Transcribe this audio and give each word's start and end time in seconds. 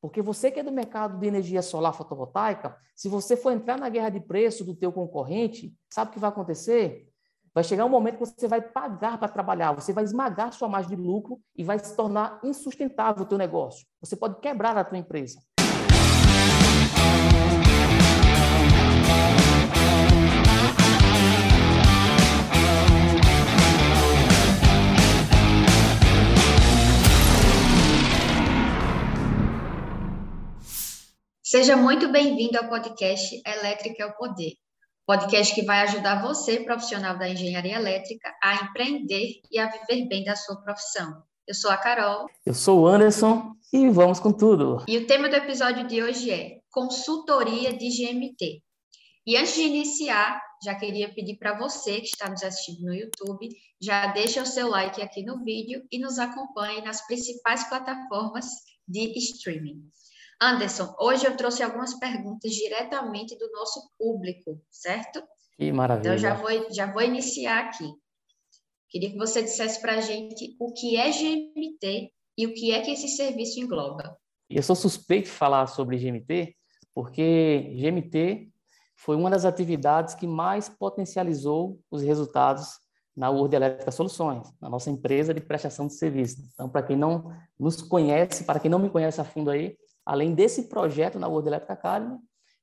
Porque 0.00 0.22
você 0.22 0.50
que 0.50 0.60
é 0.60 0.62
do 0.62 0.72
mercado 0.72 1.18
de 1.18 1.26
energia 1.26 1.60
solar 1.60 1.92
fotovoltaica, 1.92 2.76
se 2.94 3.08
você 3.08 3.36
for 3.36 3.52
entrar 3.52 3.78
na 3.78 3.88
guerra 3.88 4.08
de 4.08 4.20
preço 4.20 4.64
do 4.64 4.74
teu 4.74 4.90
concorrente, 4.90 5.74
sabe 5.90 6.10
o 6.10 6.14
que 6.14 6.20
vai 6.20 6.30
acontecer? 6.30 7.06
Vai 7.52 7.64
chegar 7.64 7.84
um 7.84 7.90
momento 7.90 8.18
que 8.18 8.24
você 8.24 8.46
vai 8.46 8.62
pagar 8.62 9.18
para 9.18 9.28
trabalhar, 9.28 9.72
você 9.72 9.92
vai 9.92 10.04
esmagar 10.04 10.52
sua 10.52 10.68
margem 10.68 10.96
de 10.96 11.02
lucro 11.02 11.40
e 11.56 11.64
vai 11.64 11.78
se 11.78 11.96
tornar 11.96 12.40
insustentável 12.44 13.24
o 13.24 13.26
teu 13.26 13.36
negócio. 13.36 13.86
Você 14.00 14.14
pode 14.16 14.40
quebrar 14.40 14.76
a 14.76 14.84
tua 14.84 14.98
empresa. 14.98 15.40
Seja 31.50 31.76
muito 31.76 32.12
bem-vindo 32.12 32.56
ao 32.56 32.68
podcast 32.68 33.42
Elétrica 33.44 34.04
é 34.04 34.06
o 34.06 34.16
Poder. 34.16 34.52
Podcast 35.04 35.52
que 35.52 35.64
vai 35.64 35.80
ajudar 35.80 36.22
você, 36.22 36.60
profissional 36.60 37.18
da 37.18 37.28
engenharia 37.28 37.74
elétrica, 37.74 38.32
a 38.40 38.54
empreender 38.62 39.40
e 39.50 39.58
a 39.58 39.68
viver 39.68 40.06
bem 40.06 40.22
da 40.22 40.36
sua 40.36 40.62
profissão. 40.62 41.24
Eu 41.48 41.54
sou 41.56 41.72
a 41.72 41.76
Carol. 41.76 42.26
Eu 42.46 42.54
sou 42.54 42.82
o 42.82 42.86
Anderson 42.86 43.50
e 43.72 43.88
vamos 43.88 44.20
com 44.20 44.32
tudo. 44.32 44.84
E 44.86 44.96
o 44.96 45.08
tema 45.08 45.28
do 45.28 45.34
episódio 45.34 45.88
de 45.88 46.00
hoje 46.00 46.30
é 46.30 46.60
consultoria 46.70 47.76
de 47.76 47.88
GMT. 47.88 48.62
E 49.26 49.36
antes 49.36 49.54
de 49.54 49.62
iniciar, 49.62 50.40
já 50.62 50.76
queria 50.76 51.12
pedir 51.12 51.36
para 51.36 51.58
você 51.58 52.00
que 52.00 52.06
está 52.06 52.30
nos 52.30 52.44
assistindo 52.44 52.86
no 52.86 52.94
YouTube, 52.94 53.48
já 53.82 54.06
deixa 54.12 54.40
o 54.40 54.46
seu 54.46 54.68
like 54.68 55.02
aqui 55.02 55.24
no 55.24 55.42
vídeo 55.42 55.82
e 55.90 55.98
nos 55.98 56.16
acompanhe 56.20 56.80
nas 56.82 57.04
principais 57.08 57.68
plataformas 57.68 58.46
de 58.86 59.18
streaming. 59.18 59.82
Anderson, 60.42 60.94
hoje 60.98 61.26
eu 61.26 61.36
trouxe 61.36 61.62
algumas 61.62 61.92
perguntas 61.98 62.52
diretamente 62.52 63.36
do 63.36 63.50
nosso 63.52 63.90
público, 63.98 64.58
certo? 64.70 65.22
Que 65.58 65.70
maravilha. 65.70 66.08
Então, 66.08 66.18
já 66.18 66.32
vou, 66.32 66.72
já 66.72 66.90
vou 66.90 67.02
iniciar 67.02 67.66
aqui. 67.66 67.92
Queria 68.88 69.10
que 69.10 69.18
você 69.18 69.42
dissesse 69.42 69.80
para 69.80 69.96
a 69.96 70.00
gente 70.00 70.56
o 70.58 70.72
que 70.72 70.96
é 70.96 71.10
GMT 71.10 72.10
e 72.38 72.46
o 72.46 72.54
que 72.54 72.72
é 72.72 72.80
que 72.80 72.90
esse 72.90 73.08
serviço 73.08 73.60
engloba. 73.60 74.16
Eu 74.48 74.62
sou 74.62 74.74
suspeito 74.74 75.26
de 75.26 75.32
falar 75.32 75.66
sobre 75.66 75.98
GMT, 75.98 76.56
porque 76.94 77.76
GMT 77.78 78.50
foi 78.96 79.16
uma 79.16 79.30
das 79.30 79.44
atividades 79.44 80.14
que 80.14 80.26
mais 80.26 80.68
potencializou 80.68 81.78
os 81.90 82.02
resultados 82.02 82.78
na 83.14 83.28
Word 83.28 83.54
Elétrica 83.54 83.90
Soluções, 83.90 84.48
na 84.60 84.70
nossa 84.70 84.90
empresa 84.90 85.34
de 85.34 85.40
prestação 85.40 85.86
de 85.86 85.94
serviço. 85.94 86.42
Então, 86.54 86.68
para 86.68 86.82
quem 86.82 86.96
não 86.96 87.30
nos 87.58 87.82
conhece, 87.82 88.44
para 88.44 88.58
quem 88.58 88.70
não 88.70 88.78
me 88.78 88.88
conhece 88.88 89.20
a 89.20 89.24
fundo 89.24 89.50
aí, 89.50 89.76
Além 90.04 90.34
desse 90.34 90.64
projeto 90.64 91.18
na 91.18 91.28
World 91.28 91.48
Electric 91.48 91.72
Academy, 91.72 92.18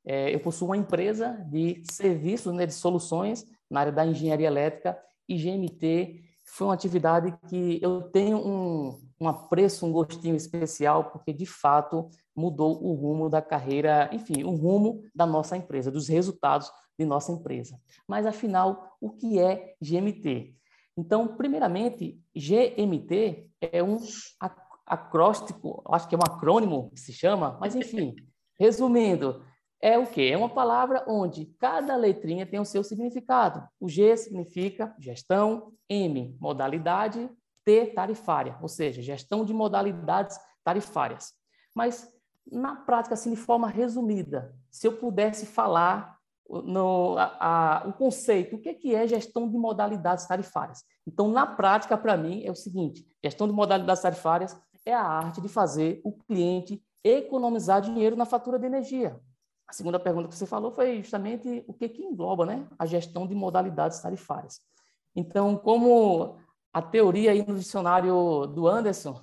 é, 0.05 0.33
eu 0.33 0.39
possuo 0.39 0.69
uma 0.69 0.77
empresa 0.77 1.33
de 1.49 1.83
serviços, 1.91 2.53
né, 2.53 2.65
de 2.65 2.73
soluções 2.73 3.45
na 3.69 3.81
área 3.81 3.91
da 3.91 4.05
engenharia 4.05 4.47
elétrica 4.47 4.97
e 5.27 5.35
GMT 5.35 6.27
foi 6.47 6.67
uma 6.67 6.73
atividade 6.73 7.37
que 7.49 7.77
eu 7.81 8.03
tenho 8.03 8.37
um, 8.37 8.99
um 9.19 9.27
apreço, 9.27 9.85
um 9.85 9.91
gostinho 9.91 10.35
especial, 10.35 11.11
porque 11.11 11.33
de 11.33 11.45
fato 11.45 12.09
mudou 12.35 12.81
o 12.83 12.93
rumo 12.93 13.29
da 13.29 13.41
carreira, 13.41 14.09
enfim, 14.13 14.43
o 14.43 14.51
rumo 14.51 15.03
da 15.13 15.25
nossa 15.25 15.57
empresa, 15.57 15.91
dos 15.91 16.07
resultados 16.07 16.71
de 16.97 17.05
nossa 17.05 17.31
empresa. 17.31 17.77
Mas 18.07 18.25
afinal, 18.25 18.95
o 19.01 19.09
que 19.11 19.39
é 19.39 19.75
GMT? 19.81 20.55
Então, 20.97 21.27
primeiramente, 21.27 22.19
GMT 22.33 23.51
é 23.61 23.83
um 23.83 23.99
acróstico, 24.87 25.83
acho 25.91 26.07
que 26.07 26.15
é 26.15 26.17
um 26.17 26.33
acrônimo 26.33 26.89
que 26.91 26.99
se 26.99 27.11
chama, 27.11 27.57
mas 27.59 27.75
enfim, 27.75 28.15
resumindo, 28.57 29.43
é 29.81 29.97
o 29.97 30.07
quê? 30.07 30.31
É 30.33 30.37
uma 30.37 30.49
palavra 30.49 31.03
onde 31.07 31.45
cada 31.59 31.95
letrinha 31.95 32.45
tem 32.45 32.59
o 32.59 32.65
seu 32.65 32.83
significado. 32.83 33.67
O 33.79 33.87
G 33.87 34.17
significa 34.17 34.95
gestão, 34.97 35.73
M, 35.87 36.35
modalidade, 36.39 37.29
T, 37.63 37.87
tarifária, 37.87 38.57
ou 38.61 38.67
seja, 38.67 39.01
gestão 39.01 39.45
de 39.45 39.53
modalidades 39.53 40.39
tarifárias. 40.63 41.33
Mas, 41.75 42.11
na 42.49 42.75
prática, 42.75 43.13
assim, 43.13 43.31
de 43.31 43.35
forma 43.35 43.67
resumida, 43.67 44.55
se 44.71 44.87
eu 44.87 44.93
pudesse 44.93 45.45
falar 45.45 46.17
no, 46.49 47.17
a, 47.17 47.37
a, 47.39 47.87
o 47.87 47.93
conceito, 47.93 48.55
o 48.55 48.59
que 48.59 48.69
é, 48.69 48.73
que 48.73 48.95
é 48.95 49.05
gestão 49.05 49.47
de 49.49 49.57
modalidades 49.57 50.25
tarifárias? 50.25 50.83
Então, 51.05 51.27
na 51.27 51.45
prática, 51.45 51.97
para 51.97 52.17
mim, 52.17 52.43
é 52.43 52.51
o 52.51 52.55
seguinte: 52.55 53.05
gestão 53.23 53.47
de 53.47 53.53
modalidades 53.53 54.01
tarifárias 54.01 54.57
é 54.87 54.93
a 54.93 55.03
arte 55.03 55.41
de 55.41 55.49
fazer 55.49 55.99
o 56.03 56.13
cliente 56.13 56.81
economizar 57.03 57.81
dinheiro 57.81 58.15
na 58.15 58.25
fatura 58.25 58.57
de 58.57 58.65
energia. 58.65 59.19
A 59.67 59.73
segunda 59.73 59.99
pergunta 59.99 60.29
que 60.29 60.35
você 60.35 60.45
falou 60.45 60.71
foi 60.71 61.01
justamente 61.01 61.63
o 61.67 61.73
que, 61.73 61.89
que 61.89 62.01
engloba 62.01 62.45
né? 62.45 62.65
a 62.79 62.85
gestão 62.85 63.27
de 63.27 63.35
modalidades 63.35 63.99
tarifárias. 63.99 64.61
Então, 65.13 65.57
como 65.57 66.37
a 66.71 66.81
teoria 66.81 67.31
aí 67.31 67.45
no 67.45 67.57
dicionário 67.57 68.47
do 68.47 68.65
Anderson 68.65 69.21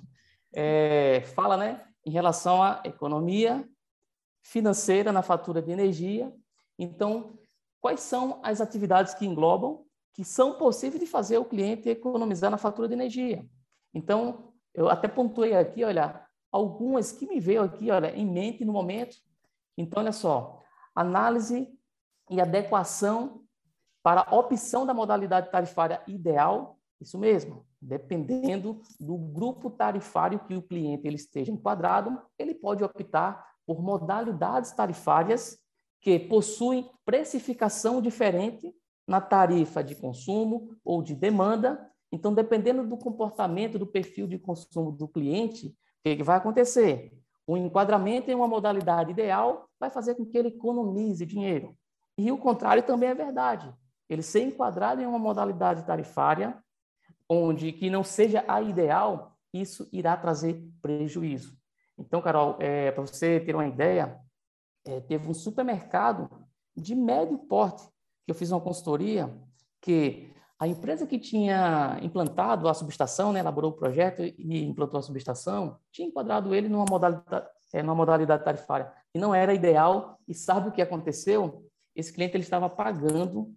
é, 0.53 1.21
fala 1.33 1.57
né, 1.57 1.83
em 2.05 2.11
relação 2.11 2.61
à 2.61 2.81
economia 2.83 3.67
financeira 4.43 5.11
na 5.11 5.23
fatura 5.23 5.63
de 5.63 5.71
energia, 5.71 6.31
então, 6.77 7.39
quais 7.81 8.01
são 8.01 8.39
as 8.43 8.61
atividades 8.61 9.15
que 9.15 9.25
englobam, 9.25 9.83
que 10.13 10.23
são 10.23 10.59
possíveis 10.59 11.01
de 11.01 11.07
fazer 11.07 11.39
o 11.39 11.45
cliente 11.45 11.89
economizar 11.89 12.51
na 12.51 12.57
fatura 12.57 12.87
de 12.87 12.93
energia? 12.93 13.43
Então, 13.93 14.53
eu 14.75 14.89
até 14.89 15.07
pontuei 15.07 15.55
aqui, 15.55 15.83
olha, 15.83 16.21
algumas 16.51 17.11
que 17.11 17.25
me 17.25 17.39
veio 17.39 17.63
aqui, 17.63 17.89
olha, 17.89 18.15
em 18.15 18.25
mente 18.25 18.63
no 18.63 18.73
momento. 18.73 19.17
Então, 19.77 20.01
olha 20.01 20.11
só, 20.11 20.61
análise 20.93 21.67
e 22.29 22.39
adequação 22.39 23.41
para 24.03 24.21
a 24.21 24.35
opção 24.35 24.85
da 24.85 24.93
modalidade 24.93 25.51
tarifária 25.51 26.01
ideal, 26.07 26.77
isso 27.01 27.17
mesmo, 27.17 27.65
dependendo 27.81 28.81
do 28.99 29.17
grupo 29.17 29.69
tarifário 29.69 30.39
que 30.39 30.55
o 30.55 30.61
cliente 30.61 31.07
ele 31.07 31.15
esteja 31.15 31.51
enquadrado, 31.51 32.21
ele 32.37 32.53
pode 32.53 32.83
optar 32.83 33.45
por 33.65 33.81
modalidades 33.81 34.71
tarifárias 34.71 35.59
que 35.99 36.19
possuem 36.19 36.89
precificação 37.03 38.01
diferente 38.01 38.73
na 39.07 39.19
tarifa 39.19 39.83
de 39.83 39.95
consumo 39.95 40.75
ou 40.83 41.01
de 41.01 41.15
demanda 41.15 41.91
então, 42.15 42.33
dependendo 42.33 42.87
do 42.87 42.97
comportamento, 42.97 43.77
do 43.77 43.85
perfil 43.85 44.25
de 44.25 44.39
consumo 44.39 44.89
do 44.89 45.05
cliente, 45.05 45.67
o 45.67 45.73
que, 46.01 46.15
que 46.15 46.23
vai 46.23 46.37
acontecer? 46.37 47.11
O 47.45 47.57
enquadramento 47.57 48.31
em 48.31 48.35
uma 48.35 48.47
modalidade 48.47 49.11
ideal 49.11 49.69
vai 49.77 49.89
fazer 49.89 50.15
com 50.15 50.25
que 50.25 50.37
ele 50.37 50.47
economize 50.47 51.25
dinheiro. 51.25 51.77
E 52.17 52.31
o 52.31 52.37
contrário 52.37 52.81
também 52.83 53.09
é 53.09 53.13
verdade. 53.13 53.69
Ele 54.09 54.21
ser 54.21 54.43
enquadrado 54.43 55.01
em 55.01 55.05
uma 55.05 55.19
modalidade 55.19 55.85
tarifária, 55.85 56.57
onde 57.29 57.73
que 57.73 57.89
não 57.89 58.01
seja 58.01 58.45
a 58.47 58.61
ideal, 58.61 59.35
isso 59.53 59.89
irá 59.91 60.15
trazer 60.15 60.63
prejuízo. 60.81 61.57
Então, 61.97 62.21
Carol, 62.21 62.55
é, 62.61 62.91
para 62.91 63.05
você 63.05 63.41
ter 63.41 63.53
uma 63.53 63.67
ideia, 63.67 64.17
é, 64.85 65.01
teve 65.01 65.27
um 65.27 65.33
supermercado 65.33 66.29
de 66.73 66.95
médio 66.95 67.37
porte 67.37 67.83
que 68.23 68.31
eu 68.31 68.35
fiz 68.35 68.51
uma 68.51 68.61
consultoria 68.61 69.35
que 69.81 70.33
a 70.57 70.67
empresa 70.67 71.05
que 71.05 71.19
tinha 71.19 71.99
implantado 72.01 72.69
a 72.69 72.73
subestação, 72.73 73.33
né, 73.33 73.39
elaborou 73.39 73.71
o 73.71 73.75
projeto 73.75 74.21
e 74.21 74.63
implantou 74.63 74.99
a 74.99 75.03
subestação, 75.03 75.77
tinha 75.91 76.07
enquadrado 76.07 76.55
ele 76.55 76.69
numa 76.69 76.85
modalidade, 76.89 77.47
é, 77.73 77.83
numa 77.83 77.95
modalidade 77.95 78.43
tarifária 78.43 78.91
que 79.11 79.19
não 79.19 79.35
era 79.35 79.53
ideal. 79.53 80.17
E 80.27 80.33
sabe 80.33 80.69
o 80.69 80.71
que 80.71 80.81
aconteceu? 80.81 81.65
Esse 81.93 82.13
cliente 82.13 82.37
ele 82.37 82.43
estava 82.43 82.69
pagando 82.69 83.53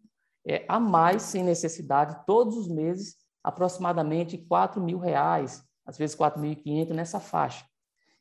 é, 0.47 0.65
a 0.69 0.81
mais, 0.81 1.23
sem 1.23 1.45
necessidade, 1.45 2.25
todos 2.27 2.57
os 2.57 2.69
meses, 2.69 3.17
aproximadamente 3.45 4.37
4 4.37 4.83
mil 4.83 4.99
reais, 4.99 5.63
às 5.87 5.97
vezes 5.97 6.17
4.500 6.17 6.91
nessa 6.91 7.21
faixa. 7.21 7.65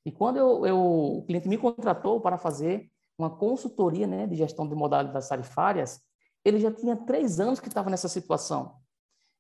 E 0.06 0.12
quando 0.12 0.38
eu, 0.38 0.66
eu, 0.66 0.80
o 0.80 1.24
cliente 1.26 1.50
me 1.50 1.58
contratou 1.58 2.22
para 2.22 2.38
fazer 2.38 2.90
uma 3.18 3.30
consultoria 3.30 4.06
né, 4.06 4.28
de 4.28 4.36
gestão 4.36 4.68
de 4.68 4.76
modalidades 4.76 5.28
tarifárias, 5.28 6.00
ele 6.48 6.60
já 6.60 6.72
tinha 6.72 6.96
três 6.96 7.40
anos 7.40 7.60
que 7.60 7.68
estava 7.68 7.90
nessa 7.90 8.08
situação. 8.08 8.78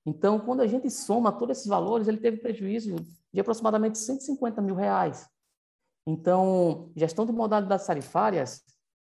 Então, 0.05 0.39
quando 0.39 0.61
a 0.61 0.67
gente 0.67 0.89
soma 0.89 1.31
todos 1.31 1.57
esses 1.57 1.67
valores, 1.67 2.07
ele 2.07 2.17
teve 2.17 2.37
prejuízo 2.37 2.95
de 3.33 3.39
aproximadamente 3.39 3.97
150 3.97 4.61
mil 4.61 4.75
reais. 4.75 5.27
Então, 6.05 6.91
gestão 6.95 7.25
de 7.25 7.31
modalidades 7.31 7.85
tarifárias 7.85 8.61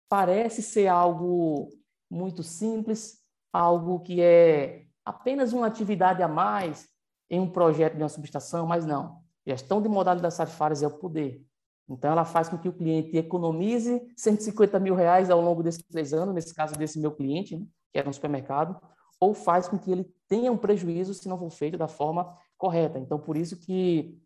parece 0.07 0.61
ser 0.61 0.87
algo 0.87 1.69
muito 2.09 2.43
simples, 2.43 3.19
algo 3.51 3.99
que 3.99 4.21
é 4.21 4.85
apenas 5.03 5.53
uma 5.53 5.65
atividade 5.65 6.21
a 6.21 6.27
mais 6.27 6.87
em 7.29 7.39
um 7.39 7.49
projeto 7.49 7.95
de 7.95 8.03
uma 8.03 8.09
subestação, 8.09 8.67
mas 8.67 8.85
não. 8.85 9.21
Gestão 9.45 9.81
de 9.81 9.89
modalidades 9.89 10.37
tarifárias 10.37 10.83
é 10.83 10.87
o 10.87 10.97
poder. 10.97 11.43
Então, 11.89 12.11
ela 12.11 12.25
faz 12.25 12.47
com 12.47 12.57
que 12.57 12.69
o 12.69 12.73
cliente 12.73 13.17
economize 13.17 14.01
150 14.15 14.79
mil 14.79 14.93
reais 14.93 15.29
ao 15.29 15.41
longo 15.41 15.63
desses 15.63 15.83
três 15.83 16.13
anos, 16.13 16.33
nesse 16.33 16.53
caso 16.53 16.75
desse 16.75 16.99
meu 16.99 17.11
cliente, 17.11 17.57
né? 17.57 17.65
Que 17.91 17.99
era 17.99 18.09
um 18.09 18.13
supermercado, 18.13 18.79
ou 19.19 19.33
faz 19.33 19.67
com 19.67 19.77
que 19.77 19.91
ele 19.91 20.11
tenha 20.27 20.51
um 20.51 20.57
prejuízo 20.57 21.13
se 21.13 21.29
não 21.29 21.37
for 21.37 21.49
feito 21.49 21.77
da 21.77 21.87
forma 21.87 22.35
correta. 22.57 22.97
Então, 22.97 23.19
por 23.19 23.37
isso 23.37 23.57
que 23.57 24.17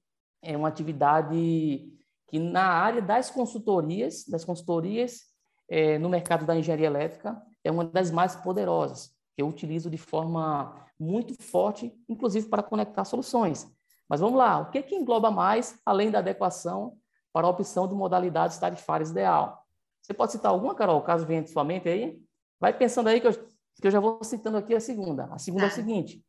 é 0.42 0.56
uma 0.56 0.68
atividade 0.68 1.92
que 2.28 2.40
na 2.40 2.66
área 2.66 3.02
das 3.02 3.30
consultorias, 3.30 4.26
das 4.28 4.46
consultorias 4.46 5.24
é, 5.70 5.98
no 5.98 6.10
mercado 6.10 6.46
da 6.46 6.56
engenharia 6.56 6.88
elétrica, 6.88 7.42
é 7.64 7.72
uma 7.72 7.84
das 7.84 8.12
mais 8.12 8.36
poderosas, 8.36 9.12
que 9.36 9.42
eu 9.42 9.48
utilizo 9.48 9.90
de 9.90 9.98
forma 9.98 10.76
muito 11.00 11.42
forte, 11.42 11.94
inclusive 12.08 12.48
para 12.48 12.64
conectar 12.64 13.04
soluções. 13.04 13.68
Mas 14.08 14.20
vamos 14.20 14.38
lá, 14.38 14.60
o 14.60 14.70
que, 14.70 14.82
que 14.82 14.96
engloba 14.96 15.32
mais, 15.32 15.80
além 15.86 16.12
da 16.12 16.20
adequação 16.20 16.98
para 17.34 17.48
a 17.48 17.50
opção 17.50 17.88
de 17.88 17.96
modalidades 17.96 18.58
tarifárias 18.58 19.10
ideal? 19.10 19.66
Você 20.02 20.14
pode 20.14 20.32
citar 20.32 20.52
alguma, 20.52 20.76
Carol, 20.76 21.02
caso 21.02 21.26
venha 21.26 21.42
de 21.42 21.50
sua 21.50 21.64
mente 21.64 21.90
aí? 21.90 22.22
Vai 22.60 22.72
pensando 22.78 23.08
aí 23.08 23.20
que 23.20 23.28
eu, 23.28 23.34
que 23.82 23.88
eu 23.88 23.92
já 23.92 24.00
vou 24.00 24.24
citando 24.24 24.58
aqui 24.58 24.74
a 24.74 24.80
segunda. 24.80 25.26
A 25.32 25.38
segunda 25.38 25.66
é 25.66 25.68
o 25.68 25.70
tá. 25.70 25.76
seguinte: 25.76 26.24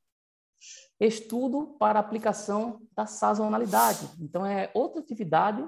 estudo 1.01 1.77
para 1.79 1.99
aplicação 1.99 2.81
da 2.95 3.07
sazonalidade. 3.07 4.09
Então, 4.21 4.45
é 4.45 4.71
outra 4.75 5.01
atividade 5.01 5.67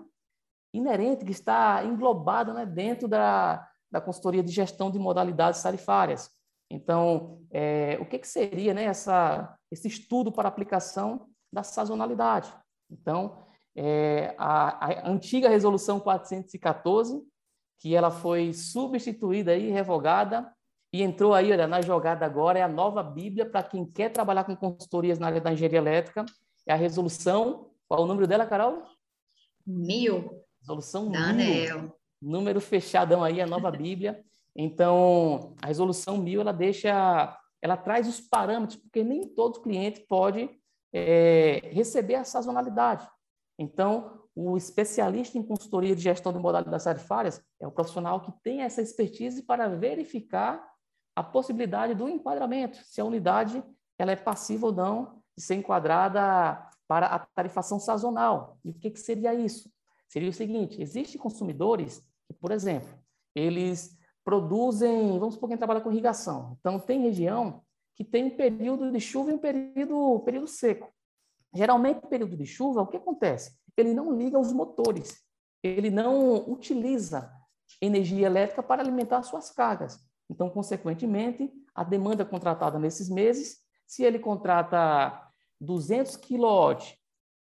inerente 0.73 1.25
que 1.25 1.33
está 1.33 1.85
englobada 1.85 2.53
né, 2.53 2.67
dentro 2.67 3.09
da, 3.09 3.67
da 3.91 4.01
consultoria 4.01 4.43
de 4.43 4.53
gestão 4.53 4.91
de 4.91 4.99
modalidades 4.99 5.63
tarifárias. 5.63 6.31
Então, 6.71 7.43
é, 7.51 7.97
o 8.01 8.07
que, 8.07 8.19
que 8.19 8.29
seria 8.29 8.75
né, 8.75 8.85
essa, 8.85 9.57
esse 9.71 9.89
estudo 9.89 10.31
para 10.31 10.49
aplicação 10.49 11.29
da 11.51 11.63
sazonalidade? 11.63 12.53
Então, 12.91 13.47
é, 13.75 14.35
a, 14.37 14.87
a 14.87 15.09
antiga 15.09 15.49
resolução 15.49 16.01
414 16.01 17.23
que 17.81 17.95
ela 17.95 18.11
foi 18.11 18.53
substituída 18.53 19.55
e 19.55 19.71
revogada 19.71 20.53
e 20.93 21.02
entrou 21.02 21.35
aí, 21.35 21.52
olha, 21.52 21.67
na 21.67 21.82
jogada 21.82 22.25
agora, 22.25 22.58
é 22.58 22.62
a 22.62 22.69
nova 22.69 23.02
Bíblia 23.02 23.44
para 23.44 23.62
quem 23.62 23.85
quer 23.85 24.11
trabalhar 24.11 24.44
com 24.44 24.56
consultorias 24.56 25.19
na 25.19 25.26
área 25.26 25.40
da 25.40 25.52
engenharia 25.52 25.79
elétrica. 25.79 26.25
É 26.67 26.73
a 26.73 26.76
resolução, 26.76 27.70
qual 27.87 28.00
é 28.00 28.05
o 28.05 28.06
número 28.06 28.26
dela, 28.26 28.46
Carol? 28.46 28.82
Mil. 29.67 30.43
Resolução 30.61 31.11
Daniel. 31.11 31.82
mil. 31.82 31.93
Número 32.20 32.61
fechadão 32.61 33.23
aí, 33.23 33.40
a 33.40 33.46
nova 33.46 33.70
Bíblia. 33.73 34.25
Então, 34.56 35.55
a 35.62 35.67
resolução 35.67 36.17
mil, 36.17 36.40
ela 36.40 36.52
deixa, 36.52 37.38
ela 37.61 37.76
traz 37.76 38.08
os 38.08 38.20
parâmetros, 38.20 38.79
porque 38.79 39.05
nem 39.05 39.29
todo 39.29 39.61
cliente 39.61 40.00
pode 40.08 40.50
é, 40.93 41.69
receber 41.70 42.14
a 42.14 42.25
sazonalidade. 42.25 43.06
Então, 43.58 44.23
o 44.35 44.56
especialista 44.56 45.37
em 45.37 45.43
consultoria 45.43 45.94
de 45.94 46.00
gestão 46.00 46.32
de 46.32 46.38
modalidades 46.38 46.85
tarifárias 46.85 47.43
é 47.61 47.67
o 47.67 47.73
profissional 47.73 48.20
que 48.20 48.32
tem 48.43 48.62
essa 48.62 48.81
expertise 48.81 49.43
para 49.43 49.69
verificar 49.69 50.64
a 51.19 51.23
possibilidade 51.23 51.94
do 51.94 52.09
enquadramento, 52.09 52.79
se 52.85 53.00
a 53.00 53.05
unidade 53.05 53.61
ela 53.99 54.12
é 54.12 54.17
passiva 54.17 54.67
ou 54.67 54.73
não 54.73 55.20
de 55.37 55.43
ser 55.43 55.56
enquadrada 55.56 56.65
para 56.87 57.06
a 57.06 57.19
tarifação 57.19 57.81
sazonal. 57.81 58.56
E 58.65 58.70
o 58.70 58.75
que, 58.75 58.91
que 58.91 59.00
seria 59.00 59.35
isso? 59.35 59.69
Seria 60.06 60.31
o 60.31 60.32
seguinte: 60.32 60.81
existem 60.81 61.20
consumidores 61.20 62.00
que, 62.29 62.32
por 62.32 62.53
exemplo, 62.53 62.88
eles 63.35 63.99
produzem, 64.25 65.19
vamos 65.19 65.35
supor 65.35 65.49
quem 65.49 65.59
trabalha 65.59 65.81
com 65.81 65.91
irrigação. 65.91 66.56
Então, 66.61 66.79
tem 66.79 67.00
região 67.00 67.62
que 67.97 68.05
tem 68.05 68.26
um 68.26 68.37
período 68.37 68.93
de 68.93 69.00
chuva 69.00 69.32
e 69.32 69.35
um 69.35 69.38
período, 69.38 70.21
período 70.21 70.47
seco. 70.47 70.88
Geralmente, 71.53 72.03
no 72.03 72.09
período 72.09 72.37
de 72.37 72.47
chuva, 72.47 72.82
o 72.82 72.87
que 72.87 72.97
acontece? 72.97 73.59
ele 73.76 73.94
não 73.94 74.12
liga 74.12 74.37
os 74.37 74.53
motores, 74.53 75.23
ele 75.62 75.88
não 75.88 76.50
utiliza 76.50 77.32
energia 77.81 78.26
elétrica 78.26 78.61
para 78.61 78.82
alimentar 78.82 79.23
suas 79.23 79.50
cargas. 79.53 80.00
Então, 80.31 80.51
consequentemente, 80.51 81.51
a 81.75 81.83
demanda 81.83 82.25
contratada 82.25 82.79
nesses 82.79 83.09
meses, 83.09 83.59
se 83.87 84.03
ele 84.03 84.19
contrata 84.19 85.29
200 85.61 86.17
kW 86.17 86.79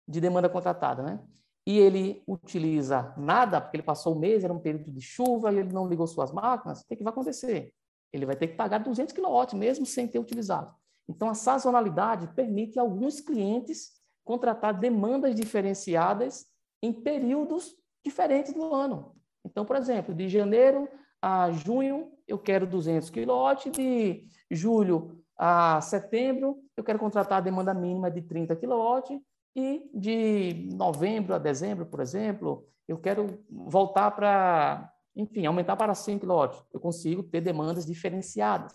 de 0.07 0.21
demanda 0.21 0.49
contratada, 0.49 1.03
né? 1.03 1.19
E 1.67 1.77
ele 1.77 2.23
utiliza 2.25 3.13
nada, 3.17 3.61
porque 3.61 3.77
ele 3.77 3.83
passou 3.83 4.15
o 4.15 4.19
mês, 4.19 4.43
era 4.43 4.53
um 4.53 4.59
período 4.59 4.91
de 4.91 5.01
chuva, 5.01 5.51
e 5.51 5.57
ele 5.59 5.73
não 5.73 5.87
ligou 5.87 6.07
suas 6.07 6.31
máquinas, 6.31 6.81
o 6.81 6.87
que, 6.87 6.95
que 6.95 7.03
vai 7.03 7.11
acontecer? 7.11 7.73
Ele 8.11 8.25
vai 8.25 8.35
ter 8.35 8.47
que 8.47 8.55
pagar 8.55 8.79
200 8.79 9.13
kW, 9.13 9.55
mesmo 9.55 9.85
sem 9.85 10.07
ter 10.07 10.17
utilizado. 10.17 10.73
Então, 11.07 11.29
a 11.29 11.35
sazonalidade 11.35 12.27
permite 12.33 12.79
a 12.79 12.81
alguns 12.81 13.19
clientes 13.19 13.99
contratar 14.23 14.79
demandas 14.79 15.35
diferenciadas 15.35 16.45
em 16.81 16.93
períodos 16.93 17.75
diferentes 18.03 18.53
do 18.53 18.73
ano. 18.73 19.15
Então, 19.45 19.65
por 19.65 19.75
exemplo, 19.75 20.13
de 20.13 20.29
janeiro 20.29 20.87
a 21.21 21.51
junho, 21.51 22.11
eu 22.27 22.37
quero 22.37 22.65
200 22.67 23.09
kW, 23.09 23.71
de 23.71 24.27
julho 24.49 25.23
a 25.37 25.79
setembro, 25.81 26.61
eu 26.75 26.83
quero 26.83 26.99
contratar 26.99 27.39
a 27.39 27.41
demanda 27.41 27.73
mínima 27.73 28.11
de 28.11 28.21
30 28.21 28.55
kW, 28.55 29.21
e 29.55 29.89
de 29.93 30.69
novembro 30.75 31.33
a 31.33 31.37
dezembro, 31.37 31.85
por 31.85 31.99
exemplo, 31.99 32.65
eu 32.87 32.97
quero 32.97 33.39
voltar 33.49 34.11
para, 34.11 34.91
enfim, 35.15 35.45
aumentar 35.45 35.75
para 35.75 35.93
100 35.93 36.19
kW. 36.19 36.65
Eu 36.71 36.79
consigo 36.79 37.23
ter 37.23 37.41
demandas 37.41 37.85
diferenciadas. 37.85 38.73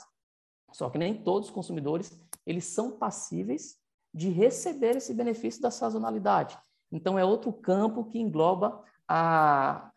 Só 0.73 0.91
que 0.91 0.99
nem 0.99 1.23
todos 1.23 1.49
os 1.49 1.55
consumidores, 1.55 2.21
eles 2.45 2.65
são 2.67 2.93
passíveis 2.93 3.77
de 4.13 4.29
receber 4.29 4.97
esse 4.97 5.15
benefício 5.15 5.63
da 5.63 5.71
sazonalidade. 5.71 6.59
Então, 6.93 7.19
é 7.19 7.25
outro 7.25 7.53
campo 7.53 8.05
que 8.05 8.19
engloba 8.19 8.83
a, 9.09 9.91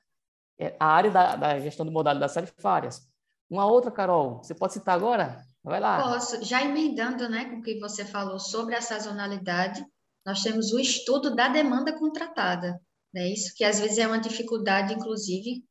a 0.80 0.86
área 0.86 1.12
da, 1.12 1.36
da 1.36 1.60
gestão 1.60 1.86
de 1.86 1.92
modalidades 1.92 2.34
tarifárias. 2.34 3.08
Uma 3.50 3.66
outra, 3.66 3.92
Carol, 3.92 4.44
você 4.44 4.54
pode 4.54 4.74
citar 4.74 4.96
agora? 4.96 5.42
Vai 5.64 5.80
lá. 5.80 6.02
Posso. 6.02 6.44
Já 6.44 6.64
emendando 6.64 7.30
né, 7.30 7.46
com 7.46 7.58
o 7.58 7.62
que 7.62 7.80
você 7.80 8.06
falou 8.06 8.40
sobre 8.40 8.76
a 8.76 8.82
sazonalidade, 8.82 9.86
nós 10.26 10.42
temos 10.42 10.72
o 10.72 10.80
estudo 10.80 11.36
da 11.36 11.48
demanda 11.48 11.98
contratada. 11.98 12.80
Né? 13.14 13.30
Isso 13.30 13.54
que 13.56 13.64
às 13.64 13.80
vezes 13.80 13.98
é 13.98 14.08
uma 14.08 14.20
dificuldade, 14.20 14.94
inclusive, 14.94 15.64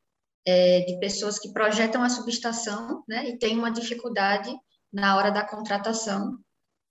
é, 0.47 0.81
de 0.81 0.99
pessoas 0.99 1.39
que 1.39 1.53
projetam 1.53 2.03
a 2.03 2.09
subestação 2.09 3.05
né, 3.09 3.29
e 3.29 3.39
tem 3.39 3.59
uma 3.59 3.71
dificuldade 3.71 4.55
na 4.93 5.17
hora 5.17 5.31
da 5.31 5.47
contratação 5.47 6.39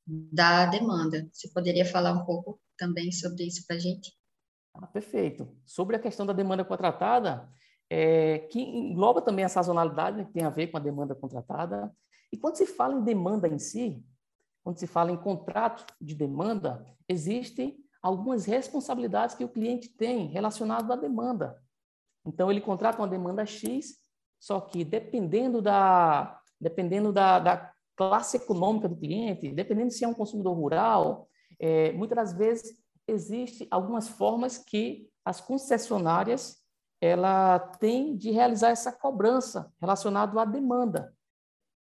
da 0.06 0.66
demanda. 0.66 1.28
Você 1.32 1.50
poderia 1.50 1.86
falar 1.86 2.14
um 2.14 2.26
pouco 2.26 2.60
também 2.78 3.12
sobre 3.12 3.46
isso 3.46 3.66
para 3.66 3.78
a 3.78 3.80
gente? 3.80 4.14
Ah, 4.74 4.88
perfeito. 4.88 5.48
Sobre 5.66 5.96
a 5.96 6.00
questão 6.00 6.26
da 6.26 6.34
demanda 6.34 6.66
contratada, 6.66 7.50
é, 7.90 8.40
que 8.40 8.60
engloba 8.60 9.22
também 9.22 9.46
a 9.46 9.50
sazonalidade, 9.50 10.18
né, 10.18 10.26
que 10.26 10.34
tem 10.34 10.44
a 10.44 10.50
ver 10.50 10.68
com 10.68 10.78
a 10.78 10.82
demanda 10.82 11.16
contratada. 11.16 11.96
E 12.32 12.38
quando 12.38 12.58
se 12.58 12.66
fala 12.66 12.96
em 12.96 13.04
demanda 13.04 13.48
em 13.48 13.60
si, 13.60 14.04
quando 14.64 14.80
se 14.80 14.88
fala 14.88 15.12
em 15.12 15.18
contrato 15.18 15.86
de 16.02 16.16
demanda, 16.16 16.86
existem 17.08 17.78
algumas 18.02 18.46
responsabilidades 18.46 19.36
que 19.36 19.44
o 19.44 19.50
cliente 19.50 19.90
tem 19.90 20.28
relacionado 20.28 20.92
à 20.92 20.96
demanda. 20.96 21.62
Então, 22.26 22.50
ele 22.50 22.62
contrata 22.62 23.00
uma 23.00 23.08
demanda 23.08 23.46
X, 23.46 23.96
só 24.40 24.60
que 24.60 24.84
dependendo 24.84 25.62
da, 25.62 26.40
dependendo 26.60 27.14
da, 27.14 27.40
da 27.40 27.74
classe 27.96 28.38
econômica 28.38 28.90
do 28.90 28.96
cliente, 28.96 29.52
dependendo 29.52 29.92
se 29.92 30.04
é 30.04 30.08
um 30.08 30.14
consumidor 30.14 30.56
rural, 30.56 31.28
é, 31.60 31.92
muitas 31.94 32.16
das 32.16 32.34
vezes 32.34 32.76
existe 33.08 33.68
algumas 33.70 34.08
formas 34.08 34.58
que 34.58 35.08
as 35.24 35.40
concessionárias 35.40 36.65
ela 37.06 37.60
tem 37.60 38.16
de 38.16 38.32
realizar 38.32 38.70
essa 38.70 38.92
cobrança 38.92 39.72
relacionada 39.80 40.40
à 40.42 40.46
demanda. 40.46 41.14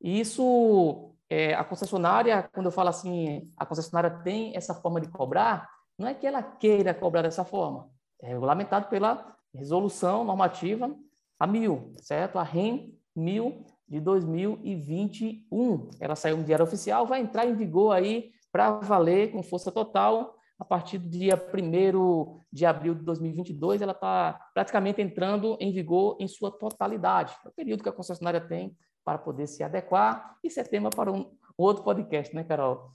E 0.01 0.21
isso, 0.21 1.15
é, 1.29 1.55
a 1.55 1.65
concessionária, 1.65 2.49
quando 2.53 2.67
eu 2.67 2.73
falo 2.73 2.89
assim, 2.89 3.51
a 3.57 3.67
concessionária 3.67 4.11
tem 4.23 4.57
essa 4.57 4.75
forma 4.75 5.01
de 5.01 5.09
cobrar, 5.09 5.69
não 5.99 6.07
é 6.07 6.15
que 6.15 6.27
ela 6.27 6.43
queira 6.43 6.95
cobrar 6.95 7.23
dessa 7.23 7.45
forma, 7.45 7.91
é 8.23 8.29
regulamentado 8.29 8.89
pela 8.89 9.37
resolução 9.55 10.25
normativa 10.25 10.95
a 11.39 11.47
mil, 11.47 11.93
certo? 11.97 12.39
A 12.39 12.43
REN 12.43 12.93
1000 13.15 13.65
de 13.89 14.01
2021. 14.01 15.91
Ela 16.01 16.15
saiu 16.15 16.37
no 16.37 16.45
Diário 16.45 16.65
Oficial, 16.65 17.07
vai 17.07 17.21
entrar 17.21 17.47
em 17.47 17.55
vigor 17.55 17.93
aí 17.93 18.31
para 18.53 18.71
valer 18.81 19.33
com 19.33 19.43
força 19.43 19.73
total 19.73 20.38
a 20.59 20.65
partir 20.65 20.99
do 20.99 21.09
dia 21.09 21.35
1 21.37 22.41
de 22.53 22.67
abril 22.67 22.95
de 22.95 23.05
2022. 23.05 23.81
Ela 23.81 23.93
está 23.93 24.51
praticamente 24.53 25.01
entrando 25.01 25.57
em 25.61 25.73
vigor 25.73 26.17
em 26.19 26.27
sua 26.27 26.51
totalidade. 26.51 27.35
É 27.45 27.49
o 27.49 27.53
período 27.53 27.83
que 27.83 27.89
a 27.89 27.93
concessionária 27.93 28.41
tem 28.41 28.77
para 29.05 29.19
poder 29.19 29.47
se 29.47 29.63
adequar. 29.63 30.37
Isso 30.43 30.59
é 30.61 30.65
tema 30.65 30.91
para 30.91 31.13
um 31.13 31.31
outro 31.57 31.85
podcast, 31.85 32.35
né, 32.35 32.45
Carol? 32.45 32.93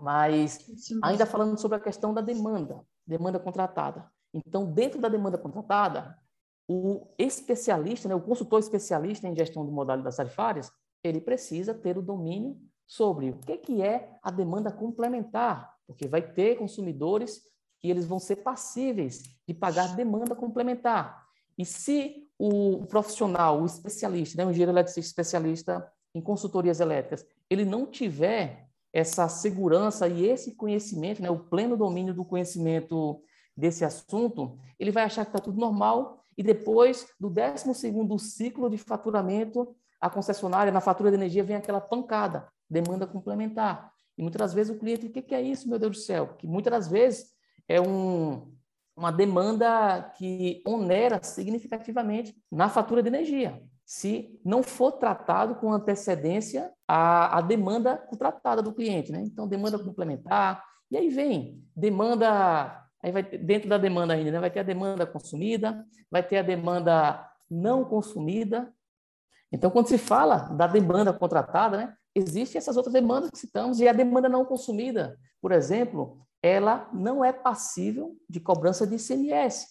Mas 0.00 0.58
ainda 1.02 1.26
falando 1.26 1.58
sobre 1.58 1.78
a 1.78 1.80
questão 1.80 2.14
da 2.14 2.20
demanda, 2.20 2.84
demanda 3.06 3.38
contratada. 3.38 4.08
Então, 4.32 4.70
dentro 4.70 5.00
da 5.00 5.08
demanda 5.08 5.36
contratada, 5.36 6.16
o 6.68 7.08
especialista, 7.18 8.08
né, 8.08 8.14
o 8.14 8.20
consultor 8.20 8.60
especialista 8.60 9.26
em 9.26 9.34
gestão 9.34 9.66
de 9.66 9.72
modalidades 9.72 10.16
tarifárias, 10.16 10.70
ele 11.02 11.20
precisa 11.20 11.74
ter 11.74 11.98
o 11.98 12.02
domínio 12.02 12.56
sobre 12.86 13.30
o 13.30 13.38
que, 13.38 13.56
que 13.56 13.82
é 13.82 14.16
a 14.22 14.30
demanda 14.30 14.70
complementar, 14.70 15.74
porque 15.90 16.06
vai 16.06 16.22
ter 16.22 16.56
consumidores 16.56 17.42
que 17.80 17.90
eles 17.90 18.06
vão 18.06 18.20
ser 18.20 18.36
passíveis 18.36 19.24
de 19.46 19.52
pagar 19.52 19.96
demanda 19.96 20.36
complementar. 20.36 21.26
E 21.58 21.64
se 21.64 22.28
o 22.38 22.86
profissional, 22.86 23.60
o 23.60 23.66
especialista, 23.66 24.38
né, 24.38 24.46
o 24.46 24.50
engenheiro 24.50 24.70
eletricista 24.70 25.10
especialista 25.10 25.92
em 26.14 26.20
consultorias 26.20 26.78
elétricas, 26.78 27.26
ele 27.50 27.64
não 27.64 27.86
tiver 27.86 28.68
essa 28.92 29.28
segurança 29.28 30.06
e 30.06 30.26
esse 30.26 30.54
conhecimento, 30.54 31.20
né, 31.20 31.28
o 31.28 31.40
pleno 31.40 31.76
domínio 31.76 32.14
do 32.14 32.24
conhecimento 32.24 33.20
desse 33.56 33.84
assunto, 33.84 34.56
ele 34.78 34.92
vai 34.92 35.02
achar 35.02 35.24
que 35.24 35.30
está 35.30 35.40
tudo 35.40 35.58
normal 35.58 36.24
e 36.38 36.42
depois 36.44 37.08
do 37.18 37.28
12 37.28 38.20
ciclo 38.20 38.70
de 38.70 38.78
faturamento, 38.78 39.74
a 40.00 40.08
concessionária, 40.08 40.72
na 40.72 40.80
fatura 40.80 41.10
de 41.10 41.16
energia, 41.16 41.42
vem 41.42 41.56
aquela 41.56 41.80
pancada, 41.80 42.46
demanda 42.70 43.08
complementar. 43.08 43.92
E 44.20 44.22
muitas 44.22 44.52
vezes 44.52 44.76
o 44.76 44.78
cliente, 44.78 45.06
o 45.06 45.10
que 45.10 45.34
é 45.34 45.40
isso, 45.40 45.66
meu 45.66 45.78
Deus 45.78 45.96
do 45.96 46.02
céu? 46.02 46.34
Que 46.36 46.46
muitas 46.46 46.88
vezes 46.88 47.30
é 47.66 47.80
um, 47.80 48.54
uma 48.94 49.10
demanda 49.10 50.12
que 50.18 50.62
onera 50.66 51.22
significativamente 51.22 52.36
na 52.52 52.68
fatura 52.68 53.02
de 53.02 53.08
energia, 53.08 53.62
se 53.82 54.38
não 54.44 54.62
for 54.62 54.92
tratado 54.92 55.54
com 55.54 55.72
antecedência 55.72 56.70
a, 56.86 57.38
a 57.38 57.40
demanda 57.40 57.96
contratada 57.96 58.60
do 58.60 58.74
cliente. 58.74 59.10
Né? 59.10 59.22
Então, 59.22 59.48
demanda 59.48 59.78
complementar, 59.78 60.62
e 60.90 60.98
aí 60.98 61.08
vem 61.08 61.64
demanda, 61.74 62.78
aí 63.02 63.10
vai 63.10 63.22
dentro 63.22 63.70
da 63.70 63.78
demanda 63.78 64.12
ainda, 64.12 64.32
né? 64.32 64.38
vai 64.38 64.50
ter 64.50 64.60
a 64.60 64.64
demanda 64.64 65.06
consumida, 65.06 65.82
vai 66.10 66.22
ter 66.22 66.36
a 66.36 66.42
demanda 66.42 67.26
não 67.50 67.86
consumida. 67.86 68.70
Então, 69.50 69.70
quando 69.70 69.88
se 69.88 69.96
fala 69.96 70.40
da 70.50 70.66
demanda 70.66 71.10
contratada, 71.10 71.78
né, 71.78 71.96
existem 72.14 72.58
essas 72.58 72.76
outras 72.76 72.92
demandas 72.92 73.30
que 73.30 73.38
citamos, 73.38 73.80
e 73.80 73.88
a 73.88 73.92
demanda 73.92 74.28
não 74.28 74.44
consumida, 74.44 75.18
por 75.40 75.52
exemplo, 75.52 76.18
ela 76.42 76.88
não 76.92 77.24
é 77.24 77.32
passível 77.32 78.16
de 78.28 78.40
cobrança 78.40 78.86
de 78.86 78.96
ICMS. 78.96 79.68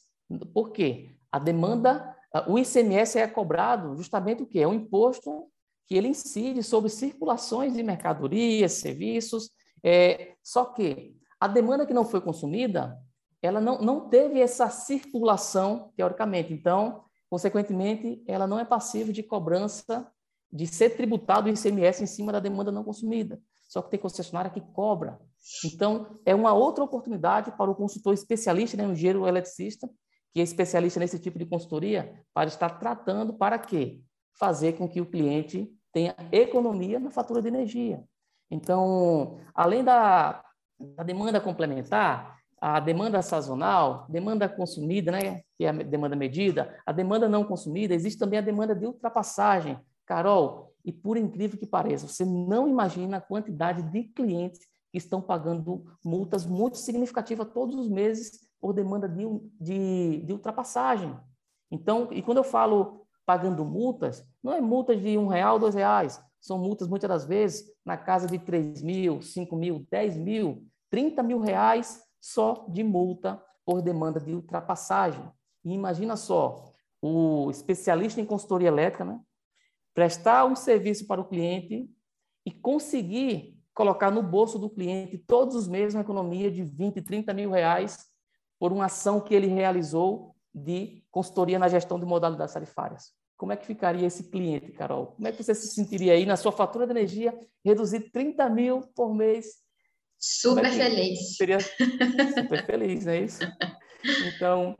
Por 0.53 0.71
quê? 0.71 1.15
A 1.31 1.39
demanda, 1.39 2.15
o 2.47 2.57
ICMS 2.57 3.17
é 3.17 3.27
cobrado 3.27 3.95
justamente 3.95 4.43
o 4.43 4.45
quê? 4.45 4.59
É 4.59 4.67
um 4.67 4.73
imposto 4.73 5.47
que 5.87 5.95
ele 5.95 6.07
incide 6.07 6.61
sobre 6.61 6.89
circulações 6.89 7.73
de 7.73 7.81
mercadorias, 7.81 8.73
serviços, 8.73 9.49
é, 9.83 10.35
só 10.43 10.65
que 10.65 11.15
a 11.39 11.47
demanda 11.47 11.85
que 11.85 11.93
não 11.93 12.05
foi 12.05 12.21
consumida, 12.21 12.97
ela 13.41 13.61
não, 13.61 13.79
não 13.79 14.09
teve 14.09 14.39
essa 14.39 14.69
circulação, 14.69 15.91
teoricamente. 15.95 16.53
Então, 16.53 17.05
consequentemente, 17.29 18.21
ela 18.27 18.45
não 18.45 18.59
é 18.59 18.65
passível 18.65 19.13
de 19.13 19.23
cobrança 19.23 20.11
de 20.51 20.67
ser 20.67 20.91
tributado 20.91 21.47
o 21.47 21.53
ICMS 21.53 22.03
em 22.03 22.07
cima 22.07 22.31
da 22.31 22.39
demanda 22.39 22.71
não 22.71 22.83
consumida. 22.83 23.39
Só 23.67 23.81
que 23.81 23.91
tem 23.91 23.99
concessionária 23.99 24.49
que 24.49 24.61
cobra. 24.61 25.19
Então, 25.63 26.19
é 26.25 26.33
uma 26.33 26.53
outra 26.53 26.83
oportunidade 26.83 27.51
para 27.51 27.69
o 27.69 27.75
consultor 27.75 28.13
especialista, 28.13 28.75
né, 28.75 28.83
engenheiro 28.83 29.27
eletricista, 29.27 29.89
que 30.33 30.39
é 30.39 30.43
especialista 30.43 30.99
nesse 30.99 31.19
tipo 31.19 31.37
de 31.37 31.45
consultoria, 31.45 32.23
para 32.33 32.47
estar 32.47 32.69
tratando 32.79 33.33
para 33.33 33.57
quê? 33.59 34.01
Fazer 34.39 34.73
com 34.73 34.87
que 34.87 35.01
o 35.01 35.05
cliente 35.05 35.71
tenha 35.91 36.15
economia 36.31 36.99
na 36.99 37.09
fatura 37.09 37.41
de 37.41 37.47
energia. 37.47 38.03
Então, 38.49 39.39
além 39.53 39.83
da, 39.83 40.43
da 40.79 41.03
demanda 41.03 41.39
complementar, 41.39 42.39
a 42.61 42.79
demanda 42.79 43.21
sazonal, 43.21 44.05
demanda 44.09 44.49
consumida, 44.49 45.11
né, 45.11 45.41
que 45.57 45.65
é 45.65 45.69
a 45.69 45.71
demanda 45.71 46.15
medida, 46.15 46.77
a 46.85 46.91
demanda 46.91 47.29
não 47.29 47.43
consumida, 47.43 47.93
existe 47.93 48.19
também 48.19 48.39
a 48.39 48.43
demanda 48.43 48.75
de 48.75 48.85
ultrapassagem. 48.85 49.79
Carol, 50.09 50.73
e 50.83 50.91
por 50.91 51.17
incrível 51.17 51.59
que 51.59 51.67
pareça, 51.67 52.07
você 52.07 52.25
não 52.25 52.67
imagina 52.67 53.17
a 53.17 53.21
quantidade 53.21 53.83
de 53.83 54.05
clientes 54.05 54.61
que 54.91 54.97
estão 54.97 55.21
pagando 55.21 55.85
multas 56.03 56.47
muito 56.47 56.77
significativas 56.77 57.53
todos 57.53 57.75
os 57.75 57.87
meses 57.87 58.49
por 58.59 58.73
demanda 58.73 59.07
de, 59.07 59.23
de, 59.61 60.23
de 60.25 60.33
ultrapassagem. 60.33 61.15
Então, 61.69 62.07
e 62.11 62.23
quando 62.23 62.39
eu 62.39 62.43
falo 62.43 63.05
pagando 63.23 63.63
multas, 63.63 64.25
não 64.43 64.51
é 64.51 64.59
multas 64.59 64.99
de 64.99 65.15
um 65.15 65.27
real, 65.27 65.59
dois 65.59 65.75
reais, 65.75 66.19
são 66.41 66.57
multas 66.57 66.87
muitas 66.87 67.07
das 67.07 67.25
vezes 67.25 67.71
na 67.85 67.95
casa 67.95 68.25
de 68.25 68.39
3 68.39 68.81
mil, 68.81 69.21
5 69.21 69.55
mil, 69.55 69.85
10 69.91 70.17
mil, 70.17 70.65
30 70.89 71.21
mil 71.21 71.39
reais 71.39 72.01
só 72.19 72.65
de 72.67 72.83
multa 72.83 73.39
por 73.63 73.79
demanda 73.79 74.19
de 74.19 74.33
ultrapassagem. 74.33 75.23
E 75.63 75.71
imagina 75.71 76.17
só, 76.17 76.73
o 76.99 77.51
especialista 77.51 78.19
em 78.19 78.25
consultoria 78.25 78.69
elétrica, 78.69 79.05
né, 79.05 79.19
prestar 79.99 80.45
um 80.45 80.55
serviço 80.55 81.05
para 81.05 81.19
o 81.19 81.25
cliente 81.25 81.85
e 82.45 82.51
conseguir 82.51 83.59
colocar 83.73 84.09
no 84.09 84.23
bolso 84.23 84.57
do 84.57 84.69
cliente 84.69 85.17
todos 85.17 85.57
os 85.57 85.67
meses 85.67 85.93
uma 85.93 85.99
economia 85.99 86.49
de 86.49 86.63
20, 86.63 87.01
30 87.01 87.33
mil 87.33 87.51
reais 87.51 87.97
por 88.57 88.71
uma 88.71 88.85
ação 88.85 89.19
que 89.19 89.35
ele 89.35 89.47
realizou 89.47 90.33
de 90.55 91.03
consultoria 91.11 91.59
na 91.59 91.67
gestão 91.67 91.99
de 91.99 92.05
modalidades 92.05 92.53
tarifárias. 92.53 93.11
Como 93.35 93.51
é 93.51 93.57
que 93.57 93.65
ficaria 93.65 94.07
esse 94.07 94.23
cliente, 94.23 94.71
Carol? 94.71 95.07
Como 95.07 95.27
é 95.27 95.33
que 95.33 95.43
você 95.43 95.53
se 95.53 95.67
sentiria 95.67 96.13
aí 96.13 96.25
na 96.25 96.37
sua 96.37 96.53
fatura 96.53 96.85
de 96.85 96.93
energia 96.93 97.37
reduzir 97.65 98.09
30 98.09 98.49
mil 98.51 98.79
por 98.95 99.13
mês? 99.13 99.47
Super 100.17 100.63
é 100.63 100.71
feliz. 100.71 101.35
Seria 101.35 101.59
super 101.59 102.65
feliz, 102.65 103.03
não 103.03 103.11
é 103.11 103.19
isso? 103.19 103.39
Então, 104.33 104.77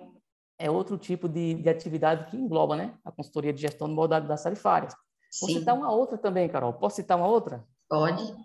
é 0.57 0.71
outro 0.71 0.97
tipo 0.97 1.27
de, 1.27 1.55
de 1.55 1.69
atividade 1.69 2.31
que 2.31 2.38
engloba 2.38 2.77
né, 2.77 2.97
a 3.03 3.11
consultoria 3.11 3.51
de 3.51 3.61
gestão 3.61 3.89
de 3.89 3.93
modalidades 3.93 4.43
tarifárias. 4.43 4.93
Vou 5.39 5.50
citar 5.50 5.75
uma 5.75 5.91
outra 5.91 6.17
também, 6.17 6.50
Carol. 6.50 6.74
Posso 6.74 6.98
citar 6.98 7.17
uma 7.17 7.27
outra? 7.27 7.65
Pode. 7.88 8.36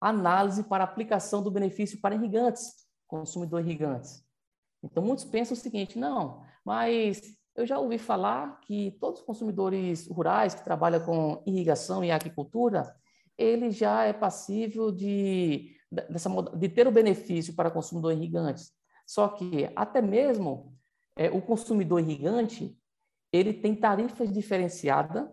Análise 0.00 0.64
para 0.64 0.84
aplicação 0.84 1.42
do 1.42 1.50
benefício 1.50 2.00
para 2.00 2.14
irrigantes, 2.14 2.86
consumidor 3.06 3.60
irrigantes. 3.60 4.24
Então, 4.82 5.02
muitos 5.02 5.24
pensam 5.24 5.56
o 5.56 5.60
seguinte, 5.60 5.98
não, 5.98 6.42
mas 6.64 7.20
eu 7.54 7.66
já 7.66 7.78
ouvi 7.78 7.98
falar 7.98 8.58
que 8.60 8.96
todos 9.00 9.20
os 9.20 9.26
consumidores 9.26 10.08
rurais 10.08 10.54
que 10.54 10.64
trabalham 10.64 11.04
com 11.04 11.42
irrigação 11.46 12.02
e 12.02 12.10
agricultura, 12.10 12.94
ele 13.36 13.70
já 13.70 14.04
é 14.04 14.12
passível 14.12 14.90
de, 14.90 15.76
dessa, 15.90 16.30
de 16.56 16.68
ter 16.68 16.86
o 16.86 16.92
benefício 16.92 17.54
para 17.54 17.70
consumidor 17.70 18.12
irrigantes. 18.12 18.72
Só 19.06 19.28
que 19.28 19.70
até 19.76 20.00
mesmo 20.00 20.74
é, 21.16 21.30
o 21.30 21.42
consumidor 21.42 22.00
irrigante, 22.00 22.78
ele 23.32 23.52
tem 23.52 23.74
tarifas 23.74 24.32
diferenciadas 24.32 25.28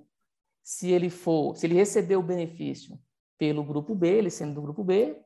se 0.68 0.92
ele 0.92 1.10
for, 1.10 1.56
se 1.56 1.66
ele 1.66 1.76
receber 1.76 2.18
o 2.18 2.22
benefício 2.22 3.00
pelo 3.38 3.64
grupo 3.64 3.96
B, 3.96 4.18
ele 4.18 4.30
sendo 4.30 4.56
do 4.56 4.62
grupo 4.62 4.84
B, 4.84 5.18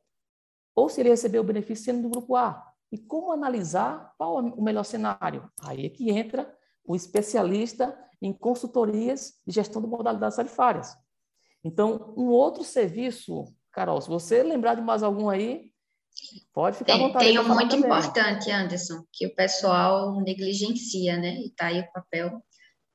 ou 0.75 0.88
se 0.88 1.01
ele 1.01 1.10
receber 1.10 1.39
o 1.39 1.43
benefício 1.43 1.86
sendo 1.86 2.03
do 2.03 2.10
grupo 2.10 2.36
A. 2.36 2.63
E 2.91 2.98
como 3.00 3.31
analisar 3.31 4.13
qual 4.19 4.38
é 4.38 4.43
o 4.43 4.62
melhor 4.62 4.83
cenário? 4.83 5.51
Aí 5.63 5.88
é 5.88 5.89
que 5.89 6.12
entra 6.12 6.55
o 6.86 6.95
especialista 6.95 7.98
em 8.21 8.31
consultorias 8.31 9.33
de 9.43 9.55
gestão 9.55 9.81
de 9.81 9.88
modalidades 9.88 10.36
tarifárias. 10.36 10.95
Então, 11.63 12.13
um 12.15 12.27
outro 12.27 12.63
serviço, 12.63 13.45
Carol, 13.71 14.00
se 14.00 14.10
você 14.10 14.43
lembrar 14.43 14.75
de 14.75 14.83
mais 14.83 15.01
algum 15.01 15.27
aí, 15.27 15.71
pode 16.53 16.77
ficar 16.77 16.93
tem, 16.93 17.03
à 17.03 17.07
vontade. 17.07 17.25
Tem 17.25 17.39
um 17.39 17.48
muito 17.48 17.69
também. 17.71 17.86
importante, 17.88 18.51
Anderson, 18.51 19.03
que 19.12 19.25
o 19.25 19.33
pessoal 19.33 20.21
negligencia, 20.21 21.17
né? 21.17 21.33
E 21.38 21.48
está 21.48 21.65
aí 21.65 21.79
o 21.79 21.91
papel 21.91 22.29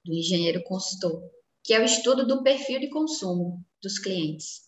do 0.05 0.15
engenheiro 0.15 0.63
consultor, 0.63 1.21
que 1.67 1.75
é 1.75 1.81
o 1.81 1.85
estudo 1.85 2.25
do 2.25 2.45
perfil 2.45 2.79
de 2.79 2.89
consumo 2.89 3.61
dos 3.83 3.99
clientes, 3.99 4.61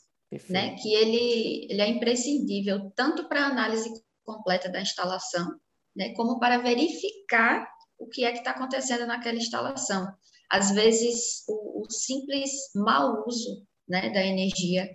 né? 0.51 0.75
Que 0.75 0.93
ele, 0.93 1.69
ele 1.71 1.81
é 1.81 1.89
imprescindível 1.89 2.91
tanto 2.97 3.29
para 3.29 3.43
a 3.43 3.47
análise 3.47 3.89
completa 4.25 4.69
da 4.69 4.81
instalação, 4.81 5.49
né? 5.95 6.13
Como 6.15 6.41
para 6.41 6.59
verificar 6.59 7.65
o 8.01 8.09
que 8.09 8.25
é 8.25 8.33
que 8.33 8.39
está 8.39 8.51
acontecendo 8.51 9.07
naquela 9.07 9.39
instalação. 9.39 10.09
Às 10.51 10.73
vezes, 10.73 11.45
o, 11.49 11.83
o 11.83 11.91
simples 11.91 12.51
mau 12.75 13.25
uso 13.27 13.65
né, 13.89 14.11
da 14.11 14.25
energia, 14.25 14.89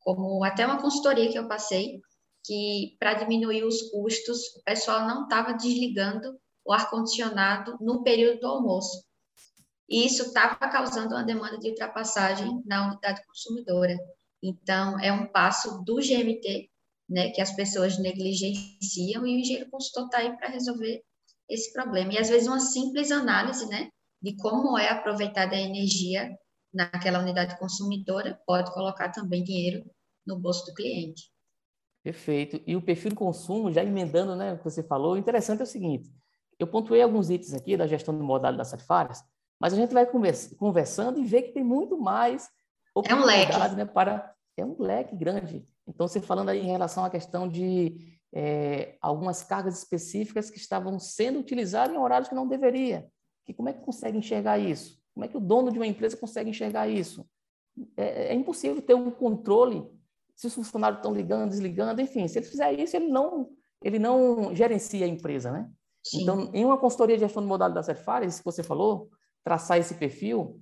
como 0.00 0.44
até 0.44 0.66
uma 0.66 0.80
consultoria 0.80 1.30
que 1.30 1.38
eu 1.38 1.48
passei, 1.48 2.00
que 2.44 2.96
para 2.98 3.14
diminuir 3.14 3.64
os 3.64 3.80
custos, 3.90 4.54
o 4.56 4.62
pessoal 4.62 5.06
não 5.06 5.22
estava 5.22 5.54
desligando 5.54 6.38
o 6.66 6.72
ar-condicionado 6.72 7.78
no 7.80 8.02
período 8.02 8.40
do 8.40 8.46
almoço. 8.46 9.05
E 9.88 10.06
isso 10.06 10.24
estava 10.24 10.56
causando 10.56 11.14
uma 11.14 11.22
demanda 11.22 11.58
de 11.58 11.68
ultrapassagem 11.68 12.62
na 12.64 12.88
unidade 12.88 13.24
consumidora. 13.26 13.96
Então, 14.42 14.98
é 15.00 15.12
um 15.12 15.26
passo 15.26 15.82
do 15.84 15.96
GMT, 15.96 16.68
né, 17.08 17.30
que 17.30 17.40
as 17.40 17.54
pessoas 17.54 17.98
negligenciam, 17.98 19.26
e 19.26 19.34
o 19.34 19.38
engenheiro 19.38 19.70
consultor 19.70 20.06
está 20.06 20.18
aí 20.18 20.36
para 20.36 20.48
resolver 20.48 21.02
esse 21.48 21.72
problema. 21.72 22.12
E, 22.12 22.18
às 22.18 22.28
vezes, 22.28 22.48
uma 22.48 22.58
simples 22.58 23.10
análise 23.10 23.66
né, 23.68 23.90
de 24.20 24.36
como 24.36 24.76
é 24.76 24.88
aproveitada 24.88 25.54
a 25.54 25.60
energia 25.60 26.36
naquela 26.74 27.20
unidade 27.20 27.58
consumidora 27.58 28.38
pode 28.46 28.72
colocar 28.74 29.10
também 29.10 29.42
dinheiro 29.42 29.88
no 30.26 30.38
bolso 30.38 30.66
do 30.66 30.74
cliente. 30.74 31.30
Perfeito. 32.02 32.60
E 32.66 32.76
o 32.76 32.82
perfil 32.82 33.10
de 33.10 33.16
consumo, 33.16 33.72
já 33.72 33.82
emendando 33.82 34.36
né, 34.36 34.52
o 34.52 34.58
que 34.58 34.64
você 34.64 34.82
falou, 34.82 35.16
interessante 35.16 35.60
é 35.60 35.64
o 35.64 35.66
seguinte, 35.66 36.12
eu 36.58 36.66
pontuei 36.66 37.02
alguns 37.02 37.30
itens 37.30 37.52
aqui 37.52 37.76
da 37.76 37.86
gestão 37.86 38.16
de 38.16 38.22
modalidades 38.22 38.70
tarifárias, 38.70 39.22
mas 39.60 39.72
a 39.72 39.76
gente 39.76 39.94
vai 39.94 40.06
conversando 40.58 41.18
e 41.18 41.24
ver 41.24 41.42
que 41.42 41.52
tem 41.52 41.64
muito 41.64 41.98
mais 41.98 42.48
é 43.04 43.14
um 43.14 43.24
leque. 43.24 43.58
Né, 43.74 43.84
para 43.84 44.34
é 44.56 44.64
um 44.64 44.76
leque 44.80 45.14
grande. 45.14 45.66
Então, 45.86 46.08
você 46.08 46.20
falando 46.20 46.48
aí 46.48 46.60
em 46.60 46.70
relação 46.70 47.04
à 47.04 47.10
questão 47.10 47.46
de 47.46 48.18
é, 48.34 48.96
algumas 49.00 49.42
cargas 49.42 49.78
específicas 49.78 50.50
que 50.50 50.58
estavam 50.58 50.98
sendo 50.98 51.38
utilizadas 51.38 51.94
em 51.94 51.98
horários 51.98 52.28
que 52.28 52.34
não 52.34 52.48
deveria. 52.48 53.06
Que 53.44 53.52
como 53.52 53.68
é 53.68 53.72
que 53.72 53.80
consegue 53.80 54.18
enxergar 54.18 54.58
isso? 54.58 54.98
Como 55.14 55.24
é 55.24 55.28
que 55.28 55.36
o 55.36 55.40
dono 55.40 55.70
de 55.70 55.78
uma 55.78 55.86
empresa 55.86 56.16
consegue 56.16 56.50
enxergar 56.50 56.88
isso? 56.88 57.26
É, 57.96 58.28
é 58.28 58.34
impossível 58.34 58.80
ter 58.80 58.94
um 58.94 59.10
controle 59.10 59.86
se 60.34 60.46
os 60.46 60.54
funcionários 60.54 60.98
estão 60.98 61.14
ligando, 61.14 61.50
desligando, 61.50 62.00
enfim, 62.00 62.26
se 62.28 62.38
ele 62.38 62.46
fizer 62.46 62.72
isso, 62.78 62.96
ele 62.96 63.08
não 63.08 63.50
ele 63.82 63.98
não 63.98 64.54
gerencia 64.54 65.04
a 65.04 65.08
empresa, 65.08 65.52
né? 65.52 65.70
Sim. 66.02 66.22
Então, 66.22 66.50
em 66.52 66.64
uma 66.64 66.78
consultoria 66.78 67.16
de 67.16 67.20
gestão 67.20 67.42
de 67.42 67.48
modalidades 67.48 67.86
tarifárias, 67.86 68.38
que 68.38 68.44
você 68.44 68.62
falou, 68.62 69.10
traçar 69.46 69.78
esse 69.78 69.94
perfil, 69.94 70.60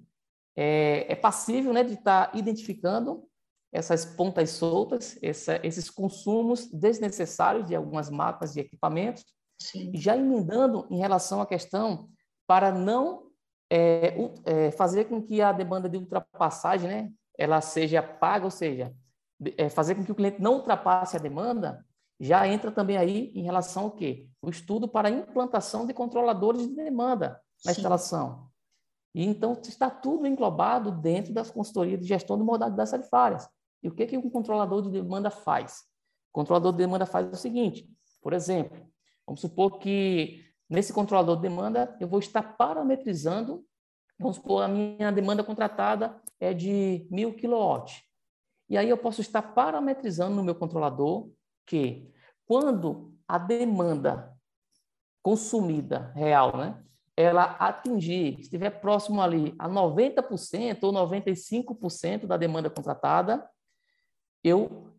é, 0.54 1.10
é 1.10 1.16
passível 1.16 1.72
né, 1.72 1.82
de 1.82 1.94
estar 1.94 2.30
tá 2.30 2.38
identificando 2.38 3.26
essas 3.72 4.04
pontas 4.04 4.50
soltas, 4.50 5.18
essa, 5.22 5.58
esses 5.66 5.88
consumos 5.90 6.70
desnecessários 6.70 7.66
de 7.66 7.74
algumas 7.74 8.10
máquinas 8.10 8.54
e 8.54 8.60
equipamentos, 8.60 9.24
Sim. 9.58 9.90
já 9.94 10.14
emendando 10.14 10.86
em 10.90 10.98
relação 10.98 11.40
à 11.40 11.46
questão 11.46 12.10
para 12.46 12.70
não 12.70 13.30
é, 13.72 14.14
é, 14.44 14.70
fazer 14.70 15.06
com 15.06 15.22
que 15.22 15.40
a 15.40 15.50
demanda 15.50 15.88
de 15.88 15.96
ultrapassagem 15.96 16.86
né, 16.86 17.10
ela 17.38 17.62
seja 17.62 18.02
paga, 18.02 18.44
ou 18.44 18.50
seja, 18.50 18.94
é, 19.56 19.70
fazer 19.70 19.94
com 19.94 20.04
que 20.04 20.12
o 20.12 20.14
cliente 20.14 20.42
não 20.42 20.56
ultrapasse 20.56 21.16
a 21.16 21.20
demanda, 21.20 21.82
já 22.20 22.46
entra 22.46 22.70
também 22.70 22.98
aí 22.98 23.32
em 23.34 23.42
relação 23.44 23.84
ao 23.84 23.92
quê? 23.92 24.28
O 24.42 24.50
estudo 24.50 24.86
para 24.86 25.08
implantação 25.08 25.86
de 25.86 25.94
controladores 25.94 26.68
de 26.68 26.74
demanda 26.76 27.40
na 27.64 27.72
Sim. 27.72 27.80
instalação. 27.80 28.53
E 29.14 29.24
então 29.24 29.52
está 29.62 29.88
tudo 29.88 30.26
englobado 30.26 30.90
dentro 30.90 31.32
das 31.32 31.50
consultorias 31.50 32.00
de 32.00 32.06
gestão 32.06 32.36
de 32.36 32.42
modalidades 32.42 32.90
tarifárias. 32.90 33.48
E 33.82 33.88
o 33.88 33.94
que, 33.94 34.06
que 34.06 34.16
um 34.16 34.28
controlador 34.28 34.82
de 34.82 34.90
demanda 34.90 35.30
faz? 35.30 35.82
O 36.30 36.32
controlador 36.32 36.72
de 36.72 36.78
demanda 36.78 37.06
faz 37.06 37.32
o 37.32 37.36
seguinte, 37.36 37.88
por 38.20 38.32
exemplo, 38.32 38.90
vamos 39.26 39.40
supor 39.40 39.78
que 39.78 40.42
nesse 40.68 40.92
controlador 40.92 41.36
de 41.36 41.42
demanda 41.42 41.96
eu 42.00 42.08
vou 42.08 42.18
estar 42.18 42.56
parametrizando, 42.56 43.64
vamos 44.18 44.36
supor, 44.36 44.62
a 44.62 44.68
minha 44.68 45.12
demanda 45.12 45.44
contratada 45.44 46.20
é 46.40 46.52
de 46.52 47.06
mil 47.10 47.36
kW. 47.36 47.84
E 48.68 48.76
aí 48.76 48.88
eu 48.88 48.96
posso 48.96 49.20
estar 49.20 49.42
parametrizando 49.42 50.34
no 50.34 50.42
meu 50.42 50.54
controlador 50.54 51.30
que 51.66 52.10
quando 52.46 53.14
a 53.28 53.38
demanda 53.38 54.34
consumida 55.22 56.10
real, 56.14 56.56
né, 56.56 56.82
ela 57.16 57.56
atingir, 57.58 58.40
estiver 58.40 58.70
próximo 58.70 59.22
ali 59.22 59.54
a 59.58 59.68
90% 59.68 60.82
ou 60.82 60.92
95% 60.92 62.26
da 62.26 62.36
demanda 62.36 62.68
contratada, 62.68 63.48
eu 64.42 64.92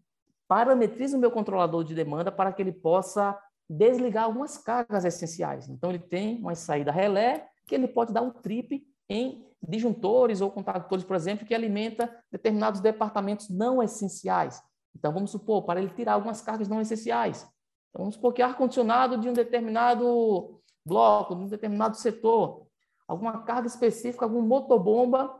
parametrizo 0.48 1.18
o 1.18 1.20
meu 1.20 1.32
controlador 1.32 1.84
de 1.84 1.94
demanda 1.94 2.32
para 2.32 2.54
que 2.54 2.62
ele 2.62 2.72
possa 2.72 3.38
desligar 3.70 4.26
algumas 4.26 4.58
cargas 4.58 5.04
essenciais. 5.04 5.68
Então, 5.68 5.90
ele 5.90 6.00
tem 6.00 6.40
uma 6.40 6.56
saída 6.56 6.92
relé 6.92 7.48
que 7.68 7.76
ele 7.76 7.88
pode 7.88 8.14
dar 8.14 8.22
um 8.22 8.30
trip 8.30 8.86
em 9.10 9.46
disjuntores 9.68 10.42
ou 10.42 10.52
contactores, 10.52 11.04
por 11.04 11.16
exemplo, 11.16 11.46
que 11.46 11.54
alimenta 11.54 12.16
determinados 12.32 12.80
departamentos 12.80 13.50
não 13.50 13.82
essenciais. 13.82 14.62
Então, 14.96 15.12
vamos 15.12 15.32
supor, 15.32 15.64
para 15.64 15.82
ele 15.82 15.90
tirar 15.90 16.14
algumas 16.14 16.42
cargas 16.42 16.68
não 16.68 16.80
essenciais. 16.80 17.42
Então, 17.90 18.04
vamos 18.04 18.16
supor 18.16 18.34
que 18.34 18.42
ar-condicionado 18.42 19.18
de 19.18 19.28
um 19.28 19.34
determinado 19.34 20.62
bloco, 20.86 21.36
de 21.36 21.44
um 21.44 21.48
determinado 21.48 21.98
setor, 21.98 22.68
alguma 23.08 23.44
carga 23.44 23.68
específica, 23.68 24.26
algum 24.26 24.42
motobomba, 24.42 25.36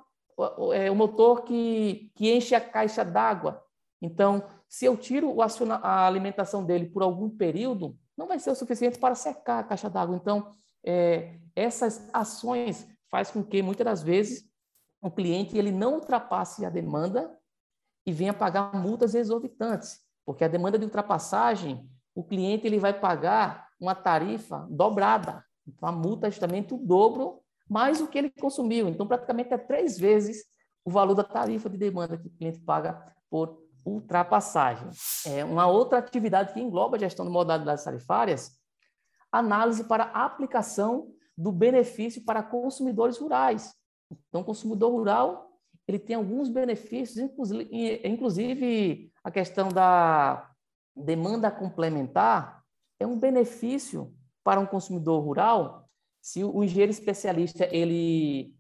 é, 0.74 0.90
o 0.90 0.96
motor 0.96 1.44
que, 1.44 2.12
que 2.16 2.34
enche 2.34 2.56
a 2.56 2.62
caixa 2.62 3.06
d'água. 3.06 3.64
Então, 4.02 4.44
se 4.68 4.86
eu 4.86 4.98
tiro 4.98 5.36
a 5.42 6.06
alimentação 6.06 6.66
dele 6.66 6.88
por 6.88 7.02
algum 7.02 7.30
período, 7.30 7.98
não 8.18 8.28
vai 8.28 8.40
ser 8.40 8.52
o 8.52 8.56
suficiente 8.56 9.00
para 9.00 9.16
secar 9.16 9.60
a 9.60 9.64
caixa 9.64 9.90
d'água. 9.90 10.16
Então, 10.16 10.52
é, 10.84 11.40
essas 11.56 12.10
ações 12.14 12.88
faz 13.10 13.32
com 13.32 13.44
que, 13.44 13.62
muitas 13.62 13.86
das 13.86 14.04
vezes, 14.04 14.50
o 15.02 15.10
cliente 15.10 15.58
ele 15.58 15.72
não 15.72 15.96
ultrapasse 15.96 16.66
a 16.66 16.70
demanda 16.70 17.38
e 18.06 18.12
venha 18.12 18.34
pagar 18.34 18.74
multas 18.76 19.16
exorbitantes, 19.16 20.00
porque 20.26 20.44
a 20.44 20.48
demanda 20.48 20.78
de 20.78 20.86
ultrapassagem, 20.86 21.90
o 22.14 22.24
cliente 22.24 22.68
ele 22.68 22.80
vai 22.80 22.94
pagar 22.94 23.65
uma 23.80 23.96
tarifa 23.96 24.68
dobrada. 24.70 25.44
Então, 25.68 25.90
a 25.90 25.92
multa 25.92 26.28
é 26.28 26.32
justamente 26.32 26.74
o 26.74 26.78
dobro 26.78 27.42
mais 27.70 28.00
o 28.00 28.08
que 28.08 28.18
ele 28.18 28.30
consumiu. 28.30 28.88
Então, 28.88 29.08
praticamente 29.08 29.54
é 29.54 29.58
três 29.58 29.98
vezes 29.98 30.46
o 30.84 30.92
valor 30.92 31.16
da 31.16 31.24
tarifa 31.24 31.70
de 31.70 31.78
demanda 31.78 32.18
que 32.18 32.28
o 32.28 32.32
cliente 32.32 32.60
paga 32.60 33.14
por 33.30 33.60
ultrapassagem. 33.84 34.90
É 35.26 35.44
uma 35.44 35.68
outra 35.68 35.98
atividade 36.00 36.54
que 36.54 36.60
engloba 36.60 36.96
a 36.96 37.00
gestão 37.00 37.26
de 37.26 37.32
modalidades 37.32 37.84
tarifárias, 37.84 38.52
análise 39.32 39.84
para 39.84 40.04
aplicação 40.04 41.12
do 41.38 41.52
benefício 41.52 42.24
para 42.24 42.44
consumidores 42.44 43.18
rurais. 43.18 43.74
Então, 44.30 44.42
o 44.42 44.46
consumidor 44.46 44.92
rural 44.92 45.50
ele 45.88 46.00
tem 46.00 46.16
alguns 46.16 46.50
benefícios, 46.50 47.18
inclusive 48.04 49.12
a 49.24 49.30
questão 49.30 49.70
da 49.70 50.50
demanda 50.96 51.52
complementar 51.52 52.64
é 53.00 53.06
um 53.06 53.18
benefício 53.18 54.14
para 54.44 54.60
um 54.60 54.66
consumidor 54.66 55.24
rural. 55.24 55.90
Se 56.22 56.44
o 56.44 56.64
engenheiro 56.64 56.92
especialista 56.92 57.68
ele, 57.72 58.56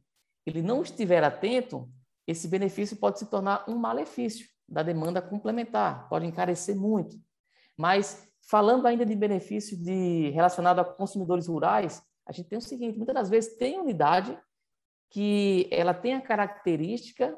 ele 0.45 0.61
não 0.61 0.81
estiver 0.81 1.23
atento, 1.23 1.89
esse 2.27 2.47
benefício 2.47 2.97
pode 2.97 3.19
se 3.19 3.27
tornar 3.27 3.69
um 3.69 3.75
malefício 3.75 4.47
da 4.67 4.81
demanda 4.81 5.21
complementar, 5.21 6.09
pode 6.09 6.25
encarecer 6.25 6.75
muito. 6.75 7.17
Mas 7.77 8.27
falando 8.41 8.85
ainda 8.87 9.05
de 9.05 9.15
benefício 9.15 9.77
de, 9.77 10.29
relacionado 10.31 10.79
a 10.79 10.85
consumidores 10.85 11.47
rurais, 11.47 12.03
a 12.25 12.31
gente 12.31 12.49
tem 12.49 12.57
o 12.57 12.61
seguinte, 12.61 12.97
muitas 12.97 13.15
das 13.15 13.29
vezes 13.29 13.55
tem 13.57 13.79
unidade 13.79 14.37
que 15.09 15.67
ela 15.71 15.93
tem 15.93 16.15
a 16.15 16.21
característica 16.21 17.37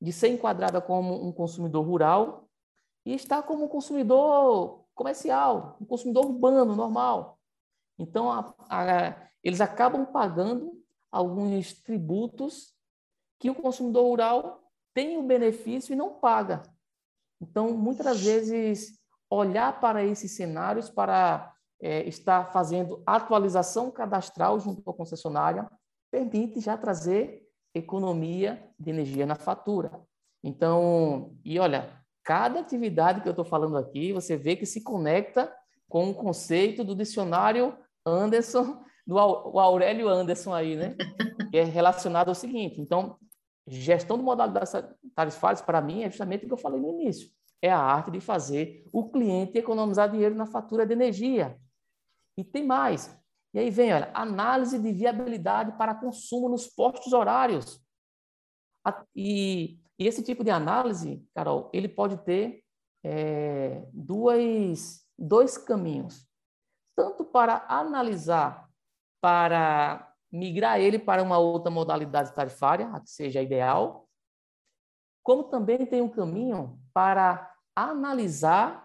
de 0.00 0.12
ser 0.12 0.28
enquadrada 0.28 0.80
como 0.80 1.26
um 1.26 1.32
consumidor 1.32 1.84
rural 1.84 2.48
e 3.04 3.14
está 3.14 3.42
como 3.42 3.64
um 3.64 3.68
consumidor 3.68 4.83
comercial, 4.94 5.76
um 5.80 5.84
consumidor 5.84 6.26
urbano, 6.26 6.74
normal. 6.74 7.38
Então, 7.98 8.30
a, 8.30 8.54
a, 8.68 9.28
eles 9.42 9.60
acabam 9.60 10.06
pagando 10.06 10.72
alguns 11.10 11.72
tributos 11.72 12.74
que 13.38 13.50
o 13.50 13.54
consumidor 13.54 14.04
rural 14.04 14.64
tem 14.94 15.16
o 15.16 15.22
benefício 15.22 15.92
e 15.92 15.96
não 15.96 16.14
paga. 16.14 16.62
Então, 17.40 17.72
muitas 17.72 18.22
vezes, 18.22 18.98
olhar 19.28 19.80
para 19.80 20.04
esses 20.04 20.32
cenários 20.32 20.88
para 20.88 21.52
é, 21.80 22.02
estar 22.08 22.52
fazendo 22.52 23.02
atualização 23.06 23.90
cadastral 23.90 24.58
junto 24.60 24.88
à 24.88 24.94
concessionária 24.94 25.68
permite 26.10 26.60
já 26.60 26.78
trazer 26.78 27.42
economia 27.74 28.70
de 28.78 28.90
energia 28.90 29.26
na 29.26 29.34
fatura. 29.34 30.00
Então, 30.42 31.36
e 31.44 31.58
olha, 31.58 32.03
cada 32.24 32.60
atividade 32.60 33.20
que 33.20 33.28
eu 33.28 33.32
estou 33.32 33.44
falando 33.44 33.76
aqui, 33.76 34.12
você 34.12 34.36
vê 34.36 34.56
que 34.56 34.64
se 34.64 34.82
conecta 34.82 35.54
com 35.88 36.10
o 36.10 36.14
conceito 36.14 36.82
do 36.82 36.96
dicionário 36.96 37.76
Anderson, 38.04 38.82
do 39.06 39.18
Aurélio 39.18 40.08
Anderson 40.08 40.52
aí, 40.52 40.76
né? 40.76 40.96
Que 41.50 41.58
é 41.58 41.64
relacionado 41.64 42.30
ao 42.30 42.34
seguinte. 42.34 42.80
Então, 42.80 43.16
gestão 43.68 44.16
de 44.16 44.24
modalidades 44.24 44.72
tarifárias, 45.14 45.62
para 45.62 45.80
mim, 45.80 46.02
é 46.02 46.10
justamente 46.10 46.44
o 46.44 46.48
que 46.48 46.52
eu 46.52 46.58
falei 46.58 46.80
no 46.80 46.90
início. 47.00 47.30
É 47.62 47.70
a 47.70 47.78
arte 47.78 48.10
de 48.10 48.20
fazer 48.20 48.84
o 48.92 49.08
cliente 49.08 49.56
economizar 49.56 50.10
dinheiro 50.10 50.34
na 50.34 50.46
fatura 50.46 50.84
de 50.84 50.92
energia. 50.92 51.56
E 52.36 52.42
tem 52.42 52.66
mais. 52.66 53.16
E 53.52 53.58
aí 53.58 53.70
vem, 53.70 53.92
olha, 53.92 54.10
análise 54.14 54.78
de 54.78 54.92
viabilidade 54.92 55.78
para 55.78 55.94
consumo 55.94 56.48
nos 56.48 56.66
postos 56.66 57.12
horários. 57.12 57.80
E, 59.14 59.78
e 59.98 60.06
esse 60.06 60.22
tipo 60.22 60.42
de 60.42 60.50
análise, 60.50 61.26
Carol, 61.34 61.70
ele 61.72 61.88
pode 61.88 62.16
ter 62.24 62.64
é, 63.04 63.86
duas, 63.92 65.06
dois 65.18 65.56
caminhos. 65.56 66.26
Tanto 66.96 67.24
para 67.24 67.64
analisar, 67.68 68.68
para 69.20 70.12
migrar 70.32 70.80
ele 70.80 70.98
para 70.98 71.22
uma 71.22 71.38
outra 71.38 71.70
modalidade 71.70 72.34
tarifária, 72.34 72.88
a 72.88 73.00
que 73.00 73.10
seja 73.10 73.42
ideal, 73.42 74.08
como 75.22 75.44
também 75.44 75.86
tem 75.86 76.02
um 76.02 76.08
caminho 76.08 76.78
para 76.92 77.52
analisar 77.74 78.84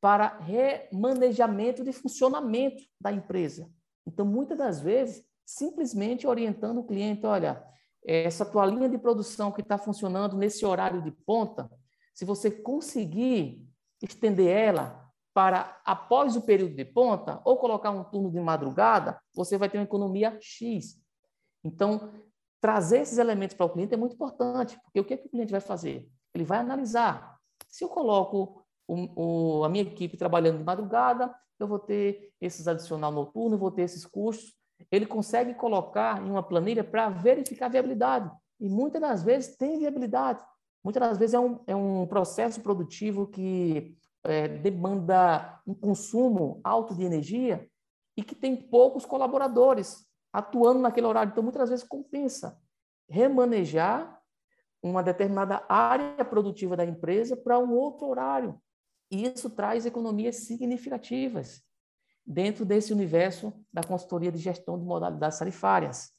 para 0.00 0.38
remanejamento 0.38 1.82
de 1.82 1.92
funcionamento 1.92 2.82
da 3.00 3.10
empresa. 3.10 3.68
Então, 4.06 4.24
muitas 4.24 4.56
das 4.56 4.80
vezes, 4.80 5.24
simplesmente 5.44 6.26
orientando 6.26 6.78
o 6.78 6.86
cliente, 6.86 7.26
olha, 7.26 7.64
essa 8.06 8.46
tua 8.46 8.64
linha 8.64 8.88
de 8.88 8.96
produção 8.96 9.50
que 9.50 9.60
está 9.60 9.76
funcionando 9.76 10.36
nesse 10.36 10.64
horário 10.64 11.02
de 11.02 11.10
ponta, 11.10 11.70
se 12.14 12.24
você 12.24 12.50
conseguir 12.50 13.68
estender 14.00 14.48
ela 14.48 15.06
para 15.34 15.78
após 15.84 16.34
o 16.34 16.40
período 16.40 16.74
de 16.74 16.84
ponta, 16.84 17.42
ou 17.44 17.58
colocar 17.58 17.90
um 17.90 18.04
turno 18.04 18.30
de 18.30 18.40
madrugada, 18.40 19.20
você 19.34 19.58
vai 19.58 19.68
ter 19.68 19.76
uma 19.76 19.84
economia 19.84 20.38
X. 20.40 20.98
Então, 21.62 22.10
trazer 22.58 23.00
esses 23.00 23.18
elementos 23.18 23.54
para 23.54 23.66
o 23.66 23.70
cliente 23.70 23.92
é 23.92 23.98
muito 23.98 24.14
importante, 24.14 24.80
porque 24.82 25.00
o 25.00 25.04
que, 25.04 25.12
é 25.12 25.16
que 25.18 25.26
o 25.26 25.30
cliente 25.30 25.52
vai 25.52 25.60
fazer? 25.60 26.08
Ele 26.32 26.44
vai 26.44 26.58
analisar. 26.58 27.36
Se 27.68 27.84
eu 27.84 27.88
coloco 27.90 28.64
o, 28.88 29.58
o, 29.60 29.64
a 29.64 29.68
minha 29.68 29.84
equipe 29.84 30.16
trabalhando 30.16 30.58
de 30.58 30.64
madrugada, 30.64 31.34
eu 31.58 31.66
vou 31.66 31.78
ter 31.78 32.32
esses 32.40 32.66
adicional 32.66 33.12
noturno, 33.12 33.58
vou 33.58 33.70
ter 33.70 33.82
esses 33.82 34.06
custos. 34.06 34.55
Ele 34.90 35.06
consegue 35.06 35.54
colocar 35.54 36.22
em 36.24 36.30
uma 36.30 36.42
planilha 36.42 36.84
para 36.84 37.08
verificar 37.08 37.66
a 37.66 37.70
viabilidade. 37.70 38.30
E 38.60 38.68
muitas 38.68 39.00
das 39.00 39.22
vezes 39.22 39.56
tem 39.56 39.78
viabilidade. 39.78 40.42
Muitas 40.82 41.08
das 41.08 41.18
vezes 41.18 41.34
é 41.34 41.40
um, 41.40 41.60
é 41.66 41.74
um 41.74 42.06
processo 42.06 42.60
produtivo 42.60 43.26
que 43.26 43.96
é, 44.24 44.48
demanda 44.48 45.60
um 45.66 45.74
consumo 45.74 46.60
alto 46.62 46.94
de 46.94 47.04
energia 47.04 47.68
e 48.16 48.22
que 48.22 48.34
tem 48.34 48.56
poucos 48.56 49.04
colaboradores 49.04 50.06
atuando 50.32 50.80
naquele 50.80 51.06
horário. 51.06 51.30
Então, 51.30 51.42
muitas 51.42 51.68
vezes 51.68 51.84
compensa 51.84 52.58
remanejar 53.08 54.20
uma 54.82 55.02
determinada 55.02 55.64
área 55.68 56.24
produtiva 56.24 56.76
da 56.76 56.84
empresa 56.84 57.36
para 57.36 57.58
um 57.58 57.72
outro 57.72 58.06
horário. 58.06 58.60
E 59.10 59.26
isso 59.26 59.50
traz 59.50 59.86
economias 59.86 60.36
significativas 60.46 61.65
dentro 62.26 62.64
desse 62.64 62.92
universo 62.92 63.52
da 63.72 63.82
consultoria 63.82 64.32
de 64.32 64.38
gestão 64.38 64.78
de 64.78 64.84
modalidades 64.84 65.38
tarifárias. 65.38 66.10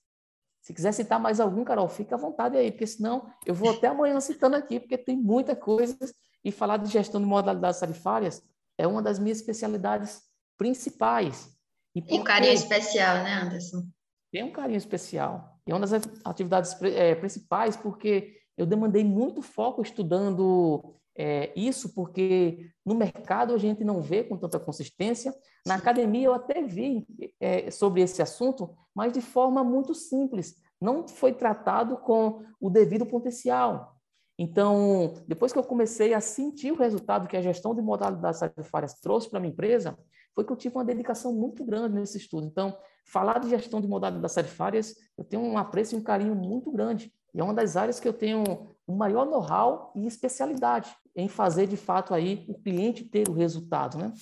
Se 0.62 0.74
quiser 0.74 0.92
citar 0.94 1.20
mais 1.20 1.40
algum, 1.40 1.64
Carol, 1.64 1.88
fica 1.88 2.16
à 2.16 2.18
vontade 2.18 2.58
aí, 2.58 2.72
porque 2.72 2.88
senão 2.88 3.30
eu 3.46 3.54
vou 3.54 3.72
até 3.72 3.88
amanhã 3.88 4.20
citando 4.20 4.56
aqui, 4.56 4.80
porque 4.80 4.98
tem 4.98 5.18
muita 5.18 5.56
coisa 5.56 5.98
e 6.44 6.52
falar 6.52 6.78
de 6.78 6.90
gestão 6.90 7.20
de 7.20 7.28
modalidades 7.28 7.80
tarifárias 7.80 8.42
é 8.78 8.88
uma 8.88 9.02
das 9.02 9.20
minhas 9.20 9.40
especialidades 9.40 10.22
principais. 10.58 11.50
E 11.96 12.02
tem 12.02 12.22
um 12.22 12.24
carinho 12.24 12.54
especial, 12.54 13.24
né, 13.24 13.34
Anderson? 13.42 13.84
Tem 14.32 14.44
um 14.44 14.52
carinho 14.52 14.78
especial. 14.78 15.58
E 15.66 15.72
é 15.72 15.74
uma 15.74 15.86
das 15.86 15.94
atividades 16.24 16.80
é, 16.82 17.16
principais, 17.16 17.76
porque 17.76 18.38
eu 18.58 18.66
demandei 18.66 19.04
muito 19.04 19.42
foco 19.42 19.82
estudando 19.82 20.96
é, 21.18 21.52
isso, 21.56 21.94
porque 21.94 22.70
no 22.86 22.94
mercado 22.94 23.54
a 23.54 23.58
gente 23.58 23.84
não 23.84 24.02
vê 24.02 24.24
com 24.24 24.38
tanta 24.38 24.60
consistência. 24.60 25.34
Na 25.66 25.76
academia 25.76 26.28
eu 26.28 26.34
até 26.34 26.62
vi 26.62 27.08
é, 27.40 27.72
sobre 27.72 28.02
esse 28.02 28.22
assunto, 28.22 28.70
mas 28.94 29.12
de 29.12 29.22
forma 29.22 29.64
muito 29.64 29.96
simples. 29.96 30.56
Não 30.80 31.08
foi 31.08 31.34
tratado 31.34 31.98
com 31.98 32.44
o 32.62 32.70
devido 32.70 33.06
potencial. 33.06 33.96
Então, 34.38 35.16
depois 35.28 35.52
que 35.52 35.58
eu 35.58 35.64
comecei 35.64 36.14
a 36.14 36.22
sentir 36.22 36.72
o 36.72 36.78
resultado 36.78 37.28
que 37.28 37.36
a 37.36 37.42
gestão 37.42 37.74
de 37.74 37.82
modalidades 37.82 38.40
tarifárias 38.40 38.94
trouxe 39.00 39.28
para 39.28 39.40
a 39.40 39.42
minha 39.42 39.52
empresa, 39.52 39.98
foi 40.36 40.46
que 40.46 40.52
eu 40.52 40.56
tive 40.56 40.76
uma 40.76 40.86
dedicação 40.86 41.34
muito 41.34 41.66
grande 41.66 41.96
nesse 41.96 42.20
estudo. 42.20 42.46
Então, 42.46 42.78
falar 43.04 43.40
de 43.40 43.50
gestão 43.50 43.82
de 43.82 43.88
modalidades 43.88 44.36
tarifárias, 44.36 44.94
eu 45.18 45.24
tenho 45.24 45.42
um 45.42 45.58
apreço 45.58 45.96
e 45.96 45.98
um 45.98 46.04
carinho 46.04 46.36
muito 46.36 46.72
grande. 46.72 47.12
E 47.34 47.40
é 47.40 47.44
uma 47.44 47.54
das 47.54 47.78
áreas 47.78 48.00
que 48.00 48.08
eu 48.08 48.14
tenho 48.14 48.44
o 48.86 48.96
maior 48.96 49.26
know-how 49.26 49.92
e 49.96 50.08
especialidade 50.08 50.96
em 51.16 51.28
fazer, 51.28 51.68
de 51.68 51.76
fato, 51.76 52.14
aí 52.14 52.46
o 52.48 52.54
cliente 52.54 53.04
ter 53.04 53.28
o 53.28 53.34
resultado. 53.34 53.98
Né? 53.98 54.14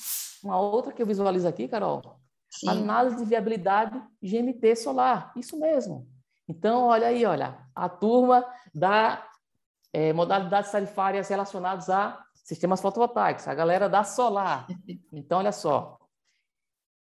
Uma 0.44 0.60
outra 0.60 0.94
que 0.94 1.02
eu 1.02 1.06
visualizo 1.06 1.48
aqui, 1.48 1.68
Carol, 1.68 2.20
Sim. 2.50 2.70
análise 2.70 3.18
de 3.18 3.26
viabilidade 3.26 4.02
GMT 4.22 4.76
solar. 4.78 5.34
Isso 5.36 5.60
mesmo. 5.60 6.08
Então, 6.48 6.84
olha 6.84 7.08
aí, 7.08 7.26
olha, 7.26 7.60
a 7.76 7.89
turma 7.89 8.46
da 8.74 9.28
é, 9.91 10.13
modalidades 10.13 10.72
tarifárias 10.72 11.28
relacionadas 11.28 11.89
a 11.89 12.24
sistemas 12.36 12.80
fotovoltaicos, 12.80 13.48
a 13.48 13.54
galera 13.54 13.89
da 13.89 14.04
solar. 14.04 14.68
Então, 15.12 15.39
olha 15.39 15.52
só, 15.52 15.98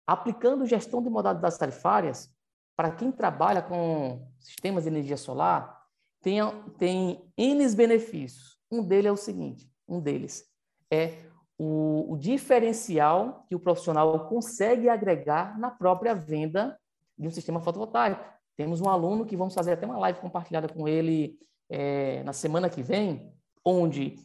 aplicando 0.06 0.66
gestão 0.66 1.02
de 1.02 1.10
modalidades 1.10 1.58
tarifárias, 1.58 2.32
para 2.76 2.92
quem 2.92 3.12
trabalha 3.12 3.62
com 3.62 4.28
sistemas 4.40 4.84
de 4.84 4.90
energia 4.90 5.18
solar, 5.18 5.83
tem, 6.24 6.40
tem 6.80 7.22
N 7.38 7.76
benefícios. 7.76 8.58
Um 8.72 8.82
deles 8.82 9.06
é 9.06 9.12
o 9.12 9.18
seguinte, 9.18 9.70
um 9.88 10.00
deles 10.00 10.46
é 10.90 11.18
o, 11.60 12.14
o 12.14 12.18
diferencial 12.18 13.46
que 13.48 13.56
o 13.56 13.60
profissional 13.60 14.28
consegue 14.28 14.90
agregar 14.90 15.60
na 15.60 15.70
própria 15.70 16.16
venda 16.16 16.80
de 17.16 17.28
um 17.28 17.32
sistema 17.32 17.62
fotovoltaico. 17.62 18.24
Temos 18.56 18.82
um 18.82 18.90
aluno 18.90 19.26
que 19.26 19.38
vamos 19.38 19.54
fazer 19.54 19.74
até 19.74 19.86
uma 19.86 20.00
live 20.00 20.20
compartilhada 20.20 20.68
com 20.68 20.88
ele 20.88 21.38
é, 21.70 22.24
na 22.24 22.34
semana 22.34 22.70
que 22.70 22.82
vem, 22.82 23.32
onde 23.64 24.16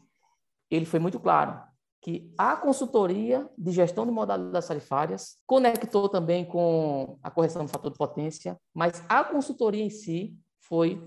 ele 0.71 0.87
foi 0.87 1.01
muito 1.01 1.19
claro 1.19 1.61
que 2.01 2.33
a 2.39 2.57
consultoria 2.57 3.51
de 3.59 3.73
gestão 3.73 4.07
de 4.07 4.13
modalidades 4.13 4.69
tarifárias 4.69 5.37
conectou 5.45 6.09
também 6.09 6.45
com 6.45 7.19
a 7.23 7.31
correção 7.31 7.65
do 7.65 7.71
fator 7.71 7.91
de 7.91 7.99
potência, 7.99 8.57
mas 8.73 9.03
a 9.09 9.25
consultoria 9.25 9.83
em 9.83 9.91
si 9.91 10.37
foi 10.61 11.03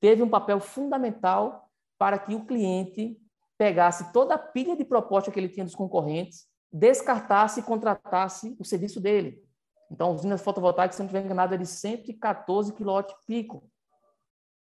teve 0.00 0.22
um 0.22 0.28
papel 0.28 0.60
fundamental 0.60 1.68
para 1.98 2.18
que 2.18 2.34
o 2.34 2.44
cliente 2.44 3.18
pegasse 3.56 4.12
toda 4.12 4.34
a 4.34 4.38
pilha 4.38 4.76
de 4.76 4.84
proposta 4.84 5.30
que 5.30 5.38
ele 5.38 5.48
tinha 5.48 5.64
dos 5.64 5.74
concorrentes, 5.74 6.46
descartasse 6.72 7.60
e 7.60 7.62
contratasse 7.62 8.56
o 8.58 8.64
serviço 8.64 9.00
dele. 9.00 9.42
Então, 9.90 10.14
usinas 10.14 10.42
fotovoltaicas, 10.42 10.96
se 10.96 11.02
não 11.02 11.06
estiver 11.06 11.24
enganado, 11.24 11.54
é 11.54 11.58
de 11.58 11.66
114 11.66 12.72
kW 12.72 13.02
pico. 13.26 13.68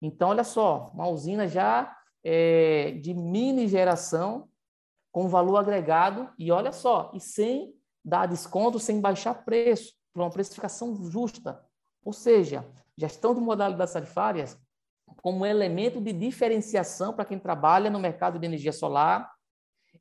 Então, 0.01 0.29
olha 0.29 0.43
só, 0.43 0.91
uma 0.93 1.07
usina 1.07 1.47
já 1.47 1.95
é, 2.23 2.91
de 3.01 3.13
mini 3.13 3.67
geração, 3.67 4.49
com 5.11 5.29
valor 5.29 5.57
agregado, 5.57 6.29
e 6.37 6.51
olha 6.51 6.71
só, 6.71 7.11
e 7.13 7.19
sem 7.19 7.73
dar 8.03 8.25
desconto, 8.25 8.79
sem 8.79 8.99
baixar 8.99 9.45
preço, 9.45 9.93
para 10.11 10.23
uma 10.23 10.31
precificação 10.31 10.95
justa. 11.09 11.63
Ou 12.03 12.11
seja, 12.11 12.67
gestão 12.97 13.35
de 13.35 13.41
modalidades 13.41 13.93
tarifárias 13.93 14.57
como 15.21 15.45
elemento 15.45 15.99
de 15.99 16.13
diferenciação 16.13 17.13
para 17.13 17.25
quem 17.25 17.39
trabalha 17.39 17.89
no 17.89 17.99
mercado 17.99 18.39
de 18.39 18.45
energia 18.45 18.71
solar, 18.71 19.31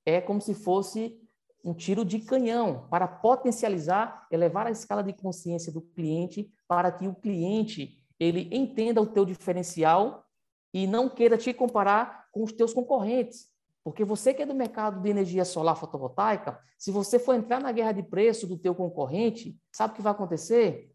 é 0.04 0.20
como 0.20 0.40
se 0.40 0.54
fosse 0.54 1.18
um 1.64 1.74
tiro 1.74 2.04
de 2.04 2.18
canhão 2.20 2.86
para 2.90 3.06
potencializar, 3.06 4.26
elevar 4.30 4.66
a 4.66 4.70
escala 4.70 5.02
de 5.02 5.12
consciência 5.12 5.72
do 5.72 5.82
cliente 5.82 6.50
para 6.66 6.90
que 6.90 7.06
o 7.06 7.14
cliente 7.14 7.98
ele 8.18 8.48
entenda 8.52 9.00
o 9.00 9.06
teu 9.06 9.24
diferencial 9.24 10.24
e 10.72 10.86
não 10.86 11.08
queira 11.08 11.36
te 11.36 11.52
comparar 11.52 12.26
com 12.32 12.42
os 12.42 12.52
teus 12.52 12.72
concorrentes. 12.72 13.48
Porque 13.82 14.04
você 14.04 14.34
que 14.34 14.42
é 14.42 14.46
do 14.46 14.54
mercado 14.54 15.00
de 15.00 15.08
energia 15.08 15.44
solar 15.44 15.74
fotovoltaica, 15.74 16.58
se 16.78 16.90
você 16.90 17.18
for 17.18 17.34
entrar 17.34 17.60
na 17.60 17.72
guerra 17.72 17.92
de 17.92 18.02
preço 18.02 18.46
do 18.46 18.58
teu 18.58 18.74
concorrente, 18.74 19.58
sabe 19.72 19.92
o 19.92 19.96
que 19.96 20.02
vai 20.02 20.12
acontecer? 20.12 20.90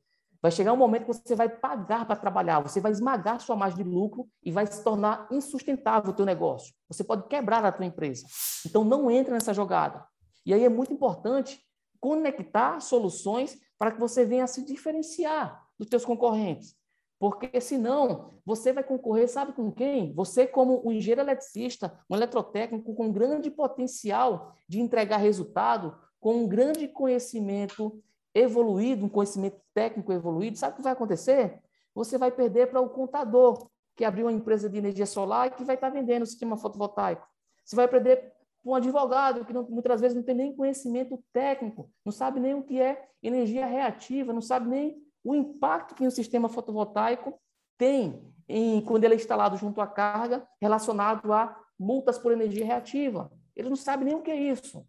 Vai 0.45 0.51
chegar 0.51 0.73
um 0.73 0.77
momento 0.77 1.07
que 1.07 1.13
você 1.27 1.33
vai 1.35 1.49
pagar 1.49 2.05
para 2.05 2.15
trabalhar, 2.15 2.59
você 2.59 2.79
vai 2.79 2.91
esmagar 2.91 3.41
sua 3.41 3.55
margem 3.55 3.83
de 3.83 3.89
lucro 3.89 4.29
e 4.43 4.51
vai 4.51 4.67
se 4.67 4.83
tornar 4.83 5.27
insustentável 5.31 6.11
o 6.11 6.15
teu 6.15 6.23
negócio. 6.23 6.71
Você 6.87 7.03
pode 7.03 7.27
quebrar 7.27 7.65
a 7.65 7.71
tua 7.71 7.83
empresa. 7.83 8.27
Então 8.63 8.83
não 8.83 9.09
entra 9.09 9.33
nessa 9.33 9.55
jogada. 9.55 10.05
E 10.45 10.53
aí 10.53 10.63
é 10.63 10.69
muito 10.69 10.93
importante 10.93 11.59
conectar 11.99 12.79
soluções 12.79 13.57
para 13.75 13.91
que 13.91 13.99
você 13.99 14.23
venha 14.23 14.45
se 14.45 14.63
diferenciar 14.63 15.59
dos 15.79 15.89
teus 15.89 16.05
concorrentes. 16.05 16.75
Porque 17.17 17.59
senão 17.59 18.39
você 18.45 18.71
vai 18.71 18.83
concorrer, 18.83 19.27
sabe 19.27 19.51
com 19.51 19.71
quem? 19.71 20.13
Você, 20.13 20.45
como 20.45 20.87
um 20.87 20.91
engenheiro 20.91 21.21
eletricista, 21.21 21.99
um 22.07 22.15
eletrotécnico 22.15 22.93
com 22.93 23.11
grande 23.11 23.49
potencial 23.49 24.53
de 24.69 24.79
entregar 24.79 25.17
resultado, 25.17 25.97
com 26.19 26.35
um 26.35 26.47
grande 26.47 26.87
conhecimento 26.87 27.99
evoluído, 28.35 29.05
um 29.05 29.09
conhecimento 29.09 29.59
técnico 29.73 30.11
evoluído, 30.11 30.57
sabe 30.57 30.73
o 30.73 30.75
que 30.75 30.83
vai 30.83 30.91
acontecer? 30.91 31.57
Você 31.95 32.17
vai 32.17 32.29
perder 32.29 32.69
para 32.69 32.81
o 32.81 32.89
contador, 32.89 33.69
que 33.95 34.03
abriu 34.03 34.25
uma 34.25 34.33
empresa 34.33 34.69
de 34.69 34.77
energia 34.77 35.05
solar 35.05 35.47
e 35.47 35.51
que 35.51 35.63
vai 35.63 35.75
estar 35.75 35.89
vendendo 35.89 36.23
o 36.23 36.25
sistema 36.25 36.57
fotovoltaico. 36.57 37.25
Você 37.63 37.75
vai 37.75 37.87
perder 37.87 38.33
para 38.61 38.71
um 38.71 38.75
advogado, 38.75 39.45
que 39.45 39.53
não, 39.53 39.63
muitas 39.63 40.01
vezes 40.01 40.17
não 40.17 40.23
tem 40.23 40.35
nem 40.35 40.53
conhecimento 40.53 41.23
técnico, 41.31 41.89
não 42.03 42.11
sabe 42.11 42.41
nem 42.41 42.53
o 42.53 42.63
que 42.63 42.81
é 42.81 43.07
energia 43.23 43.65
reativa, 43.65 44.33
não 44.33 44.41
sabe 44.41 44.67
nem 44.67 45.01
o 45.23 45.33
impacto 45.33 45.95
que 45.95 46.05
o 46.05 46.11
sistema 46.11 46.49
fotovoltaico 46.49 47.39
tem 47.77 48.21
em, 48.49 48.81
quando 48.81 49.05
ele 49.05 49.13
é 49.13 49.17
instalado 49.17 49.55
junto 49.55 49.79
à 49.79 49.87
carga 49.87 50.45
relacionado 50.61 51.31
a 51.31 51.57
multas 51.79 52.19
por 52.19 52.33
energia 52.33 52.65
reativa. 52.65 53.31
Ele 53.55 53.69
não 53.69 53.77
sabe 53.77 54.03
nem 54.03 54.15
o 54.15 54.21
que 54.21 54.31
é 54.31 54.35
isso. 54.35 54.85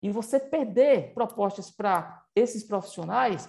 E 0.00 0.10
você 0.10 0.38
perder 0.38 1.12
propostas 1.12 1.70
para 1.70 2.24
esses 2.38 2.64
profissionais 2.64 3.48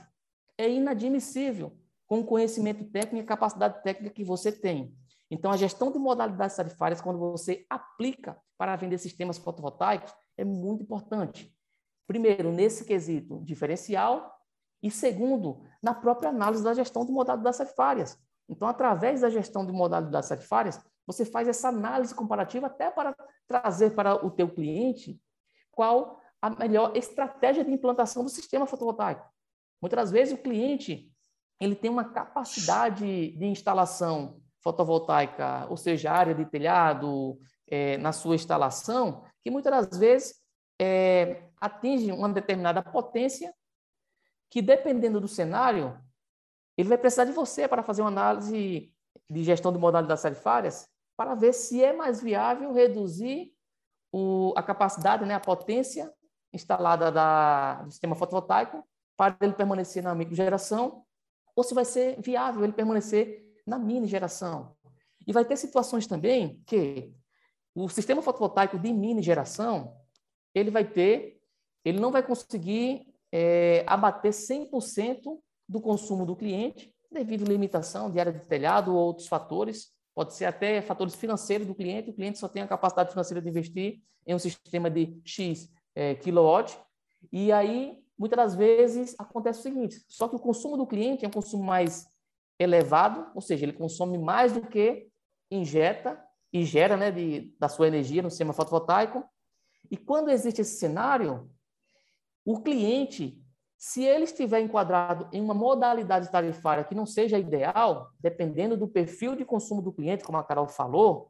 é 0.57 0.69
inadmissível 0.69 1.77
com 2.05 2.19
o 2.19 2.25
conhecimento 2.25 2.83
técnico 2.85 3.23
e 3.23 3.27
capacidade 3.27 3.81
técnica 3.83 4.13
que 4.13 4.23
você 4.23 4.51
tem. 4.51 4.93
Então, 5.31 5.51
a 5.51 5.57
gestão 5.57 5.91
de 5.91 5.99
modalidades 5.99 6.55
tarifárias, 6.55 7.01
quando 7.01 7.19
você 7.19 7.65
aplica 7.69 8.37
para 8.57 8.75
vender 8.75 8.97
sistemas 8.97 9.37
fotovoltaicos, 9.37 10.13
é 10.35 10.43
muito 10.43 10.83
importante. 10.83 11.55
Primeiro, 12.07 12.51
nesse 12.51 12.83
quesito 12.83 13.39
diferencial, 13.43 14.35
e 14.81 14.89
segundo, 14.89 15.61
na 15.83 15.93
própria 15.93 16.29
análise 16.29 16.63
da 16.63 16.73
gestão 16.73 17.05
de 17.05 17.11
modalidades 17.11 17.59
tarifárias. 17.59 18.17
Então, 18.47 18.67
através 18.67 19.21
da 19.21 19.29
gestão 19.29 19.65
de 19.65 19.71
modalidades 19.71 20.29
tarifárias, 20.29 20.81
você 21.05 21.23
faz 21.23 21.47
essa 21.47 21.69
análise 21.69 22.15
comparativa 22.15 22.67
até 22.67 22.89
para 22.89 23.15
trazer 23.47 23.91
para 23.91 24.25
o 24.25 24.31
teu 24.31 24.49
cliente 24.49 25.21
qual 25.71 26.19
a 26.41 26.49
melhor 26.49 26.95
estratégia 26.95 27.63
de 27.63 27.71
implantação 27.71 28.23
do 28.23 28.29
sistema 28.29 28.65
fotovoltaico. 28.65 29.27
Muitas 29.81 30.11
vezes 30.11 30.33
o 30.33 30.41
cliente 30.41 31.11
ele 31.59 31.75
tem 31.75 31.91
uma 31.91 32.05
capacidade 32.05 33.31
de 33.31 33.45
instalação 33.45 34.41
fotovoltaica, 34.61 35.67
ou 35.69 35.75
seja, 35.75 36.11
área 36.11 36.33
de 36.33 36.45
telhado 36.45 37.37
é, 37.67 37.97
na 37.97 38.11
sua 38.11 38.35
instalação, 38.35 39.25
que 39.43 39.51
muitas 39.51 39.71
das 39.71 39.99
vezes 39.99 40.35
é, 40.79 41.43
atinge 41.59 42.11
uma 42.11 42.29
determinada 42.29 42.81
potência 42.81 43.53
que 44.49 44.61
dependendo 44.61 45.19
do 45.19 45.27
cenário, 45.27 45.99
ele 46.77 46.89
vai 46.89 46.97
precisar 46.97 47.25
de 47.25 47.31
você 47.31 47.67
para 47.67 47.83
fazer 47.83 48.01
uma 48.01 48.09
análise 48.09 48.93
de 49.29 49.43
gestão 49.43 49.71
de 49.71 49.77
modalidades 49.77 50.23
tarifárias 50.23 50.87
para 51.15 51.35
ver 51.35 51.53
se 51.53 51.83
é 51.83 51.93
mais 51.93 52.21
viável 52.21 52.71
reduzir 52.73 53.53
o, 54.11 54.53
a 54.55 54.63
capacidade, 54.63 55.25
né, 55.25 55.35
a 55.35 55.39
potência 55.39 56.11
instalada 56.53 57.11
da, 57.11 57.83
do 57.83 57.91
sistema 57.91 58.15
fotovoltaico 58.15 58.83
para 59.15 59.35
ele 59.41 59.53
permanecer 59.53 60.01
na 60.01 60.15
microgeração 60.15 61.03
ou 61.55 61.63
se 61.63 61.73
vai 61.73 61.85
ser 61.85 62.19
viável 62.21 62.63
ele 62.63 62.73
permanecer 62.73 63.45
na 63.67 63.77
mini 63.77 64.07
geração. 64.07 64.75
E 65.27 65.33
vai 65.33 65.45
ter 65.45 65.57
situações 65.57 66.07
também 66.07 66.61
que 66.65 67.11
o 67.75 67.87
sistema 67.89 68.21
fotovoltaico 68.21 68.79
de 68.79 68.91
mini 68.91 69.21
geração, 69.21 69.95
ele 70.55 70.71
vai 70.71 70.85
ter, 70.85 71.39
ele 71.83 71.99
não 71.99 72.11
vai 72.11 72.23
conseguir 72.23 73.13
é, 73.31 73.83
abater 73.85 74.31
100% 74.31 75.39
do 75.67 75.79
consumo 75.79 76.25
do 76.25 76.35
cliente, 76.35 76.93
devido 77.11 77.45
à 77.45 77.49
limitação 77.49 78.09
de 78.09 78.19
área 78.19 78.33
de 78.33 78.45
telhado 78.45 78.95
ou 78.95 78.97
outros 78.97 79.27
fatores, 79.27 79.91
pode 80.15 80.33
ser 80.33 80.45
até 80.45 80.81
fatores 80.81 81.15
financeiros 81.15 81.67
do 81.67 81.75
cliente, 81.75 82.09
o 82.09 82.13
cliente 82.13 82.39
só 82.39 82.47
tem 82.47 82.61
a 82.61 82.67
capacidade 82.67 83.11
financeira 83.11 83.41
de 83.41 83.49
investir 83.49 84.01
em 84.25 84.33
um 84.33 84.39
sistema 84.39 84.89
de 84.89 85.19
X 85.23 85.69
é, 85.99 86.15
kilowatt, 86.15 86.79
e 87.29 87.51
aí, 87.51 88.01
muitas 88.17 88.37
das 88.37 88.55
vezes, 88.55 89.13
acontece 89.19 89.59
o 89.59 89.63
seguinte, 89.63 90.01
só 90.07 90.29
que 90.29 90.35
o 90.35 90.39
consumo 90.39 90.77
do 90.77 90.87
cliente 90.87 91.25
é 91.25 91.27
um 91.27 91.31
consumo 91.31 91.61
mais 91.61 92.07
elevado, 92.57 93.29
ou 93.35 93.41
seja, 93.41 93.65
ele 93.65 93.73
consome 93.73 94.17
mais 94.17 94.53
do 94.53 94.61
que 94.61 95.09
injeta 95.51 96.17
e 96.53 96.63
gera 96.63 96.95
né, 96.95 97.11
de, 97.11 97.53
da 97.59 97.67
sua 97.67 97.89
energia 97.89 98.21
no 98.21 98.29
sistema 98.29 98.53
fotovoltaico. 98.53 99.25
E 99.91 99.97
quando 99.97 100.29
existe 100.29 100.61
esse 100.61 100.77
cenário, 100.77 101.51
o 102.45 102.61
cliente, 102.61 103.37
se 103.77 104.01
ele 104.01 104.23
estiver 104.23 104.61
enquadrado 104.61 105.27
em 105.33 105.41
uma 105.41 105.53
modalidade 105.53 106.31
tarifária 106.31 106.85
que 106.85 106.95
não 106.95 107.05
seja 107.05 107.37
ideal, 107.37 108.11
dependendo 108.21 108.77
do 108.77 108.87
perfil 108.87 109.35
de 109.35 109.43
consumo 109.43 109.81
do 109.81 109.91
cliente, 109.91 110.23
como 110.23 110.37
a 110.37 110.43
Carol 110.45 110.67
falou, 110.67 111.29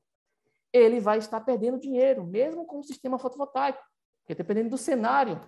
ele 0.72 1.00
vai 1.00 1.18
estar 1.18 1.42
perdendo 1.42 1.80
dinheiro, 1.80 2.24
mesmo 2.24 2.66
com 2.66 2.80
o 2.80 2.84
sistema 2.84 3.18
fotovoltaico. 3.18 3.89
Porque 4.30 4.44
dependendo 4.44 4.70
do 4.70 4.78
cenário, 4.78 5.42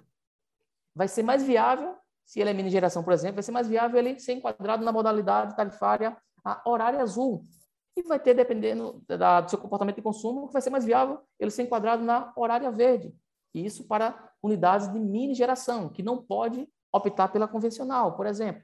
vai 0.96 1.08
ser 1.08 1.22
mais 1.22 1.44
viável, 1.44 1.96
se 2.26 2.40
ele 2.40 2.50
é 2.50 2.54
mini 2.54 2.68
geração, 2.68 3.04
por 3.04 3.14
exemplo, 3.14 3.36
vai 3.36 3.44
ser 3.44 3.52
mais 3.52 3.68
viável 3.68 4.00
ele 4.00 4.20
ser 4.20 4.34
enquadrado 4.34 4.84
na 4.84 4.92
modalidade 4.92 5.56
tarifária 5.56 6.18
a 6.44 6.68
horário 6.68 7.00
azul, 7.00 7.46
e 7.96 8.02
vai 8.02 8.20
ter, 8.20 8.34
dependendo 8.34 9.00
da, 9.08 9.42
do 9.42 9.52
seu 9.52 9.60
comportamento 9.60 9.98
de 9.98 10.02
consumo, 10.02 10.48
vai 10.48 10.64
ser 10.64 10.72
mais 10.72 10.84
viável 10.84 11.20
ele 11.40 11.52
ser 11.52 11.62
enquadrado 11.62 12.04
na 12.04 12.34
horária 12.36 12.72
verde. 12.72 13.16
E 13.54 13.64
isso 13.64 13.88
para 13.88 14.32
unidades 14.42 14.92
de 14.92 15.00
mini 15.00 15.36
geração, 15.36 15.88
que 15.88 16.02
não 16.02 16.20
pode 16.20 16.68
optar 16.92 17.28
pela 17.28 17.48
convencional, 17.48 18.16
por 18.16 18.26
exemplo. 18.26 18.64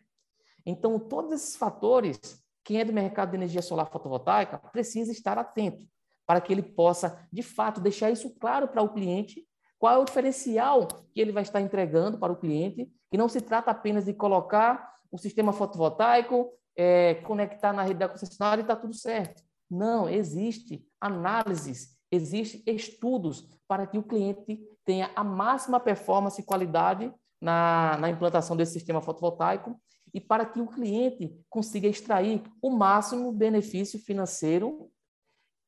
Então, 0.66 0.98
todos 0.98 1.32
esses 1.32 1.56
fatores, 1.56 2.20
quem 2.64 2.80
é 2.80 2.86
do 2.86 2.92
mercado 2.92 3.30
de 3.30 3.36
energia 3.36 3.62
solar 3.62 3.92
fotovoltaica 3.92 4.58
precisa 4.58 5.12
estar 5.12 5.38
atento 5.38 5.86
para 6.26 6.42
que 6.42 6.52
ele 6.52 6.64
possa, 6.64 7.24
de 7.32 7.44
fato, 7.44 7.80
deixar 7.80 8.10
isso 8.10 8.32
claro 8.40 8.68
para 8.68 8.82
o 8.82 8.92
cliente, 8.92 9.47
qual 9.80 9.94
é 9.94 9.98
o 9.98 10.06
diferencial 10.06 10.88
que 11.14 11.22
ele 11.22 11.32
vai 11.32 11.44
estar 11.44 11.62
entregando 11.62 12.18
para 12.18 12.34
o 12.34 12.38
cliente, 12.38 12.92
que 13.10 13.18
não 13.18 13.30
se 13.30 13.42
trata 13.42 13.72
apenas 13.72 14.06
de 14.06 14.14
colocar 14.14 14.94
o 15.12 15.18
sistema 15.18 15.54
fotovoltaico, 15.54 16.52
é, 16.76 17.16
conectar 17.16 17.74
na 17.74 17.84
rede 17.84 18.00
da 18.00 18.10
concessionária 18.10 18.62
e 18.62 18.64
está 18.64 18.76
tudo 18.76 18.94
certo. 18.94 19.44
Não, 19.70 20.10
existe 20.10 20.86
análises, 21.00 21.98
existem 22.12 22.64
estudos 22.76 23.48
para 23.68 23.86
que 23.86 23.98
o 23.98 24.04
cliente 24.04 24.60
tenha 24.86 25.12
a 25.16 25.24
máxima 25.24 25.80
performance 25.80 26.42
e 26.42 26.46
qualidade 26.46 27.14
na, 27.42 27.98
na 28.00 28.10
implantação 28.10 28.56
desse 28.56 28.74
sistema 28.74 29.02
fotovoltaico 29.02 29.80
e 30.14 30.22
para 30.22 30.46
que 30.46 30.62
o 30.62 30.68
cliente 30.68 31.38
consiga 31.50 31.88
extrair 31.88 32.42
o 32.62 32.70
máximo 32.70 33.32
benefício 33.32 34.00
financeiro 34.00 34.90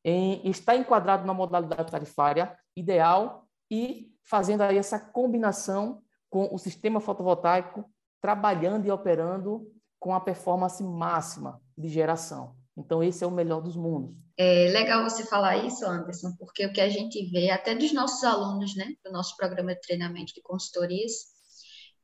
em 0.03 0.49
estar 0.49 0.75
enquadrado 0.75 1.27
na 1.27 1.33
modalidade 1.33 1.91
tarifária 1.91 2.57
ideal 2.75 3.48
e 3.69 4.11
fazendo 4.23 4.61
aí 4.61 4.77
essa 4.77 4.99
combinação 4.99 6.01
com 6.29 6.53
o 6.53 6.57
sistema 6.57 6.99
fotovoltaico 6.99 7.83
trabalhando 8.21 8.85
e 8.85 8.91
operando 8.91 9.65
com 9.99 10.13
a 10.13 10.19
performance 10.19 10.83
máxima 10.83 11.61
de 11.77 11.87
geração. 11.87 12.55
Então, 12.77 13.03
esse 13.03 13.23
é 13.23 13.27
o 13.27 13.31
melhor 13.31 13.61
dos 13.61 13.75
mundos. 13.75 14.15
É 14.37 14.69
legal 14.71 15.03
você 15.03 15.25
falar 15.25 15.57
isso, 15.65 15.85
Anderson, 15.85 16.33
porque 16.37 16.65
o 16.65 16.71
que 16.71 16.79
a 16.79 16.87
gente 16.87 17.29
vê, 17.29 17.49
até 17.49 17.75
dos 17.75 17.91
nossos 17.91 18.23
alunos, 18.23 18.73
né, 18.75 18.93
do 19.03 19.11
nosso 19.11 19.35
programa 19.35 19.75
de 19.75 19.81
treinamento 19.81 20.33
de 20.33 20.41
consultorias, 20.41 21.11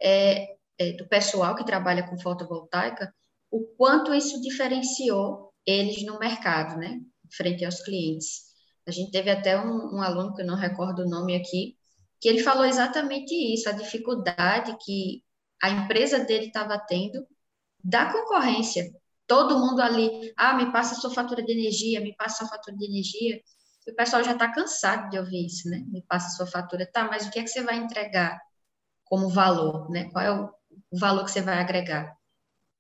é, 0.01 0.56
é, 0.78 0.91
do 0.97 1.08
pessoal 1.08 1.56
que 1.56 1.65
trabalha 1.65 2.06
com 2.10 2.19
fotovoltaica, 2.19 3.13
o 3.49 3.63
quanto 3.78 4.13
isso 4.13 4.41
diferenciou 4.41 5.54
eles 5.65 6.06
no 6.06 6.19
mercado, 6.19 6.78
né, 6.78 6.99
frente 7.32 7.63
aos 7.63 7.82
clientes. 7.82 8.44
A 8.88 8.91
gente 8.91 9.12
teve 9.12 9.30
até 9.30 9.60
um, 9.60 9.95
um 9.95 10.02
aluno, 10.02 10.34
que 10.34 10.41
eu 10.41 10.45
não 10.45 10.56
recordo 10.56 11.04
o 11.04 11.10
nome 11.10 11.36
aqui, 11.36 11.76
que 12.19 12.30
ele 12.30 12.43
falou 12.43 12.65
exatamente 12.65 13.34
isso, 13.34 13.69
a 13.69 13.74
dificuldade 13.74 14.76
que 14.84 15.24
a 15.62 15.69
empresa 15.69 16.19
dele 16.24 16.48
estava 16.48 16.78
tendo 16.80 17.26
da 17.84 18.12
concorrência. 18.12 18.91
Todo 19.28 19.60
mundo 19.60 19.82
ali, 19.82 20.34
ah, 20.38 20.54
me 20.56 20.71
passa 20.71 20.95
a 20.95 20.98
sua 20.98 21.12
fatura 21.12 21.43
de 21.43 21.52
energia, 21.52 22.02
me 22.02 22.15
passa 22.15 22.43
a 22.43 22.48
sua 22.48 22.58
fatura 22.58 22.78
de 22.78 22.86
energia. 22.86 23.41
E 23.88 23.91
o 23.91 23.95
pessoal 23.95 24.24
já 24.24 24.34
está 24.34 24.52
cansado 24.52 25.10
de 25.10 25.19
ouvir 25.19 25.45
isso, 25.45 25.69
né? 25.69 25.84
Me 25.88 26.04
passa 26.04 26.28
a 26.28 26.32
sua 26.32 26.48
fatura. 26.48 26.89
Tá, 26.91 27.06
mas 27.06 27.28
o 27.28 27.32
que 27.32 27.39
é 27.39 27.43
que 27.43 27.48
você 27.48 27.63
vai 27.63 27.78
entregar 27.78 28.39
como 29.04 29.30
valor, 29.30 29.89
né? 29.89 30.10
Qual 30.12 30.24
é 30.24 30.32
o, 30.32 30.50
valor 31.00 31.26
que 31.26 31.32
você 31.32 31.41
vai 31.41 31.60
agregar? 31.60 32.15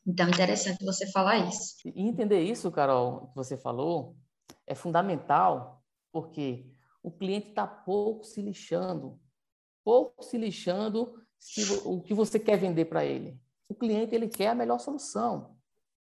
Então, 0.05 0.27
interessante 0.27 0.83
você 0.85 1.11
falar 1.11 1.37
isso. 1.37 1.75
E 1.85 2.07
entender 2.07 2.41
isso, 2.41 2.71
Carol, 2.71 3.27
que 3.27 3.35
você 3.35 3.57
falou, 3.57 4.15
é 4.67 4.75
fundamental, 4.75 5.83
porque 6.15 6.71
o 7.03 7.11
cliente 7.11 7.49
está 7.49 7.67
pouco 7.67 8.23
se 8.23 8.41
lixando, 8.41 9.19
pouco 9.83 10.23
se 10.23 10.37
lixando 10.37 11.21
se, 11.37 11.61
o 11.85 12.01
que 12.01 12.13
você 12.13 12.39
quer 12.39 12.57
vender 12.57 12.85
para 12.85 13.03
ele 13.03 13.37
o 13.67 13.75
cliente 13.75 14.15
ele 14.15 14.27
quer 14.27 14.49
a 14.49 14.55
melhor 14.55 14.79
solução. 14.79 15.55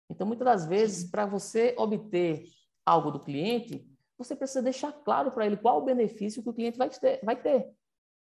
Então, 0.09 0.27
muitas 0.27 0.45
das 0.45 0.67
vezes, 0.67 1.11
para 1.11 1.27
você 1.27 1.75
obter 1.79 2.45
algo 2.85 3.11
do 3.11 3.21
cliente, 3.21 3.89
você 4.19 4.37
precisa 4.37 4.63
deixar 4.63 4.93
claro 4.93 5.33
para 5.33 5.47
ele 5.47 5.57
qual 5.57 5.79
o 5.79 5.85
benefício 5.85 6.43
que 6.43 6.49
o 6.49 6.53
cliente 6.53 6.79
vai 6.79 6.91
ter, 6.91 7.21
vai 7.25 7.37
ter. 7.37 7.73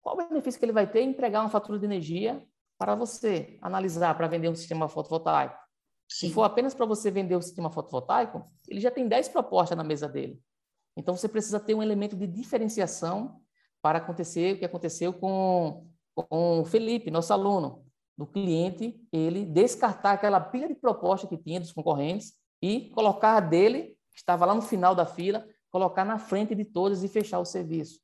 Qual 0.01 0.15
o 0.15 0.27
benefício 0.27 0.59
que 0.59 0.65
ele 0.65 0.71
vai 0.71 0.89
ter 0.89 1.01
em 1.01 1.09
entregar 1.09 1.41
uma 1.41 1.49
fatura 1.49 1.79
de 1.79 1.85
energia 1.85 2.45
para 2.77 2.95
você 2.95 3.57
analisar 3.61 4.15
para 4.15 4.27
vender 4.27 4.49
um 4.49 4.55
sistema 4.55 4.87
fotovoltaico. 4.87 5.57
Sim. 6.07 6.27
Se 6.27 6.33
for 6.33 6.43
apenas 6.43 6.73
para 6.73 6.85
você 6.85 7.09
vender 7.09 7.35
o 7.35 7.41
sistema 7.41 7.71
fotovoltaico, 7.71 8.45
ele 8.67 8.79
já 8.79 8.91
tem 8.91 9.07
10 9.07 9.29
propostas 9.29 9.77
na 9.77 9.83
mesa 9.83 10.07
dele. 10.07 10.39
Então, 10.95 11.15
você 11.15 11.27
precisa 11.27 11.59
ter 11.59 11.73
um 11.73 11.83
elemento 11.83 12.15
de 12.15 12.27
diferenciação 12.27 13.41
para 13.81 13.97
acontecer 13.97 14.55
o 14.55 14.59
que 14.59 14.65
aconteceu 14.65 15.13
com, 15.13 15.87
com 16.15 16.61
o 16.61 16.65
Felipe, 16.65 17.11
nosso 17.11 17.33
aluno 17.33 17.83
do 18.17 18.27
cliente 18.27 19.01
ele 19.11 19.43
descartar 19.43 20.13
aquela 20.13 20.39
pilha 20.39 20.67
de 20.67 20.75
proposta 20.75 21.27
que 21.27 21.37
tinha 21.37 21.59
dos 21.59 21.71
concorrentes 21.71 22.33
e 22.61 22.89
colocar 22.91 23.37
a 23.37 23.39
dele, 23.39 23.97
que 24.11 24.17
estava 24.17 24.45
lá 24.45 24.53
no 24.53 24.61
final 24.61 24.95
da 24.95 25.05
fila, 25.05 25.45
colocar 25.69 26.05
na 26.05 26.19
frente 26.19 26.53
de 26.53 26.63
todas 26.63 27.03
e 27.03 27.07
fechar 27.07 27.39
o 27.39 27.45
serviço 27.45 27.99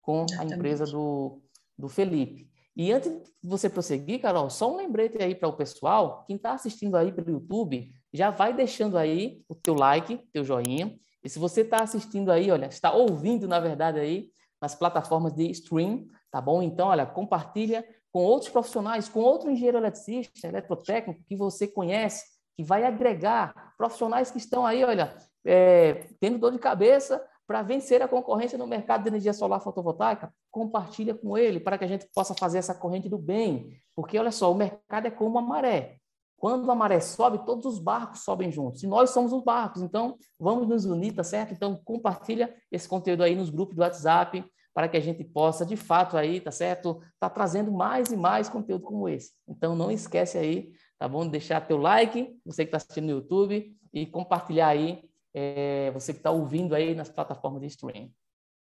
com 0.00 0.24
Exatamente. 0.24 0.52
a 0.52 0.56
empresa 0.56 0.84
do, 0.84 1.40
do 1.78 1.88
Felipe. 1.88 2.50
E 2.74 2.90
antes 2.90 3.12
de 3.12 3.48
você 3.48 3.68
prosseguir, 3.70 4.20
Carol, 4.20 4.50
só 4.50 4.72
um 4.72 4.76
lembrete 4.76 5.22
aí 5.22 5.34
para 5.34 5.48
o 5.48 5.52
pessoal, 5.52 6.24
quem 6.26 6.36
está 6.36 6.52
assistindo 6.52 6.96
aí 6.96 7.12
pelo 7.12 7.30
YouTube, 7.30 7.92
já 8.12 8.30
vai 8.30 8.52
deixando 8.52 8.98
aí 8.98 9.42
o 9.48 9.54
teu 9.54 9.74
like, 9.74 10.18
teu 10.32 10.42
joinha. 10.42 10.98
E 11.22 11.28
se 11.28 11.38
você 11.38 11.60
está 11.60 11.82
assistindo 11.82 12.30
aí, 12.30 12.50
olha, 12.50 12.66
está 12.66 12.92
ouvindo, 12.92 13.46
na 13.46 13.60
verdade, 13.60 14.00
aí, 14.00 14.30
nas 14.60 14.74
plataformas 14.74 15.32
de 15.32 15.50
stream, 15.50 16.06
tá 16.30 16.40
bom? 16.40 16.62
Então, 16.62 16.88
olha, 16.88 17.06
compartilha 17.06 17.84
com 18.12 18.22
outros 18.24 18.50
profissionais, 18.50 19.08
com 19.08 19.20
outro 19.20 19.50
engenheiro 19.50 19.78
eletricista, 19.78 20.46
eletrotécnico 20.46 21.22
que 21.26 21.36
você 21.36 21.66
conhece, 21.66 22.24
que 22.56 22.62
vai 22.62 22.84
agregar 22.84 23.74
profissionais 23.78 24.30
que 24.30 24.38
estão 24.38 24.66
aí, 24.66 24.84
olha, 24.84 25.16
é, 25.44 26.06
tendo 26.20 26.38
dor 26.38 26.52
de 26.52 26.58
cabeça 26.58 27.24
para 27.46 27.62
vencer 27.62 28.02
a 28.02 28.08
concorrência 28.08 28.58
no 28.58 28.66
mercado 28.66 29.02
de 29.02 29.08
energia 29.08 29.32
solar 29.32 29.60
fotovoltaica, 29.60 30.32
compartilha 30.50 31.14
com 31.14 31.36
ele 31.36 31.58
para 31.58 31.76
que 31.76 31.84
a 31.84 31.88
gente 31.88 32.06
possa 32.14 32.34
fazer 32.34 32.58
essa 32.58 32.74
corrente 32.74 33.08
do 33.08 33.18
bem. 33.18 33.76
Porque, 33.94 34.18
olha 34.18 34.30
só, 34.30 34.50
o 34.50 34.54
mercado 34.54 35.06
é 35.06 35.10
como 35.10 35.38
a 35.38 35.42
maré. 35.42 35.98
Quando 36.42 36.68
a 36.72 36.74
maré 36.74 36.98
sobe, 36.98 37.46
todos 37.46 37.64
os 37.66 37.78
barcos 37.78 38.24
sobem 38.24 38.50
juntos. 38.50 38.82
E 38.82 38.86
nós 38.88 39.10
somos 39.10 39.32
os 39.32 39.44
barcos. 39.44 39.80
Então, 39.80 40.18
vamos 40.40 40.66
nos 40.66 40.84
unir, 40.84 41.14
tá 41.14 41.22
certo? 41.22 41.54
Então, 41.54 41.80
compartilha 41.84 42.52
esse 42.68 42.88
conteúdo 42.88 43.22
aí 43.22 43.36
nos 43.36 43.48
grupos 43.48 43.76
do 43.76 43.82
WhatsApp, 43.82 44.44
para 44.74 44.88
que 44.88 44.96
a 44.96 45.00
gente 45.00 45.22
possa, 45.22 45.64
de 45.64 45.76
fato, 45.76 46.16
aí, 46.16 46.40
tá 46.40 46.50
certo? 46.50 47.00
Tá 47.20 47.30
trazendo 47.30 47.70
mais 47.70 48.10
e 48.10 48.16
mais 48.16 48.48
conteúdo 48.48 48.82
como 48.82 49.08
esse. 49.08 49.30
Então, 49.46 49.76
não 49.76 49.88
esquece 49.88 50.36
aí, 50.36 50.72
tá 50.98 51.06
bom? 51.06 51.28
Deixar 51.28 51.60
teu 51.60 51.76
like, 51.76 52.36
você 52.44 52.64
que 52.64 52.70
está 52.70 52.78
assistindo 52.78 53.04
no 53.04 53.10
YouTube, 53.12 53.72
e 53.94 54.04
compartilhar 54.04 54.66
aí, 54.66 55.00
é, 55.32 55.92
você 55.92 56.12
que 56.12 56.18
está 56.18 56.32
ouvindo 56.32 56.74
aí 56.74 56.92
nas 56.92 57.08
plataformas 57.08 57.60
de 57.60 57.68
streaming. 57.68 58.12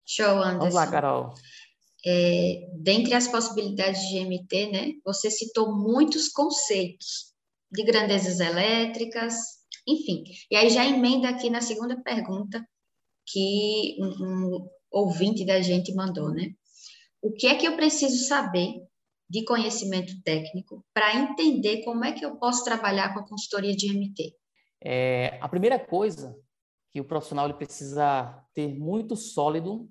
Show, 0.05 0.27
Anderson. 0.27 0.59
Vamos 0.59 0.75
lá, 0.75 0.85
Carol. 0.85 1.33
É, 2.05 2.69
dentre 2.75 3.15
as 3.15 3.27
possibilidades 3.27 3.99
de 4.01 4.19
GMT, 4.19 4.71
né, 4.71 4.91
você 5.03 5.31
citou 5.31 5.75
muitos 5.75 6.29
conceitos 6.29 7.32
de 7.73 7.83
grandezas 7.83 8.39
elétricas, 8.39 9.35
enfim. 9.87 10.23
E 10.49 10.55
aí 10.55 10.69
já 10.69 10.85
emenda 10.85 11.29
aqui 11.29 11.49
na 11.49 11.61
segunda 11.61 11.99
pergunta, 12.01 12.65
que 13.25 13.97
um, 13.99 14.07
um 14.07 14.69
ouvinte 14.91 15.45
da 15.45 15.61
gente 15.61 15.93
mandou, 15.93 16.31
né? 16.31 16.51
O 17.21 17.31
que 17.31 17.47
é 17.47 17.55
que 17.55 17.65
eu 17.65 17.75
preciso 17.75 18.25
saber 18.25 18.81
de 19.29 19.43
conhecimento 19.45 20.13
técnico 20.23 20.85
para 20.93 21.15
entender 21.15 21.83
como 21.83 22.03
é 22.03 22.11
que 22.11 22.23
eu 22.23 22.35
posso 22.35 22.63
trabalhar 22.63 23.13
com 23.13 23.21
a 23.21 23.27
consultoria 23.27 23.75
de 23.75 23.91
MT? 23.91 24.35
É, 24.83 25.39
a 25.41 25.49
primeira 25.49 25.79
coisa 25.79 26.37
que 26.91 26.99
o 26.99 27.05
profissional 27.05 27.45
ele 27.45 27.55
precisa 27.55 28.45
ter 28.53 28.67
muito 28.67 29.15
sólido 29.15 29.89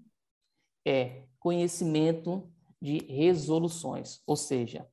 é 0.86 1.24
conhecimento 1.40 2.48
de 2.80 2.98
resoluções, 3.06 4.20
ou 4.26 4.36
seja, 4.36 4.86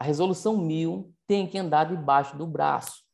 a 0.00 0.04
resolução 0.04 0.56
1000 0.56 1.12
tem 1.26 1.46
que 1.46 1.58
andar 1.58 1.84
debaixo 1.84 2.34
do 2.34 2.46
braço. 2.46 3.04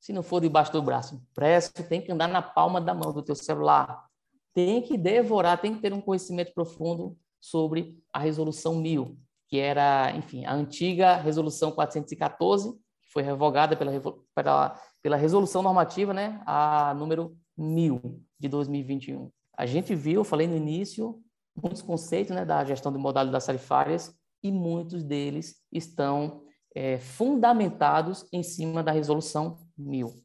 Se 0.00 0.10
não 0.10 0.22
for 0.22 0.40
debaixo 0.40 0.72
do 0.72 0.80
braço 0.80 1.14
impresso, 1.14 1.70
tem 1.86 2.00
que 2.00 2.10
andar 2.10 2.28
na 2.28 2.40
palma 2.40 2.80
da 2.80 2.94
mão 2.94 3.12
do 3.12 3.22
teu 3.22 3.34
celular. 3.34 4.06
Tem 4.54 4.80
que 4.80 4.96
devorar, 4.96 5.60
tem 5.60 5.74
que 5.74 5.82
ter 5.82 5.92
um 5.92 6.00
conhecimento 6.00 6.54
profundo 6.54 7.14
sobre 7.38 8.02
a 8.10 8.18
resolução 8.18 8.74
1000, 8.76 9.18
que 9.48 9.58
era, 9.58 10.12
enfim, 10.16 10.46
a 10.46 10.54
antiga 10.54 11.16
resolução 11.16 11.72
414, 11.72 12.72
que 12.72 13.12
foi 13.12 13.22
revogada 13.22 13.76
pela, 13.76 13.92
pela, 14.34 14.80
pela 15.02 15.16
resolução 15.16 15.62
normativa, 15.62 16.14
né, 16.14 16.42
a 16.46 16.94
número 16.94 17.36
1000 17.58 18.00
de 18.38 18.48
2021. 18.48 19.30
A 19.58 19.66
gente 19.66 19.94
viu, 19.94 20.24
falei 20.24 20.46
no 20.46 20.56
início, 20.56 21.20
muitos 21.54 21.82
conceitos 21.82 22.34
né, 22.34 22.46
da 22.46 22.64
gestão 22.64 22.90
de 22.90 22.98
modalidades 22.98 23.46
tarifárias 23.46 24.18
e 24.42 24.50
muitos 24.50 25.02
deles 25.02 25.56
estão 25.72 26.42
é, 26.74 26.98
fundamentados 26.98 28.26
em 28.32 28.42
cima 28.42 28.82
da 28.82 28.92
resolução 28.92 29.58
1000. 29.76 30.22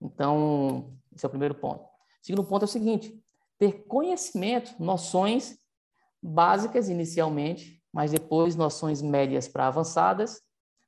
Então, 0.00 0.96
esse 1.14 1.24
é 1.24 1.28
o 1.28 1.30
primeiro 1.30 1.54
ponto. 1.54 1.82
O 1.84 1.88
segundo 2.22 2.46
ponto 2.46 2.62
é 2.62 2.66
o 2.66 2.68
seguinte: 2.68 3.22
ter 3.58 3.84
conhecimento, 3.86 4.74
noções 4.78 5.58
básicas 6.22 6.88
inicialmente, 6.88 7.82
mas 7.92 8.12
depois 8.12 8.54
noções 8.54 9.02
médias 9.02 9.48
para 9.48 9.66
avançadas, 9.66 10.40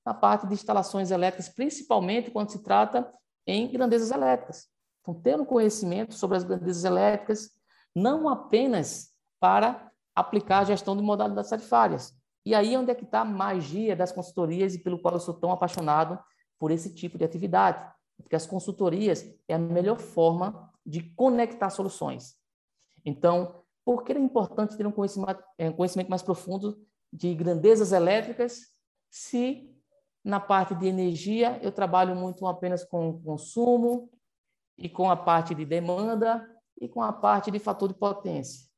na 0.04 0.14
parte 0.14 0.46
de 0.46 0.54
instalações 0.54 1.10
elétricas, 1.10 1.48
principalmente 1.48 2.30
quando 2.30 2.50
se 2.50 2.62
trata 2.62 3.12
em 3.46 3.70
grandezas 3.70 4.10
elétricas. 4.10 4.68
Então, 5.08 5.42
um 5.42 5.44
conhecimento 5.44 6.14
sobre 6.14 6.36
as 6.36 6.44
grandezas 6.44 6.84
elétricas, 6.84 7.50
não 7.94 8.28
apenas 8.28 9.10
para 9.40 9.90
aplicar 10.14 10.60
a 10.60 10.64
gestão 10.64 10.96
de 10.96 11.02
modalidades 11.02 11.50
tarifárias, 11.50 12.14
e 12.44 12.54
aí 12.54 12.76
onde 12.76 12.90
é 12.90 12.94
que 12.94 13.04
está 13.04 13.20
a 13.20 13.24
magia 13.24 13.94
das 13.94 14.12
consultorias 14.12 14.74
e 14.74 14.78
pelo 14.78 14.98
qual 14.98 15.14
eu 15.14 15.20
sou 15.20 15.34
tão 15.34 15.52
apaixonado 15.52 16.18
por 16.58 16.70
esse 16.70 16.94
tipo 16.94 17.18
de 17.18 17.24
atividade. 17.24 17.84
Porque 18.16 18.36
as 18.36 18.46
consultorias 18.46 19.24
é 19.48 19.54
a 19.54 19.58
melhor 19.58 19.98
forma 19.98 20.70
de 20.84 21.02
conectar 21.14 21.70
soluções. 21.70 22.36
Então, 23.04 23.62
por 23.84 24.04
que 24.04 24.12
é 24.12 24.18
importante 24.18 24.76
ter 24.76 24.86
um 24.86 24.92
conhecimento, 24.92 25.42
é, 25.58 25.68
um 25.68 25.72
conhecimento 25.72 26.08
mais 26.08 26.22
profundo 26.22 26.78
de 27.12 27.34
grandezas 27.34 27.92
elétricas 27.92 28.68
se 29.10 29.74
na 30.22 30.38
parte 30.38 30.74
de 30.74 30.86
energia 30.86 31.58
eu 31.62 31.72
trabalho 31.72 32.14
muito 32.14 32.46
apenas 32.46 32.84
com 32.84 33.20
consumo 33.22 34.10
e 34.76 34.88
com 34.88 35.10
a 35.10 35.16
parte 35.16 35.54
de 35.54 35.64
demanda 35.64 36.46
e 36.80 36.88
com 36.88 37.02
a 37.02 37.12
parte 37.12 37.50
de 37.50 37.58
fator 37.58 37.88
de 37.88 37.94
potência? 37.94 38.68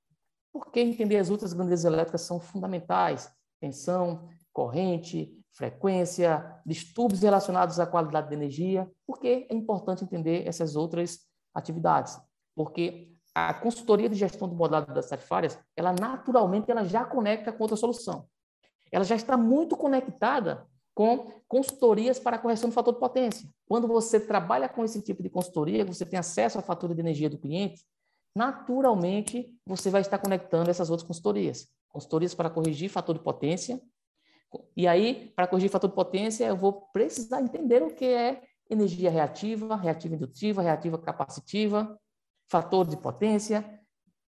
Por 0.53 0.71
que 0.71 0.81
entender 0.81 1.17
as 1.17 1.31
outras 1.31 1.53
grandezas 1.53 1.85
elétricas 1.85 2.23
são 2.23 2.39
fundamentais? 2.39 3.31
Tensão, 3.63 4.29
corrente, 4.53 5.33
frequência, 5.53 6.61
distúrbios 6.67 7.23
relacionados 7.23 7.79
à 7.79 7.87
qualidade 7.87 8.29
de 8.29 8.35
energia. 8.35 8.91
Por 9.07 9.21
que 9.21 9.47
é 9.49 9.55
importante 9.55 10.03
entender 10.03 10.47
essas 10.47 10.75
outras 10.75 11.21
atividades? 11.55 12.21
Porque 12.57 13.13
a 13.35 13.55
consultoria 13.55 14.09
de 14.09 14.17
gestão 14.17 14.49
de 14.49 14.57
modalidades 14.57 15.09
tarifárias, 15.09 15.59
ela 15.77 15.93
naturalmente 15.93 16.71
ela 16.71 16.85
já 16.85 17.05
conecta 17.05 17.53
com 17.53 17.63
outra 17.63 17.77
solução. 17.77 18.27
Ela 18.91 19.05
já 19.05 19.15
está 19.15 19.37
muito 19.37 19.77
conectada 19.77 20.67
com 20.95 21.31
consultorias 21.49 22.19
para 22.19 22.39
correção 22.39 22.69
do 22.69 22.75
fator 22.75 22.93
de 22.93 23.01
potência. 23.01 23.49
Quando 23.67 23.87
você 23.87 24.21
trabalha 24.21 24.69
com 24.69 24.85
esse 24.85 25.01
tipo 25.01 25.23
de 25.23 25.31
consultoria, 25.31 25.85
você 25.85 26.05
tem 26.05 26.19
acesso 26.19 26.59
à 26.59 26.63
fatura 26.63 26.95
de 26.95 27.01
energia 27.01 27.31
do 27.31 27.39
cliente, 27.39 27.83
naturalmente 28.37 29.55
você 29.67 29.89
vai 29.89 30.03
estar 30.03 30.19
conectando 30.19 30.71
essas 30.71 30.91
outras 30.91 31.07
consultorias 31.07 31.69
consultorias 31.93 32.35
para 32.35 32.51
corrigir 32.51 32.89
fator 32.89 33.17
de 33.17 33.23
potência. 33.23 33.81
E 34.77 34.87
aí, 34.89 35.33
para 35.37 35.47
corrigir 35.47 35.71
fator 35.71 35.89
de 35.89 35.97
potência, 35.97 36.45
eu 36.45 36.57
vou 36.57 36.89
precisar 36.93 37.41
entender 37.41 37.83
o 37.83 37.95
que 37.95 38.07
é 38.07 38.43
energia 38.69 39.11
reativa, 39.11 39.77
reativa 39.77 40.15
indutiva, 40.15 40.63
reativa 40.63 40.99
capacitiva, 40.99 41.99
fator 42.49 42.87
de 42.87 42.97
potência, 42.97 43.81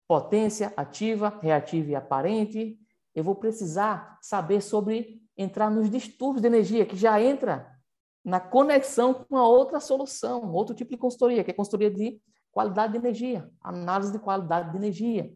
potência 0.07 0.72
ativa, 0.77 1.38
reativa 1.42 1.90
e 1.90 1.94
aparente. 1.94 2.79
Eu 3.14 3.24
vou 3.24 3.35
precisar 3.35 4.18
saber 4.22 4.61
sobre 4.61 5.22
entrar 5.37 5.70
nos 5.70 5.90
distúrbios 5.90 6.42
de 6.42 6.48
energia, 6.48 6.87
que 6.87 6.96
já 6.96 7.20
entra 7.20 7.70
na 8.24 8.40
conexão 8.40 9.12
com 9.12 9.37
a 9.37 9.46
outra 9.46 9.81
solução, 9.81 10.53
outro 10.53 10.74
tipo 10.74 10.90
de 10.90 10.96
consultoria, 10.96 11.44
que 11.44 11.50
é 11.50 11.55
consultoria 11.55 11.90
de 11.90 12.20
qualidade 12.50 12.92
de 12.92 12.98
energia, 12.98 13.50
análise 13.61 14.12
de 14.12 14.18
qualidade 14.18 14.70
de 14.70 14.77
energia. 14.77 15.35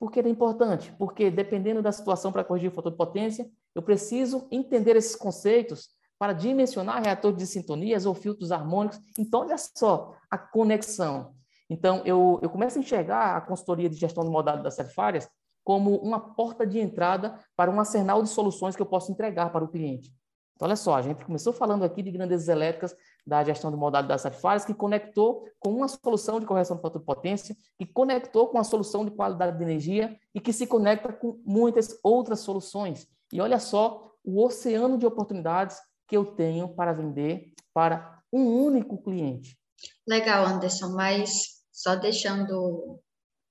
Por 0.00 0.10
que 0.10 0.18
é 0.18 0.28
importante? 0.30 0.90
Porque, 0.98 1.30
dependendo 1.30 1.82
da 1.82 1.92
situação 1.92 2.32
para 2.32 2.42
corrigir 2.42 2.70
o 2.70 2.74
fator 2.74 2.90
de 2.90 2.96
potência, 2.96 3.46
eu 3.74 3.82
preciso 3.82 4.48
entender 4.50 4.96
esses 4.96 5.14
conceitos 5.14 5.90
para 6.18 6.32
dimensionar 6.32 7.02
reatores 7.02 7.36
de 7.36 7.46
sintonias 7.46 8.06
ou 8.06 8.14
filtros 8.14 8.50
harmônicos. 8.50 8.98
Então, 9.18 9.40
olha 9.40 9.56
só 9.58 10.16
a 10.30 10.38
conexão. 10.38 11.34
Então, 11.68 12.00
eu, 12.06 12.40
eu 12.42 12.48
começo 12.48 12.78
a 12.78 12.80
enxergar 12.80 13.36
a 13.36 13.40
consultoria 13.42 13.90
de 13.90 13.96
gestão 13.96 14.24
de 14.24 14.30
modalidades 14.30 14.78
tarifárias 14.78 15.28
como 15.62 15.96
uma 15.96 16.18
porta 16.34 16.66
de 16.66 16.78
entrada 16.78 17.38
para 17.54 17.70
um 17.70 17.78
arsenal 17.78 18.22
de 18.22 18.30
soluções 18.30 18.74
que 18.74 18.80
eu 18.80 18.86
posso 18.86 19.12
entregar 19.12 19.52
para 19.52 19.62
o 19.62 19.68
cliente. 19.68 20.10
Então, 20.56 20.66
olha 20.66 20.76
só, 20.76 20.94
a 20.94 21.02
gente 21.02 21.24
começou 21.26 21.52
falando 21.52 21.84
aqui 21.84 22.02
de 22.02 22.10
grandezas 22.10 22.48
elétricas 22.48 22.96
da 23.26 23.44
gestão 23.44 23.70
de 23.70 23.76
modalidades 23.76 24.22
tarifárias, 24.22 24.64
que 24.64 24.74
conectou 24.74 25.44
com 25.58 25.74
uma 25.74 25.88
solução 25.88 26.40
de 26.40 26.46
correção 26.46 26.76
de 26.76 27.00
potência, 27.00 27.56
que 27.78 27.86
conectou 27.86 28.48
com 28.48 28.58
a 28.58 28.64
solução 28.64 29.04
de 29.04 29.10
qualidade 29.10 29.56
de 29.56 29.62
energia 29.62 30.18
e 30.34 30.40
que 30.40 30.52
se 30.52 30.66
conecta 30.66 31.12
com 31.12 31.40
muitas 31.44 31.98
outras 32.02 32.40
soluções. 32.40 33.06
E 33.32 33.40
olha 33.40 33.58
só 33.58 34.12
o 34.24 34.44
oceano 34.44 34.98
de 34.98 35.06
oportunidades 35.06 35.78
que 36.06 36.16
eu 36.16 36.24
tenho 36.24 36.74
para 36.74 36.92
vender 36.92 37.52
para 37.72 38.20
um 38.32 38.44
único 38.46 39.02
cliente. 39.02 39.58
Legal, 40.06 40.44
Anderson, 40.44 40.90
mas 40.90 41.60
só 41.72 41.96
deixando 41.96 43.00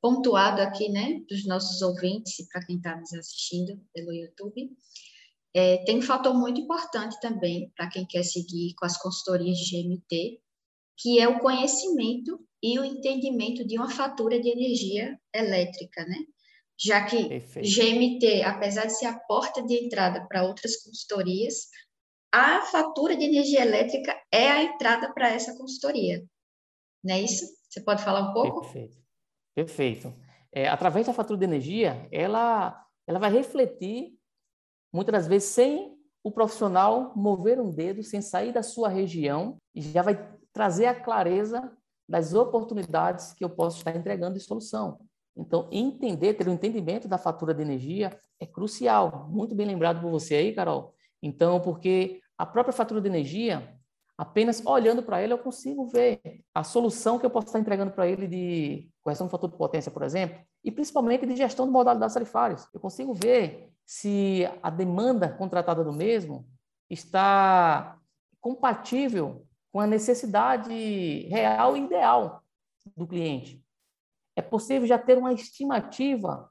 pontuado 0.01 0.61
aqui, 0.61 0.89
né, 0.89 1.21
para 1.27 1.35
os 1.35 1.45
nossos 1.45 1.81
ouvintes 1.81 2.39
e 2.39 2.47
para 2.47 2.65
quem 2.65 2.77
está 2.77 2.95
nos 2.95 3.13
assistindo 3.13 3.81
pelo 3.93 4.13
YouTube, 4.13 4.71
é, 5.53 5.83
tem 5.83 5.97
um 5.97 6.01
fator 6.01 6.33
muito 6.33 6.61
importante 6.61 7.19
também 7.19 7.71
para 7.75 7.89
quem 7.89 8.05
quer 8.05 8.23
seguir 8.23 8.73
com 8.75 8.85
as 8.85 8.97
consultorias 8.97 9.57
de 9.57 9.81
GMT, 9.81 10.39
que 10.97 11.19
é 11.19 11.27
o 11.27 11.39
conhecimento 11.39 12.39
e 12.61 12.77
o 12.77 12.83
entendimento 12.83 13.65
de 13.65 13.77
uma 13.77 13.89
fatura 13.89 14.39
de 14.39 14.49
energia 14.49 15.17
elétrica, 15.33 16.05
né? 16.05 16.17
Já 16.77 17.03
que 17.05 17.27
Perfeito. 17.27 17.67
GMT, 17.67 18.43
apesar 18.43 18.85
de 18.85 18.97
ser 18.97 19.05
a 19.05 19.19
porta 19.19 19.61
de 19.61 19.75
entrada 19.85 20.25
para 20.27 20.43
outras 20.43 20.77
consultorias, 20.83 21.67
a 22.31 22.61
fatura 22.61 23.17
de 23.17 23.25
energia 23.25 23.61
elétrica 23.61 24.15
é 24.31 24.49
a 24.49 24.63
entrada 24.63 25.11
para 25.13 25.29
essa 25.29 25.57
consultoria. 25.57 26.23
Não 27.03 27.15
é 27.15 27.21
isso? 27.21 27.45
Você 27.69 27.81
pode 27.81 28.03
falar 28.03 28.29
um 28.29 28.33
pouco? 28.33 28.61
Perfeito. 28.61 28.97
Perfeito. 29.55 30.13
É, 30.51 30.67
através 30.67 31.07
da 31.07 31.13
fatura 31.13 31.39
de 31.39 31.45
energia, 31.45 32.07
ela, 32.11 32.85
ela 33.07 33.19
vai 33.19 33.31
refletir 33.31 34.18
muitas 34.91 35.13
das 35.13 35.27
vezes 35.27 35.49
sem 35.49 35.97
o 36.23 36.31
profissional 36.31 37.13
mover 37.15 37.59
um 37.59 37.71
dedo, 37.71 38.03
sem 38.03 38.21
sair 38.21 38.51
da 38.51 38.63
sua 38.63 38.89
região, 38.89 39.57
e 39.73 39.81
já 39.81 40.01
vai 40.01 40.29
trazer 40.51 40.87
a 40.87 40.99
clareza 40.99 41.71
das 42.07 42.33
oportunidades 42.33 43.33
que 43.33 43.43
eu 43.43 43.49
posso 43.49 43.77
estar 43.77 43.95
entregando 43.95 44.33
de 44.33 44.43
solução. 44.43 44.99
Então, 45.37 45.69
entender, 45.71 46.33
ter 46.33 46.47
o 46.47 46.51
um 46.51 46.53
entendimento 46.53 47.07
da 47.07 47.17
fatura 47.17 47.53
de 47.53 47.61
energia 47.61 48.19
é 48.39 48.45
crucial. 48.45 49.29
Muito 49.29 49.55
bem 49.55 49.67
lembrado 49.67 50.01
por 50.01 50.11
você 50.11 50.35
aí, 50.35 50.53
Carol. 50.53 50.93
Então, 51.21 51.61
porque 51.61 52.19
a 52.37 52.45
própria 52.45 52.73
fatura 52.73 52.99
de 52.99 53.07
energia, 53.07 53.73
apenas 54.17 54.65
olhando 54.65 55.03
para 55.03 55.21
ela, 55.21 55.33
eu 55.33 55.37
consigo 55.37 55.85
ver 55.85 56.19
a 56.53 56.63
solução 56.63 57.17
que 57.17 57.25
eu 57.25 57.29
posso 57.29 57.47
estar 57.47 57.59
entregando 57.59 57.91
para 57.91 58.07
ele 58.07 58.27
de 58.27 58.89
correção 59.01 59.27
do 59.27 59.29
fator 59.29 59.49
de 59.49 59.57
potência, 59.57 59.91
por 59.91 60.03
exemplo, 60.03 60.39
e 60.63 60.71
principalmente 60.71 61.25
de 61.25 61.35
gestão 61.35 61.65
de 61.65 61.71
modalidades 61.71 62.13
tarifárias. 62.13 62.67
Eu 62.73 62.79
consigo 62.79 63.13
ver 63.13 63.69
se 63.89 64.47
a 64.61 64.69
demanda 64.69 65.27
contratada 65.27 65.83
do 65.83 65.91
mesmo 65.91 66.47
está 66.91 67.97
compatível 68.39 69.47
com 69.71 69.79
a 69.79 69.87
necessidade 69.87 71.27
real 71.27 71.75
e 71.75 71.81
ideal 71.81 72.43
do 72.95 73.07
cliente. 73.07 73.59
É 74.35 74.43
possível 74.43 74.87
já 74.87 74.99
ter 74.99 75.17
uma 75.17 75.33
estimativa 75.33 76.47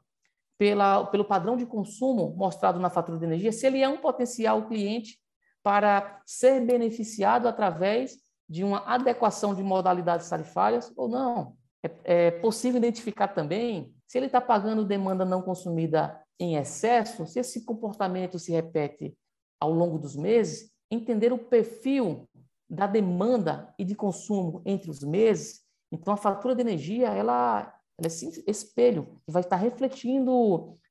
pela, 0.59 1.07
pelo 1.07 1.25
padrão 1.25 1.57
de 1.57 1.65
consumo 1.65 2.35
mostrado 2.37 2.81
na 2.81 2.91
fatura 2.91 3.17
de 3.17 3.25
energia, 3.25 3.53
se 3.53 3.69
ele 3.69 3.81
é 3.81 3.89
um 3.89 3.99
potencial 3.99 4.67
cliente 4.67 5.17
para 5.63 6.21
ser 6.27 6.67
beneficiado 6.67 7.47
através 7.47 8.17
de 8.49 8.65
uma 8.65 8.81
adequação 8.85 9.55
de 9.55 9.63
modalidades 9.63 10.29
tarifárias 10.29 10.93
ou 10.97 11.09
não. 11.09 11.57
É, 11.85 12.27
é 12.27 12.31
possível 12.33 12.79
identificar 12.79 13.29
também 13.29 13.95
se 14.09 14.19
ele 14.19 14.27
está 14.27 14.41
pagando 14.41 14.85
demanda 14.85 15.25
não 15.25 15.41
consumida 15.41 16.21
em 16.39 16.57
excesso, 16.57 17.27
se 17.27 17.41
esse 17.41 17.65
comportamento 17.65 18.39
se 18.39 18.53
repete 18.53 19.17
ao 19.61 19.73
longo 19.73 19.99
dos 19.99 20.15
meses, 20.15 20.71
entender 20.91 21.33
o 21.33 21.39
perfil 21.39 22.29
da 22.71 22.87
demanda 22.87 23.75
e 23.79 23.85
de 23.85 23.95
consumo 23.95 24.63
entre 24.65 24.91
os 24.91 25.01
meses. 25.01 25.63
Então, 25.91 26.13
a 26.13 26.19
fatura 26.19 26.55
de 26.55 26.61
energia, 26.61 27.09
ela, 27.09 27.63
ela 27.99 28.05
é 28.05 28.07
esse 28.07 28.45
espelho, 28.47 29.21
que 29.27 29.33
vai 29.33 29.43
estar 29.43 29.57
refletindo 29.57 30.33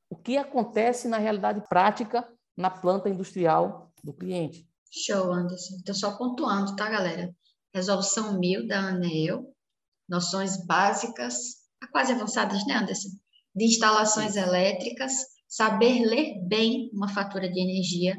o 0.09 0.15
que 0.15 0.37
acontece 0.37 1.07
na 1.07 1.17
realidade 1.17 1.61
prática 1.69 2.27
na 2.55 2.69
planta 2.69 3.09
industrial 3.09 3.91
do 4.03 4.13
cliente. 4.13 4.67
Show, 4.91 5.31
Anderson. 5.31 5.75
Então, 5.79 5.93
só 5.93 6.17
pontuando, 6.17 6.75
tá, 6.75 6.89
galera? 6.89 7.33
Resolução 7.73 8.39
1000 8.39 8.67
da 8.67 8.79
ANEEL, 8.79 9.53
noções 10.09 10.65
básicas, 10.65 11.57
quase 11.91 12.13
avançadas, 12.13 12.65
né, 12.65 12.75
Anderson? 12.75 13.09
De 13.55 13.65
instalações 13.65 14.35
elétricas, 14.35 15.13
saber 15.47 16.05
ler 16.05 16.39
bem 16.47 16.89
uma 16.93 17.07
fatura 17.07 17.49
de 17.49 17.59
energia 17.59 18.15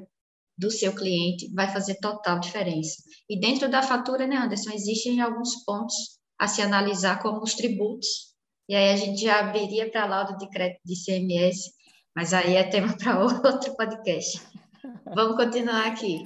do 0.57 0.70
seu 0.70 0.93
cliente 0.95 1.53
vai 1.55 1.72
fazer 1.72 1.97
total 2.01 2.41
diferença. 2.41 3.03
E 3.29 3.39
dentro 3.39 3.70
da 3.70 3.83
fatura, 3.83 4.26
né, 4.26 4.37
Anderson, 4.37 4.70
existem 4.72 5.20
alguns 5.20 5.64
pontos 5.64 6.18
a 6.39 6.49
se 6.49 6.62
analisar, 6.62 7.22
como 7.22 7.43
os 7.43 7.55
tributos, 7.55 8.09
e 8.68 8.74
aí 8.74 8.91
a 8.91 8.97
gente 8.97 9.22
já 9.22 9.41
abriria 9.41 9.91
para 9.91 10.07
laudo 10.07 10.37
de 10.37 10.49
crédito 10.51 10.81
de 10.85 10.95
CMS, 11.05 11.72
mas 12.14 12.35
aí 12.35 12.57
é 12.57 12.64
tema 12.64 12.97
para 12.99 13.22
outro 13.22 13.74
podcast. 13.76 14.41
Vamos 15.14 15.37
continuar 15.37 15.87
aqui. 15.87 16.22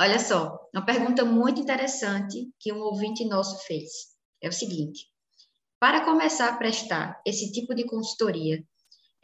Olha 0.00 0.18
só, 0.18 0.58
uma 0.74 0.84
pergunta 0.84 1.24
muito 1.24 1.60
interessante 1.60 2.50
que 2.60 2.72
um 2.72 2.80
ouvinte 2.80 3.24
nosso 3.24 3.58
fez. 3.66 3.90
É 4.42 4.48
o 4.48 4.52
seguinte: 4.52 5.06
para 5.80 6.04
começar 6.04 6.48
a 6.48 6.56
prestar 6.56 7.20
esse 7.24 7.50
tipo 7.50 7.74
de 7.74 7.84
consultoria, 7.84 8.62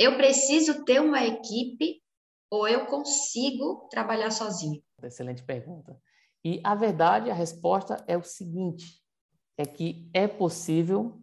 eu 0.03 0.17
preciso 0.17 0.85
ter 0.85 1.01
uma 1.01 1.25
equipe 1.25 2.03
ou 2.51 2.67
eu 2.69 2.87
consigo 2.87 3.89
trabalhar 3.91 4.31
sozinho? 4.31 4.83
Excelente 5.03 5.43
pergunta. 5.43 5.97
E 6.45 6.61
a 6.65 6.75
verdade, 6.75 7.31
a 7.31 7.35
resposta 7.35 8.03
é 8.07 8.17
o 8.17 8.23
seguinte: 8.23 9.01
é 9.57 9.65
que 9.65 10.11
é 10.13 10.27
possível, 10.27 11.21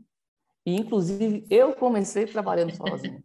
e 0.65 0.75
inclusive 0.75 1.45
eu 1.49 1.75
comecei 1.75 2.25
trabalhando 2.25 2.75
sozinho. 2.75 3.23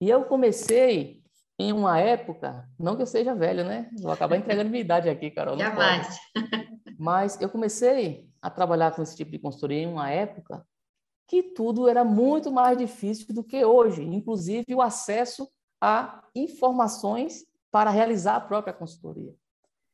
e 0.00 0.10
eu 0.10 0.24
comecei 0.24 1.22
em 1.58 1.72
uma 1.72 1.98
época, 1.98 2.68
não 2.78 2.96
que 2.96 3.02
eu 3.02 3.06
seja 3.06 3.34
velho, 3.34 3.64
né? 3.64 3.90
Vou 4.00 4.12
acabar 4.12 4.36
entregando 4.36 4.70
minha 4.70 4.80
idade 4.80 5.08
aqui, 5.08 5.30
Carol. 5.30 5.58
Jamais. 5.58 6.18
Mas 6.98 7.40
eu 7.40 7.48
comecei 7.48 8.28
a 8.40 8.50
trabalhar 8.50 8.94
com 8.94 9.02
esse 9.02 9.16
tipo 9.16 9.30
de 9.30 9.38
consultoria 9.38 9.78
em 9.78 9.86
uma 9.86 10.10
época 10.10 10.64
que 11.28 11.42
tudo 11.42 11.86
era 11.86 12.02
muito 12.02 12.50
mais 12.50 12.76
difícil 12.78 13.34
do 13.34 13.44
que 13.44 13.62
hoje, 13.62 14.02
inclusive 14.02 14.74
o 14.74 14.80
acesso 14.80 15.46
a 15.80 16.24
informações 16.34 17.46
para 17.70 17.90
realizar 17.90 18.36
a 18.36 18.40
própria 18.40 18.72
consultoria. 18.72 19.34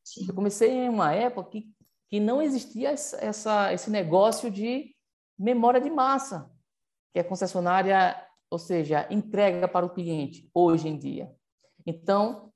Sim. 0.05 0.26
Eu 0.28 0.35
comecei 0.35 0.70
em 0.70 0.89
uma 0.89 1.12
época 1.12 1.51
que, 1.51 1.68
que 2.09 2.20
não 2.20 2.41
existia 2.41 2.91
essa, 2.91 3.72
esse 3.72 3.91
negócio 3.91 4.49
de 4.49 4.95
memória 5.37 5.80
de 5.80 5.91
massa, 5.91 6.49
que 7.12 7.18
a 7.18 7.24
concessionária, 7.24 8.16
ou 8.49 8.59
seja, 8.59 9.07
entrega 9.11 9.66
para 9.66 9.85
o 9.85 9.91
cliente 9.91 10.49
hoje 10.55 10.89
em 10.89 10.97
dia. 10.97 11.35
Então, 11.85 12.53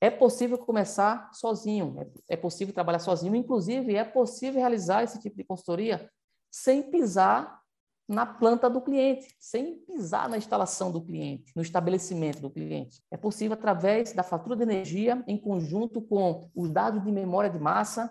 é 0.00 0.08
possível 0.08 0.56
começar 0.56 1.30
sozinho, 1.32 1.96
é, 2.00 2.34
é 2.34 2.36
possível 2.36 2.72
trabalhar 2.72 3.00
sozinho, 3.00 3.34
inclusive 3.34 3.96
é 3.96 4.04
possível 4.04 4.60
realizar 4.60 5.02
esse 5.02 5.18
tipo 5.18 5.36
de 5.36 5.44
consultoria 5.44 6.08
sem 6.50 6.82
pisar 6.90 7.63
na 8.08 8.26
planta 8.26 8.68
do 8.68 8.80
cliente, 8.80 9.34
sem 9.38 9.78
pisar 9.78 10.28
na 10.28 10.36
instalação 10.36 10.92
do 10.92 11.00
cliente, 11.00 11.52
no 11.56 11.62
estabelecimento 11.62 12.40
do 12.40 12.50
cliente. 12.50 13.02
É 13.10 13.16
possível 13.16 13.54
através 13.54 14.12
da 14.12 14.22
fatura 14.22 14.56
de 14.56 14.62
energia, 14.62 15.24
em 15.26 15.38
conjunto 15.38 16.02
com 16.02 16.50
os 16.54 16.70
dados 16.70 17.02
de 17.02 17.10
memória 17.10 17.48
de 17.48 17.58
massa, 17.58 18.10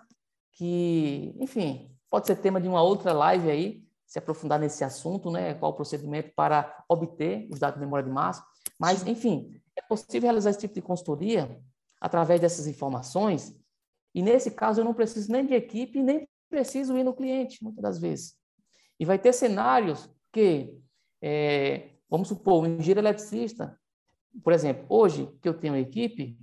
que, 0.52 1.34
enfim, 1.38 1.96
pode 2.10 2.26
ser 2.26 2.36
tema 2.36 2.60
de 2.60 2.68
uma 2.68 2.82
outra 2.82 3.12
live 3.12 3.50
aí, 3.50 3.84
se 4.06 4.18
aprofundar 4.18 4.58
nesse 4.58 4.84
assunto, 4.84 5.30
né? 5.30 5.54
Qual 5.54 5.72
o 5.72 5.74
procedimento 5.74 6.32
para 6.36 6.84
obter 6.88 7.48
os 7.50 7.58
dados 7.58 7.78
de 7.78 7.84
memória 7.84 8.06
de 8.06 8.12
massa. 8.12 8.44
Mas, 8.78 9.06
enfim, 9.06 9.60
é 9.76 9.82
possível 9.82 10.22
realizar 10.22 10.50
esse 10.50 10.60
tipo 10.60 10.74
de 10.74 10.82
consultoria 10.82 11.60
através 12.00 12.40
dessas 12.40 12.66
informações. 12.66 13.56
E 14.14 14.22
nesse 14.22 14.50
caso, 14.50 14.80
eu 14.80 14.84
não 14.84 14.94
preciso 14.94 15.32
nem 15.32 15.44
de 15.44 15.54
equipe, 15.54 16.02
nem 16.02 16.28
preciso 16.48 16.96
ir 16.96 17.02
no 17.02 17.14
cliente, 17.14 17.62
muitas 17.62 17.82
das 17.82 17.98
vezes. 17.98 18.36
E 18.98 19.04
vai 19.04 19.18
ter 19.18 19.32
cenários 19.32 20.08
que, 20.32 20.76
é, 21.22 21.90
vamos 22.08 22.28
supor, 22.28 22.62
um 22.62 22.66
engenheiro 22.66 23.00
eletricista, 23.00 23.78
por 24.42 24.52
exemplo, 24.52 24.86
hoje 24.88 25.28
que 25.40 25.48
eu 25.48 25.54
tenho 25.54 25.76
equipe, 25.76 26.38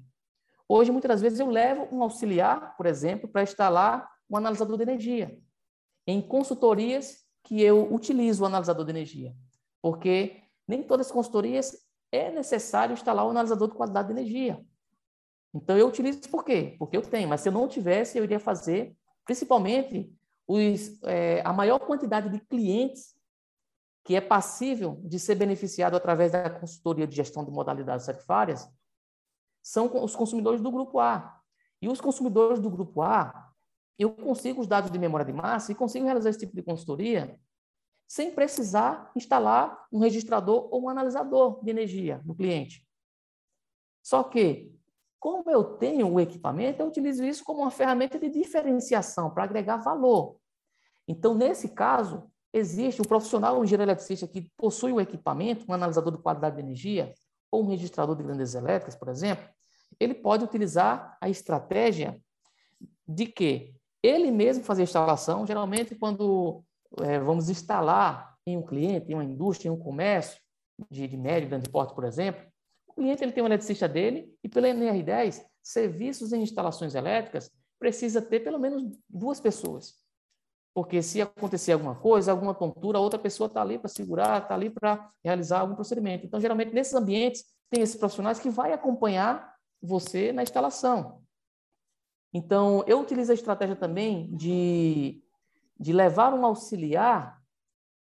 hoje 0.67 0.91
muitas 0.91 1.21
vezes 1.21 1.39
eu 1.39 1.49
levo 1.49 1.87
um 1.91 2.01
auxiliar, 2.03 2.75
por 2.77 2.85
exemplo, 2.85 3.27
para 3.27 3.43
instalar 3.43 4.09
um 4.29 4.37
analisador 4.37 4.77
de 4.77 4.83
energia. 4.83 5.37
Em 6.07 6.21
consultorias 6.21 7.25
que 7.43 7.61
eu 7.61 7.93
utilizo 7.93 8.43
o 8.43 8.45
analisador 8.45 8.85
de 8.85 8.91
energia, 8.91 9.35
porque 9.81 10.43
nem 10.67 10.83
todas 10.83 11.07
as 11.07 11.11
consultorias 11.11 11.75
é 12.11 12.31
necessário 12.31 12.93
instalar 12.93 13.25
o 13.25 13.27
um 13.27 13.31
analisador 13.31 13.69
de 13.69 13.75
qualidade 13.75 14.07
de 14.07 14.13
energia. 14.13 14.63
Então 15.53 15.77
eu 15.77 15.87
utilizo 15.87 16.29
por 16.29 16.45
quê? 16.45 16.75
Porque 16.79 16.95
eu 16.95 17.01
tenho, 17.01 17.27
mas 17.27 17.41
se 17.41 17.49
eu 17.49 17.53
não 17.53 17.67
tivesse, 17.67 18.17
eu 18.17 18.23
iria 18.23 18.39
fazer, 18.39 18.95
principalmente 19.25 20.13
os, 20.51 21.01
é, 21.03 21.41
a 21.45 21.53
maior 21.53 21.79
quantidade 21.79 22.29
de 22.29 22.39
clientes 22.39 23.15
que 24.03 24.15
é 24.15 24.21
passível 24.21 24.99
de 25.03 25.19
ser 25.19 25.35
beneficiado 25.35 25.95
através 25.95 26.31
da 26.31 26.49
consultoria 26.49 27.07
de 27.07 27.15
gestão 27.15 27.45
de 27.45 27.51
modalidades 27.51 28.05
tarifárias 28.05 28.67
são 29.61 30.03
os 30.03 30.15
consumidores 30.15 30.59
do 30.59 30.71
grupo 30.71 30.99
A. 30.99 31.39
E 31.81 31.87
os 31.87 32.01
consumidores 32.01 32.59
do 32.59 32.69
grupo 32.69 33.01
A, 33.01 33.51
eu 33.97 34.11
consigo 34.11 34.59
os 34.61 34.67
dados 34.67 34.89
de 34.89 34.97
memória 34.97 35.25
de 35.25 35.33
massa 35.33 35.71
e 35.71 35.75
consigo 35.75 36.05
realizar 36.05 36.29
esse 36.29 36.39
tipo 36.39 36.55
de 36.55 36.63
consultoria 36.63 37.39
sem 38.07 38.31
precisar 38.31 39.11
instalar 39.15 39.87
um 39.91 39.99
registrador 39.99 40.67
ou 40.71 40.83
um 40.83 40.89
analisador 40.89 41.63
de 41.63 41.69
energia 41.69 42.21
no 42.25 42.35
cliente. 42.35 42.85
Só 44.03 44.23
que, 44.23 44.75
como 45.19 45.49
eu 45.49 45.77
tenho 45.77 46.11
o 46.11 46.19
equipamento, 46.19 46.81
eu 46.81 46.87
utilizo 46.87 47.23
isso 47.23 47.43
como 47.43 47.61
uma 47.61 47.71
ferramenta 47.71 48.19
de 48.19 48.29
diferenciação 48.29 49.29
para 49.31 49.43
agregar 49.43 49.77
valor. 49.77 50.40
Então, 51.11 51.35
nesse 51.35 51.67
caso, 51.67 52.23
existe 52.53 53.01
um 53.01 53.05
profissional, 53.05 53.59
um 53.59 53.65
engenheiro 53.65 53.83
eletricista 53.83 54.25
que 54.25 54.49
possui 54.55 54.93
o 54.93 55.01
equipamento, 55.01 55.65
um 55.67 55.73
analisador 55.73 56.15
de 56.15 56.21
qualidade 56.21 56.55
de 56.55 56.61
energia, 56.61 57.13
ou 57.51 57.63
um 57.63 57.67
registrador 57.67 58.15
de 58.15 58.23
grandes 58.23 58.55
elétricas, 58.55 58.95
por 58.95 59.09
exemplo, 59.09 59.45
ele 59.99 60.13
pode 60.13 60.45
utilizar 60.45 61.17
a 61.19 61.27
estratégia 61.29 62.17
de 63.05 63.25
que 63.25 63.75
ele 64.01 64.31
mesmo 64.31 64.63
fazer 64.63 64.83
a 64.83 64.85
instalação, 64.85 65.45
geralmente 65.45 65.95
quando 65.95 66.63
é, 67.01 67.19
vamos 67.19 67.49
instalar 67.49 68.33
em 68.47 68.55
um 68.55 68.61
cliente, 68.61 69.11
em 69.11 69.15
uma 69.15 69.25
indústria, 69.25 69.67
em 69.67 69.71
um 69.71 69.77
comércio 69.77 70.39
de, 70.89 71.09
de 71.09 71.17
médio 71.17 71.49
grande 71.49 71.69
porte, 71.69 71.93
por 71.93 72.05
exemplo, 72.05 72.41
o 72.87 72.93
cliente 72.93 73.21
ele 73.21 73.33
tem 73.33 73.43
um 73.43 73.47
eletricista 73.47 73.87
dele 73.87 74.33
e 74.41 74.47
pela 74.47 74.69
NR10, 74.69 75.43
serviços 75.61 76.31
em 76.31 76.41
instalações 76.41 76.95
elétricas, 76.95 77.51
precisa 77.77 78.21
ter 78.21 78.39
pelo 78.39 78.57
menos 78.57 78.81
duas 79.09 79.41
pessoas. 79.41 80.00
Porque 80.73 81.01
se 81.01 81.21
acontecer 81.21 81.73
alguma 81.73 81.95
coisa, 81.95 82.31
alguma 82.31 82.53
tontura, 82.53 82.99
outra 82.99 83.19
pessoa 83.19 83.47
está 83.47 83.61
ali 83.61 83.77
para 83.77 83.89
segurar, 83.89 84.41
está 84.41 84.55
ali 84.55 84.69
para 84.69 85.11
realizar 85.23 85.59
algum 85.59 85.75
procedimento. 85.75 86.25
Então, 86.25 86.39
geralmente, 86.39 86.73
nesses 86.73 86.93
ambientes, 86.93 87.43
tem 87.69 87.81
esses 87.81 87.95
profissionais 87.95 88.39
que 88.39 88.49
vai 88.49 88.71
acompanhar 88.71 89.55
você 89.81 90.31
na 90.31 90.43
instalação. 90.43 91.21
Então, 92.33 92.83
eu 92.87 92.99
utilizo 93.01 93.31
a 93.31 93.35
estratégia 93.35 93.75
também 93.75 94.33
de, 94.35 95.21
de 95.77 95.91
levar 95.91 96.33
um 96.33 96.45
auxiliar, 96.45 97.41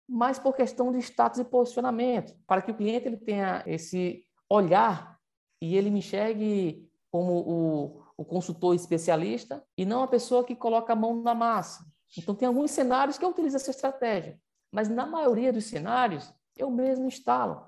mas 0.07 0.37
por 0.37 0.53
questão 0.53 0.91
de 0.91 0.99
status 0.99 1.39
e 1.39 1.45
posicionamento, 1.45 2.35
para 2.45 2.61
que 2.61 2.71
o 2.71 2.75
cliente 2.75 3.07
ele 3.07 3.17
tenha 3.17 3.63
esse 3.65 4.25
olhar 4.49 5.17
e 5.61 5.77
ele 5.77 5.89
me 5.89 5.99
enxergue 5.99 6.89
como 7.09 7.33
o, 7.33 8.03
o 8.17 8.25
consultor 8.25 8.75
especialista 8.75 9.63
e 9.77 9.85
não 9.85 10.03
a 10.03 10.07
pessoa 10.07 10.43
que 10.43 10.55
coloca 10.55 10.91
a 10.91 10.95
mão 10.95 11.21
na 11.21 11.33
massa. 11.33 11.85
Então, 12.17 12.35
tem 12.35 12.47
alguns 12.47 12.71
cenários 12.71 13.17
que 13.17 13.25
eu 13.25 13.29
utilizo 13.29 13.55
essa 13.55 13.71
estratégia, 13.71 14.39
mas 14.71 14.89
na 14.89 15.05
maioria 15.05 15.51
dos 15.53 15.65
cenários, 15.65 16.33
eu 16.57 16.69
mesmo 16.69 17.05
instalo. 17.07 17.65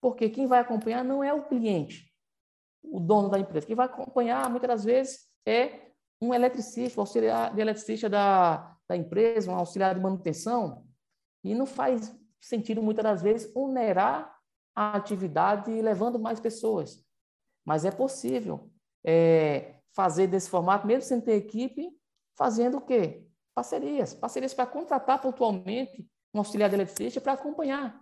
Porque 0.00 0.28
quem 0.28 0.46
vai 0.46 0.60
acompanhar 0.60 1.04
não 1.04 1.22
é 1.22 1.32
o 1.32 1.44
cliente, 1.44 2.12
o 2.82 3.00
dono 3.00 3.28
da 3.28 3.38
empresa. 3.38 3.66
Quem 3.66 3.76
vai 3.76 3.86
acompanhar, 3.86 4.50
muitas 4.50 4.68
das 4.68 4.84
vezes, 4.84 5.28
é 5.46 5.90
um 6.20 6.34
eletricista, 6.34 7.00
um 7.00 7.02
auxiliar 7.02 7.54
de 7.54 7.60
eletricista 7.60 8.08
da, 8.08 8.76
da 8.88 8.96
empresa, 8.96 9.50
um 9.50 9.54
auxiliar 9.54 9.94
de 9.94 10.00
manutenção, 10.00 10.86
e 11.42 11.54
não 11.54 11.66
faz 11.66 12.14
sentido, 12.40 12.82
muitas 12.82 13.02
das 13.02 13.22
vezes, 13.22 13.54
onerar 13.54 14.34
a 14.74 14.96
atividade 14.96 15.70
levando 15.70 16.18
mais 16.18 16.40
pessoas. 16.40 17.04
Mas 17.64 17.84
é 17.84 17.90
possível 17.90 18.70
é, 19.04 19.76
fazer 19.92 20.26
desse 20.26 20.50
formato, 20.50 20.86
mesmo 20.86 21.02
sem 21.02 21.20
ter 21.20 21.34
equipe, 21.34 21.90
fazendo 22.36 22.78
o 22.78 22.80
quê? 22.80 23.26
Parcerias, 23.54 24.14
parcerias 24.14 24.52
para 24.52 24.66
contratar 24.66 25.20
pontualmente 25.20 26.08
um 26.34 26.38
auxiliar 26.38 26.68
de 26.68 26.74
eletricista 26.74 27.20
para 27.20 27.34
acompanhar, 27.34 28.00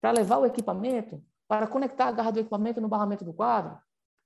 para 0.00 0.12
levar 0.12 0.38
o 0.38 0.46
equipamento, 0.46 1.22
para 1.48 1.66
conectar 1.66 2.06
a 2.06 2.12
garra 2.12 2.30
do 2.30 2.40
equipamento 2.40 2.80
no 2.80 2.88
barramento 2.88 3.24
do 3.24 3.32
quadro, 3.32 3.76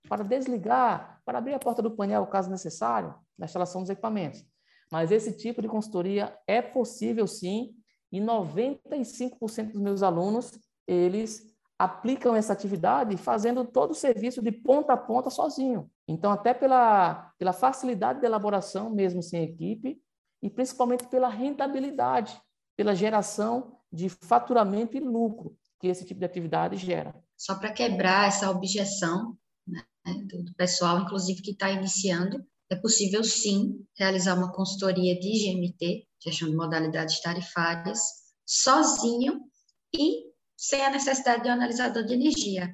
para 0.09 0.23
desligar, 0.23 1.23
para 1.25 1.39
abrir 1.39 1.55
a 1.55 1.59
porta 1.59 1.81
do 1.81 1.91
painel, 1.91 2.27
caso 2.27 2.51
necessário, 2.51 3.15
na 3.39 3.47
instalação 3.47 3.81
dos 3.81 3.89
equipamentos. 3.89 4.45
Mas 4.93 5.11
esse 5.11 5.33
tipo 5.35 5.63
de 5.63 5.69
consultoria 5.69 6.39
é 6.47 6.61
possível 6.61 7.27
sim, 7.27 7.75
e 8.13 8.21
95% 8.21 9.73
dos 9.73 9.81
meus 9.81 10.03
alunos, 10.03 10.53
eles 10.87 11.43
aplicam 11.77 12.37
essa 12.37 12.53
atividade 12.53 13.17
fazendo 13.17 13.65
todo 13.65 13.91
o 13.91 13.95
serviço 13.95 14.41
de 14.41 14.53
ponta 14.53 14.93
a 14.93 14.97
ponta 14.97 15.31
sozinho. 15.31 15.91
Então, 16.07 16.31
até 16.31 16.55
pela, 16.55 17.33
pela 17.39 17.53
facilidade 17.53 18.21
de 18.21 18.27
elaboração, 18.27 18.91
mesmo 18.91 19.21
sem 19.21 19.43
equipe, 19.43 20.01
e 20.45 20.51
principalmente 20.51 21.09
pela 21.09 21.31
rentabilidade, 21.31 22.39
pela 22.77 22.95
geração 22.95 23.79
de 23.91 24.11
faturamento 24.11 24.95
e 24.95 25.01
lucro 25.01 25.57
que 25.81 25.89
esse 25.89 26.05
tipo 26.05 26.21
de 26.21 26.27
atividade 26.27 26.77
gera. 26.77 27.15
Só 27.35 27.55
para 27.55 27.73
quebrar 27.73 28.29
essa 28.29 28.51
objeção 28.51 29.39
né, 29.67 29.83
do 30.05 30.55
pessoal, 30.55 31.01
inclusive 31.01 31.41
que 31.41 31.53
está 31.53 31.71
iniciando, 31.71 32.45
é 32.71 32.77
possível 32.77 33.25
sim 33.25 33.87
realizar 33.97 34.35
uma 34.35 34.53
consultoria 34.53 35.19
de 35.19 35.31
GMT, 35.31 36.07
gestão 36.23 36.51
de 36.51 36.57
modalidades 36.57 37.23
tarifárias, 37.23 38.01
sozinho 38.45 39.41
e 39.95 40.25
sem 40.59 40.85
a 40.85 40.91
necessidade 40.91 41.45
de 41.45 41.49
um 41.49 41.53
analisador 41.53 42.05
de 42.05 42.13
energia. 42.13 42.71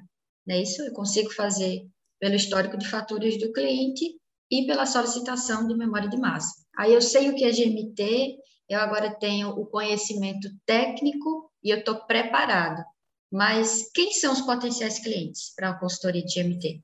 É 0.49 0.61
isso? 0.61 0.81
Eu 0.81 0.91
consigo 0.91 1.31
fazer 1.31 1.87
pelo 2.19 2.35
histórico 2.35 2.77
de 2.77 2.87
faturas 2.89 3.39
do 3.39 3.53
cliente 3.53 4.19
e 4.51 4.65
pela 4.65 4.85
solicitação 4.85 5.65
de 5.65 5.77
memória 5.77 6.09
de 6.09 6.17
massa. 6.17 6.60
Aí 6.81 6.95
eu 6.95 7.01
sei 7.01 7.29
o 7.29 7.35
que 7.35 7.45
é 7.45 7.51
GMT, 7.51 8.39
eu 8.67 8.79
agora 8.79 9.13
tenho 9.13 9.49
o 9.49 9.67
conhecimento 9.67 10.49
técnico 10.65 11.51
e 11.63 11.69
eu 11.69 11.77
estou 11.77 12.07
preparado. 12.07 12.83
Mas 13.31 13.91
quem 13.93 14.11
são 14.11 14.33
os 14.33 14.41
potenciais 14.41 14.97
clientes 14.97 15.53
para 15.55 15.69
a 15.69 15.79
consultoria 15.79 16.25
de 16.25 16.33
GMT? 16.33 16.83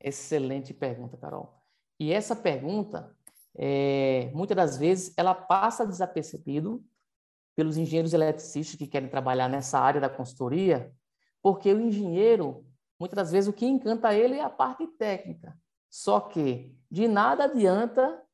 Excelente 0.00 0.74
pergunta, 0.74 1.16
Carol. 1.16 1.54
E 2.00 2.12
essa 2.12 2.34
pergunta, 2.34 3.16
é, 3.56 4.28
muitas 4.34 4.56
das 4.56 4.76
vezes, 4.76 5.14
ela 5.16 5.36
passa 5.36 5.86
desapercebido 5.86 6.84
pelos 7.54 7.76
engenheiros 7.76 8.12
eletricistas 8.12 8.76
que 8.76 8.88
querem 8.88 9.08
trabalhar 9.08 9.48
nessa 9.48 9.78
área 9.78 10.00
da 10.00 10.10
consultoria, 10.10 10.92
porque 11.40 11.72
o 11.72 11.80
engenheiro, 11.80 12.66
muitas 12.98 13.16
das 13.16 13.30
vezes, 13.30 13.48
o 13.48 13.52
que 13.52 13.66
encanta 13.66 14.12
ele 14.12 14.34
é 14.34 14.42
a 14.42 14.50
parte 14.50 14.84
técnica. 14.98 15.56
Só 15.88 16.18
que 16.18 16.76
de 16.90 17.06
nada 17.06 17.44
adianta 17.44 18.25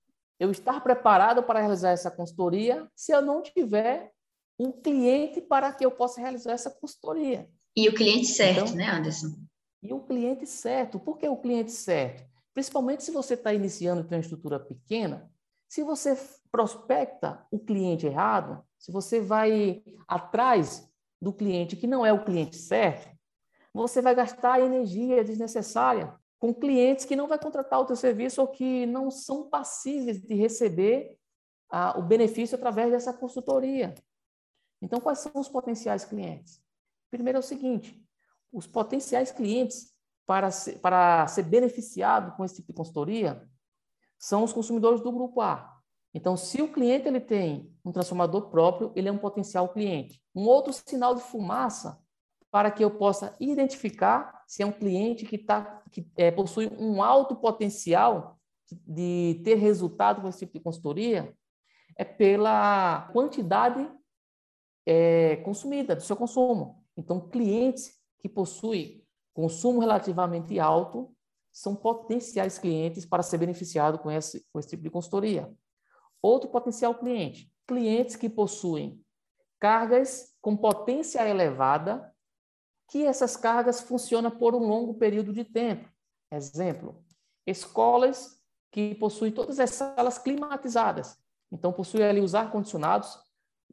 eu 0.43 0.51
estar 0.51 0.80
preparado 0.80 1.40
para 1.45 1.61
realizar 1.61 1.90
essa 1.90 2.11
consultoria 2.11 2.88
se 2.97 3.12
eu 3.12 3.22
não 3.22 3.40
tiver 3.40 4.11
um 4.59 4.72
cliente 4.72 5.40
para 5.40 5.72
que 5.72 5.86
eu 5.86 5.90
possa 5.93 6.20
realizar 6.20 6.51
essa 6.51 6.68
consultoria. 6.68 7.49
E 7.76 7.88
o 7.88 7.95
cliente 7.95 8.26
certo, 8.26 8.64
então, 8.64 8.74
né, 8.74 8.90
Anderson? 8.90 9.36
E 9.80 9.93
o 9.93 10.01
cliente 10.01 10.45
certo. 10.45 10.99
Por 10.99 11.16
que 11.16 11.28
o 11.28 11.36
cliente 11.36 11.70
certo? 11.70 12.28
Principalmente 12.53 13.05
se 13.05 13.12
você 13.12 13.34
está 13.34 13.55
iniciando 13.55 14.01
e 14.01 14.05
tem 14.05 14.18
uma 14.18 14.22
estrutura 14.22 14.59
pequena, 14.59 15.30
se 15.68 15.84
você 15.84 16.18
prospecta 16.51 17.47
o 17.49 17.61
cliente 17.61 18.07
errado, 18.07 18.64
se 18.76 18.90
você 18.90 19.20
vai 19.20 19.80
atrás 20.09 20.90
do 21.20 21.32
cliente 21.32 21.76
que 21.76 21.86
não 21.86 22.05
é 22.05 22.12
o 22.12 22.24
cliente 22.24 22.57
certo, 22.57 23.09
você 23.72 24.03
vai 24.03 24.16
gastar 24.16 24.61
energia 24.61 25.22
desnecessária 25.22 26.12
com 26.43 26.53
clientes 26.53 27.05
que 27.05 27.14
não 27.14 27.28
vai 27.28 27.38
contratar 27.38 27.78
o 27.78 27.84
teu 27.84 27.95
serviço 27.95 28.40
ou 28.40 28.49
que 28.49 28.84
não 28.84 29.12
são 29.12 29.49
passíveis 29.49 30.20
de 30.20 30.34
receber 30.34 31.16
ah, 31.70 31.97
o 31.97 32.03
benefício 32.03 32.57
através 32.57 32.90
dessa 32.90 33.12
consultoria. 33.12 33.95
Então, 34.82 35.01
quais 35.01 35.20
são 35.20 35.30
os 35.36 35.49
potenciais 35.49 36.05
clientes? 36.05 36.61
Primeiro 37.12 37.36
é 37.36 37.38
o 37.38 37.45
seguinte: 37.45 38.05
os 38.53 38.66
potenciais 38.66 39.30
clientes 39.30 39.95
para 40.26 40.51
ser, 40.51 40.80
para 40.80 41.28
ser 41.28 41.45
beneficiado 41.45 42.36
com 42.36 42.45
esse 42.45 42.57
tipo 42.57 42.72
de 42.72 42.76
consultoria 42.76 43.49
são 44.18 44.43
os 44.43 44.53
consumidores 44.53 45.01
do 45.01 45.12
grupo 45.12 45.40
A. 45.40 45.72
Então, 46.12 46.36
se 46.36 46.61
o 46.61 46.72
cliente 46.72 47.07
ele 47.07 47.20
tem 47.20 47.72
um 47.84 47.93
transformador 47.93 48.51
próprio, 48.51 48.93
ele 48.97 49.09
é 49.09 49.12
um 49.12 49.18
potencial 49.18 49.68
cliente. 49.68 50.20
Um 50.34 50.43
outro 50.49 50.72
sinal 50.72 51.14
de 51.14 51.22
fumaça 51.22 52.03
para 52.51 52.68
que 52.72 52.82
eu 52.82 52.90
possa 52.90 53.36
identificar 53.38 54.41
se 54.53 54.62
é 54.62 54.66
um 54.66 54.72
cliente 54.72 55.24
que, 55.24 55.38
tá, 55.38 55.82
que 55.90 56.07
é, 56.14 56.30
possui 56.30 56.68
um 56.78 57.03
alto 57.03 57.34
potencial 57.34 58.38
de 58.86 59.40
ter 59.42 59.55
resultado 59.55 60.20
com 60.20 60.28
esse 60.28 60.40
tipo 60.40 60.53
de 60.53 60.61
consultoria 60.61 61.34
é 61.96 62.05
pela 62.05 63.09
quantidade 63.14 63.90
é, 64.84 65.36
consumida, 65.36 65.96
do 65.96 66.03
seu 66.03 66.14
consumo. 66.14 66.84
Então, 66.98 67.30
clientes 67.30 67.98
que 68.18 68.28
possuem 68.28 69.03
consumo 69.32 69.80
relativamente 69.80 70.61
alto 70.61 71.16
são 71.50 71.74
potenciais 71.74 72.59
clientes 72.59 73.07
para 73.07 73.22
ser 73.22 73.38
beneficiado 73.38 73.98
com 74.00 74.11
esse, 74.11 74.46
com 74.53 74.59
esse 74.59 74.68
tipo 74.68 74.82
de 74.82 74.90
consultoria. 74.90 75.50
Outro 76.20 76.50
potencial 76.50 76.94
cliente, 76.94 77.50
clientes 77.66 78.16
que 78.16 78.28
possuem 78.28 79.03
cargas 79.59 80.36
com 80.42 80.55
potência 80.55 81.26
elevada, 81.26 82.11
que 82.89 83.05
essas 83.05 83.37
cargas 83.37 83.80
funcionam 83.80 84.30
por 84.30 84.55
um 84.55 84.59
longo 84.59 84.95
período 84.95 85.33
de 85.33 85.45
tempo. 85.45 85.89
Exemplo, 86.30 87.03
escolas 87.47 88.41
que 88.70 88.95
possuem 88.95 89.33
todas 89.33 89.61
as 89.61 89.70
salas 89.70 90.18
climatizadas. 90.18 91.18
Então, 91.51 91.72
possuem 91.72 92.05
ali 92.05 92.20
os 92.20 92.35
ar-condicionados, 92.35 93.18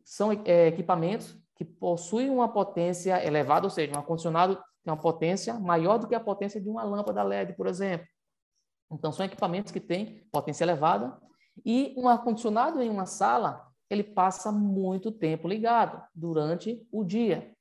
são 0.03 0.31
é, 0.45 0.67
equipamentos 0.67 1.37
que 1.55 1.63
possuem 1.63 2.29
uma 2.29 2.51
potência 2.51 3.25
elevada, 3.25 3.65
ou 3.65 3.69
seja, 3.69 3.93
um 3.93 3.97
ar-condicionado 3.97 4.55
tem 4.55 4.93
uma 4.93 4.99
potência 4.99 5.53
maior 5.53 5.97
do 5.97 6.07
que 6.07 6.15
a 6.15 6.19
potência 6.19 6.59
de 6.59 6.69
uma 6.69 6.83
lâmpada 6.83 7.23
LED, 7.23 7.53
por 7.53 7.67
exemplo. 7.67 8.07
Então, 8.91 9.11
são 9.11 9.25
equipamentos 9.25 9.71
que 9.71 9.79
têm 9.79 10.25
potência 10.31 10.63
elevada 10.63 11.17
e 11.65 11.93
um 11.97 12.07
ar-condicionado 12.07 12.81
em 12.81 12.89
uma 12.89 13.05
sala, 13.05 13.67
ele 13.89 14.03
passa 14.03 14.51
muito 14.51 15.11
tempo 15.11 15.47
ligado 15.47 16.01
durante 16.13 16.85
o 16.91 17.03
dia. 17.03 17.53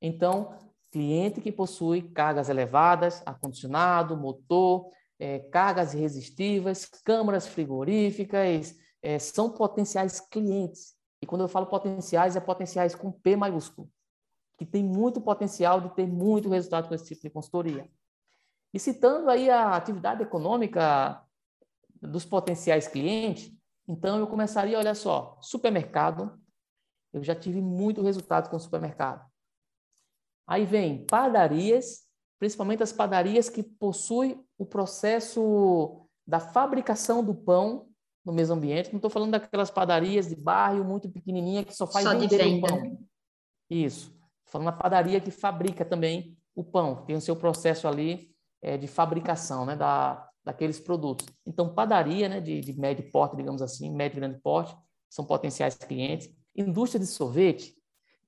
Então, 0.00 0.56
cliente 0.92 1.40
que 1.40 1.50
possui 1.50 2.02
cargas 2.02 2.50
elevadas, 2.50 3.22
ar-condicionado, 3.24 4.16
motor, 4.16 4.90
é, 5.18 5.38
cargas 5.38 5.94
irresistíveis, 5.94 6.84
câmaras 6.84 7.46
frigoríficas, 7.46 8.76
é, 9.00 9.18
são 9.18 9.50
potenciais 9.50 10.20
clientes. 10.20 10.94
E 11.20 11.26
quando 11.26 11.40
eu 11.40 11.48
falo 11.48 11.66
potenciais, 11.66 12.36
é 12.36 12.40
potenciais 12.40 12.94
com 12.94 13.10
P 13.10 13.36
maiúsculo, 13.36 13.90
que 14.58 14.66
tem 14.66 14.84
muito 14.84 15.20
potencial 15.20 15.80
de 15.80 15.94
ter 15.94 16.06
muito 16.06 16.50
resultado 16.50 16.88
com 16.88 16.94
esse 16.94 17.06
tipo 17.06 17.22
de 17.22 17.30
consultoria. 17.30 17.88
E 18.74 18.78
citando 18.78 19.30
aí 19.30 19.48
a 19.48 19.74
atividade 19.74 20.22
econômica 20.22 21.22
dos 22.00 22.24
potenciais 22.24 22.86
clientes, 22.86 23.50
então 23.88 24.18
eu 24.18 24.26
começaria, 24.26 24.78
olha 24.78 24.94
só, 24.94 25.38
supermercado, 25.40 26.38
eu 27.12 27.22
já 27.22 27.34
tive 27.34 27.60
muito 27.60 28.02
resultado 28.02 28.50
com 28.50 28.58
supermercado. 28.58 29.31
Aí 30.46 30.64
vem 30.64 31.04
padarias, 31.06 32.02
principalmente 32.38 32.82
as 32.82 32.92
padarias 32.92 33.48
que 33.48 33.62
possuem 33.62 34.44
o 34.58 34.66
processo 34.66 36.06
da 36.26 36.40
fabricação 36.40 37.24
do 37.24 37.34
pão 37.34 37.88
no 38.24 38.32
mesmo 38.32 38.54
ambiente. 38.54 38.90
Não 38.90 38.98
estou 38.98 39.10
falando 39.10 39.32
daquelas 39.32 39.70
padarias 39.70 40.28
de 40.28 40.36
bairro 40.36 40.84
muito 40.84 41.08
pequenininha 41.08 41.64
que 41.64 41.74
só 41.74 41.86
faz 41.86 42.04
só 42.04 42.16
vender 42.16 42.58
o 42.58 42.60
pão. 42.60 42.98
Isso. 43.70 44.14
Falando 44.46 44.66
da 44.66 44.72
padaria 44.72 45.20
que 45.20 45.30
fabrica 45.30 45.84
também 45.84 46.36
o 46.54 46.62
pão, 46.62 47.04
tem 47.06 47.16
o 47.16 47.20
seu 47.20 47.34
processo 47.34 47.88
ali 47.88 48.30
é, 48.60 48.76
de 48.76 48.86
fabricação, 48.86 49.64
né, 49.64 49.74
da, 49.74 50.28
daqueles 50.44 50.78
produtos. 50.78 51.26
Então, 51.46 51.74
padaria, 51.74 52.28
né, 52.28 52.40
de, 52.40 52.60
de 52.60 52.72
médio 52.78 53.10
porte, 53.10 53.36
digamos 53.36 53.62
assim, 53.62 53.90
médio 53.90 54.18
e 54.18 54.20
grande 54.20 54.40
porte, 54.40 54.76
são 55.08 55.24
potenciais 55.24 55.74
clientes. 55.74 56.30
Indústria 56.54 57.00
de 57.00 57.06
sorvete, 57.06 57.74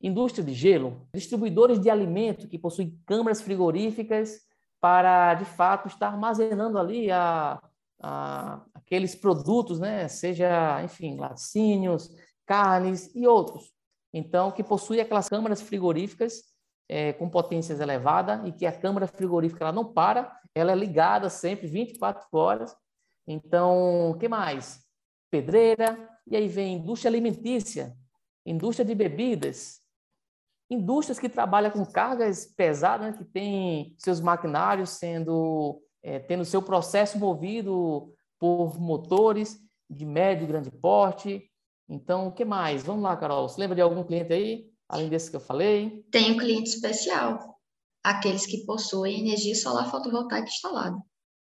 indústria 0.01 0.45
de 0.45 0.53
gelo, 0.53 1.07
distribuidores 1.15 1.81
de 1.81 1.89
alimento 1.89 2.49
que 2.49 2.59
possuem 2.59 2.99
câmaras 3.07 3.41
frigoríficas 3.41 4.41
para, 4.81 5.35
de 5.35 5.45
fato, 5.45 5.89
estar 5.89 6.09
armazenando 6.09 6.79
ali 6.79 7.11
a, 7.11 7.59
a, 8.03 8.61
aqueles 8.75 9.15
produtos, 9.15 9.81
né? 9.81 10.09
seja, 10.09 10.83
enfim, 10.83 11.17
laticínios, 11.17 12.11
carnes 12.45 13.11
e 13.15 13.27
outros. 13.27 13.73
Então, 14.13 14.53
que 14.53 14.63
possui 14.63 15.01
aquelas 15.01 15.29
câmaras 15.29 15.63
frigoríficas 15.63 16.43
é, 16.89 17.13
com 17.15 17.29
potências 17.29 17.81
elevadas 17.81 18.47
e 18.47 18.53
que 18.53 18.67
a 18.67 18.73
câmara 18.73 19.07
frigorífica 19.07 19.65
ela 19.65 19.73
não 19.73 19.93
para, 19.93 20.39
ela 20.55 20.73
é 20.73 20.75
ligada 20.75 21.31
sempre 21.31 21.67
24 21.67 22.27
horas. 22.33 22.77
Então, 23.27 24.11
o 24.11 24.19
que 24.19 24.29
mais? 24.29 24.85
Pedreira, 25.31 26.09
e 26.27 26.37
aí 26.37 26.47
vem 26.47 26.75
indústria 26.75 27.09
alimentícia, 27.09 27.97
indústria 28.47 28.85
de 28.85 28.95
bebidas, 28.95 29.81
indústrias 30.71 31.19
que 31.19 31.29
trabalham 31.29 31.71
com 31.71 31.85
cargas 31.85 32.47
pesadas, 32.47 33.07
né, 33.07 33.19
que 33.19 33.25
têm 33.25 33.95
seus 33.99 34.21
maquinários 34.21 34.91
sendo 34.91 35.81
é, 36.03 36.19
tendo 36.19 36.45
seu 36.45 36.61
processo 36.61 37.19
movido 37.19 38.13
por 38.39 38.79
motores 38.79 39.59
de 39.89 40.05
médio 40.05 40.45
e 40.45 40.49
grande 40.49 40.71
porte. 40.71 41.51
Então, 41.89 42.29
o 42.29 42.33
que 42.33 42.45
mais? 42.45 42.83
Vamos 42.83 43.03
lá, 43.03 43.17
Carol. 43.17 43.49
Você 43.49 43.59
lembra 43.59 43.75
de 43.75 43.81
algum 43.81 44.05
cliente 44.05 44.33
aí, 44.33 44.71
além 44.87 45.09
desse 45.09 45.31
que 45.31 45.37
eu 45.37 45.41
falei? 45.41 46.05
Tem 46.11 46.33
um 46.33 46.37
cliente 46.37 46.69
especial. 46.69 47.59
aqueles 48.03 48.45
que 48.45 48.67
possuem 48.67 49.21
energia 49.21 49.55
solar 49.55 49.91
fotovoltaica 49.91 50.47
instalada. 50.47 50.99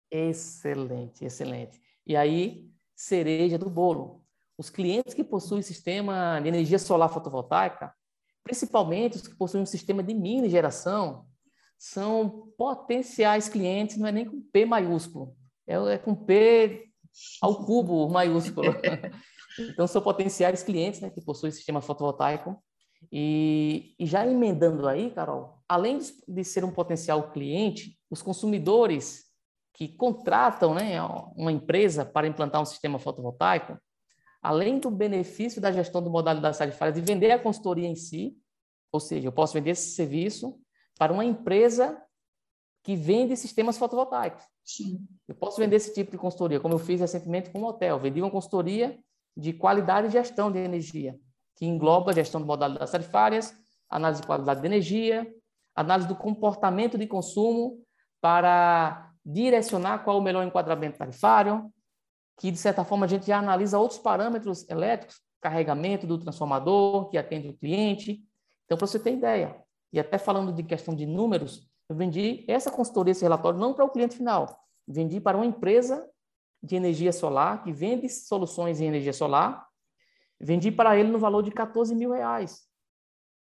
Excelente, 0.08 1.24
excelente. 1.24 1.80
E 2.06 2.14
aí, 2.14 2.70
cereja 2.94 3.58
do 3.58 3.68
bolo. 3.68 4.24
Os 4.56 4.70
clientes 4.70 5.14
que 5.14 5.24
possuem 5.24 5.62
sistema 5.62 6.38
de 6.40 6.46
energia 6.46 6.78
solar 6.78 7.08
fotovoltaica, 7.08 7.92
principalmente 8.44 9.16
os 9.16 9.26
que 9.26 9.34
possuem 9.34 9.62
um 9.62 9.66
sistema 9.66 10.02
de 10.02 10.14
mini 10.14 10.48
geração, 10.48 11.26
são 11.78 12.52
potenciais 12.56 13.48
clientes, 13.48 13.96
não 13.96 14.06
é 14.06 14.12
nem 14.12 14.24
com 14.26 14.40
P 14.52 14.64
maiúsculo, 14.64 15.34
é, 15.66 15.74
é 15.74 15.98
com 15.98 16.14
P 16.14 16.88
ao 17.40 17.64
cubo 17.64 18.08
maiúsculo. 18.08 18.74
então, 19.58 19.86
são 19.86 20.02
potenciais 20.02 20.62
clientes 20.62 21.00
né, 21.00 21.10
que 21.10 21.20
possuem 21.20 21.52
sistema 21.52 21.80
fotovoltaico. 21.80 22.62
E, 23.12 23.94
e 23.98 24.06
já 24.06 24.26
emendando 24.26 24.88
aí, 24.88 25.10
Carol, 25.10 25.62
além 25.68 25.98
de 26.26 26.44
ser 26.44 26.64
um 26.64 26.70
potencial 26.70 27.30
cliente, 27.32 27.98
os 28.10 28.22
consumidores 28.22 29.24
que 29.74 29.88
contratam 29.88 30.74
né, 30.74 31.02
uma 31.36 31.52
empresa 31.52 32.04
para 32.04 32.26
implantar 32.26 32.62
um 32.62 32.66
sistema 32.66 32.98
fotovoltaico, 32.98 33.76
além 34.44 34.78
do 34.78 34.90
benefício 34.90 35.58
da 35.58 35.72
gestão 35.72 36.02
de 36.02 36.10
modalidades 36.10 36.58
tarifárias, 36.58 36.94
de 36.94 37.00
vender 37.00 37.30
a 37.30 37.38
consultoria 37.38 37.88
em 37.88 37.96
si, 37.96 38.36
ou 38.92 39.00
seja, 39.00 39.26
eu 39.26 39.32
posso 39.32 39.54
vender 39.54 39.70
esse 39.70 39.94
serviço 39.94 40.60
para 40.98 41.14
uma 41.14 41.24
empresa 41.24 41.98
que 42.82 42.94
vende 42.94 43.34
sistemas 43.38 43.78
fotovoltaicos. 43.78 44.44
Sim. 44.62 45.08
Eu 45.26 45.34
posso 45.34 45.58
vender 45.58 45.76
esse 45.76 45.94
tipo 45.94 46.10
de 46.10 46.18
consultoria, 46.18 46.60
como 46.60 46.74
eu 46.74 46.78
fiz 46.78 47.00
recentemente 47.00 47.48
com 47.48 47.60
um 47.60 47.64
hotel. 47.64 47.98
Vendi 47.98 48.20
uma 48.20 48.30
consultoria 48.30 48.98
de 49.34 49.54
qualidade 49.54 50.08
e 50.08 50.10
gestão 50.10 50.52
de 50.52 50.58
energia, 50.58 51.18
que 51.56 51.64
engloba 51.64 52.10
a 52.10 52.14
gestão 52.14 52.38
de 52.38 52.46
modalidades 52.46 52.92
tarifárias, 52.92 53.56
análise 53.88 54.20
de 54.20 54.26
qualidade 54.26 54.60
de 54.60 54.66
energia, 54.66 55.26
análise 55.74 56.06
do 56.06 56.14
comportamento 56.14 56.98
de 56.98 57.06
consumo 57.06 57.82
para 58.20 59.10
direcionar 59.24 60.04
qual 60.04 60.18
o 60.18 60.22
melhor 60.22 60.46
enquadramento 60.46 60.98
tarifário, 60.98 61.72
que 62.36 62.50
de 62.50 62.58
certa 62.58 62.84
forma 62.84 63.06
a 63.06 63.08
gente 63.08 63.26
já 63.26 63.38
analisa 63.38 63.78
outros 63.78 63.98
parâmetros 63.98 64.68
elétricos, 64.68 65.20
carregamento 65.40 66.06
do 66.06 66.18
transformador 66.18 67.08
que 67.10 67.18
atende 67.18 67.48
o 67.48 67.54
cliente. 67.54 68.24
Então, 68.64 68.78
para 68.78 68.86
você 68.86 68.98
ter 68.98 69.12
ideia, 69.12 69.62
e 69.92 70.00
até 70.00 70.18
falando 70.18 70.52
de 70.52 70.62
questão 70.62 70.94
de 70.94 71.06
números, 71.06 71.70
eu 71.88 71.94
vendi 71.94 72.44
essa 72.48 72.70
consultoria, 72.70 73.12
esse 73.12 73.22
relatório, 73.22 73.58
não 73.58 73.74
para 73.74 73.84
o 73.84 73.90
cliente 73.90 74.16
final, 74.16 74.58
vendi 74.88 75.20
para 75.20 75.36
uma 75.36 75.46
empresa 75.46 76.08
de 76.62 76.76
energia 76.76 77.12
solar 77.12 77.62
que 77.62 77.72
vende 77.72 78.08
soluções 78.08 78.80
em 78.80 78.86
energia 78.86 79.12
solar, 79.12 79.68
vendi 80.40 80.72
para 80.72 80.98
ele 80.98 81.10
no 81.10 81.18
valor 81.18 81.42
de 81.42 81.50
14 81.50 81.94
mil 81.94 82.10
reais, 82.10 82.66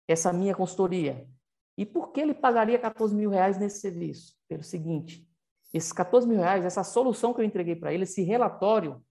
essa 0.07 0.32
minha 0.32 0.55
consultoria. 0.55 1.28
E 1.76 1.84
por 1.84 2.12
que 2.12 2.20
ele 2.20 2.34
pagaria 2.34 2.78
14 2.78 3.14
mil 3.14 3.28
reais 3.28 3.59
nesse 3.59 3.80
serviço? 3.80 4.36
Pelo 4.49 4.62
seguinte, 4.62 5.28
esses 5.73 5.93
14 5.93 6.27
mil 6.27 6.39
reais, 6.39 6.64
essa 6.64 6.83
solução 6.83 7.35
que 7.35 7.41
eu 7.41 7.45
entreguei 7.45 7.77
para 7.77 7.93
ele, 7.93 8.05
esse 8.05 8.23
relatório, 8.23 9.03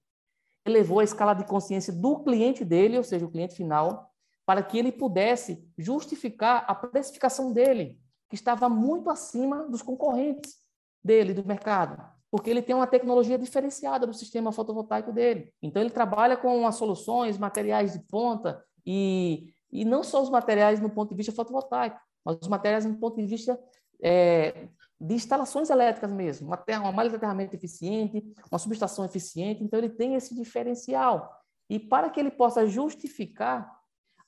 elevou 0.65 0.99
a 0.99 1.03
escala 1.03 1.33
de 1.33 1.45
consciência 1.45 1.93
do 1.93 2.23
cliente 2.23 2.65
dele, 2.65 2.97
ou 2.97 3.03
seja, 3.03 3.25
o 3.25 3.31
cliente 3.31 3.55
final, 3.55 4.11
para 4.45 4.63
que 4.63 4.77
ele 4.77 4.91
pudesse 4.91 5.65
justificar 5.77 6.65
a 6.67 6.75
precificação 6.75 7.53
dele, 7.53 7.99
que 8.29 8.35
estava 8.35 8.67
muito 8.67 9.09
acima 9.09 9.67
dos 9.69 9.81
concorrentes 9.81 10.55
dele, 11.03 11.33
do 11.33 11.45
mercado, 11.45 12.03
porque 12.29 12.49
ele 12.49 12.61
tem 12.61 12.75
uma 12.75 12.87
tecnologia 12.87 13.37
diferenciada 13.37 14.05
do 14.05 14.13
sistema 14.13 14.51
fotovoltaico 14.51 15.13
dele. 15.13 15.53
Então, 15.61 15.81
ele 15.81 15.91
trabalha 15.91 16.35
com 16.35 16.67
as 16.67 16.75
soluções, 16.75 17.37
materiais 17.37 17.93
de 17.93 17.99
ponta, 17.99 18.61
e, 18.85 19.53
e 19.71 19.85
não 19.85 20.03
só 20.03 20.21
os 20.21 20.29
materiais 20.29 20.79
no 20.79 20.89
ponto 20.89 21.11
de 21.11 21.15
vista 21.15 21.31
fotovoltaico, 21.31 21.99
mas 22.25 22.37
os 22.41 22.47
materiais 22.47 22.85
no 22.85 22.97
ponto 22.97 23.15
de 23.17 23.25
vista 23.25 23.57
é, 24.01 24.67
de 24.99 25.13
instalações 25.13 25.69
elétricas 25.69 26.11
mesmo, 26.11 26.47
uma, 26.47 26.57
terra, 26.57 26.81
uma 26.81 26.91
malha 26.91 27.09
de 27.09 27.15
aterramento 27.15 27.55
eficiente, 27.55 28.23
uma 28.51 28.57
subestação 28.57 29.05
eficiente, 29.05 29.63
então 29.63 29.77
ele 29.77 29.89
tem 29.89 30.15
esse 30.15 30.33
diferencial. 30.33 31.31
E 31.69 31.79
para 31.79 32.09
que 32.09 32.19
ele 32.19 32.31
possa 32.31 32.65
justificar, 32.65 33.77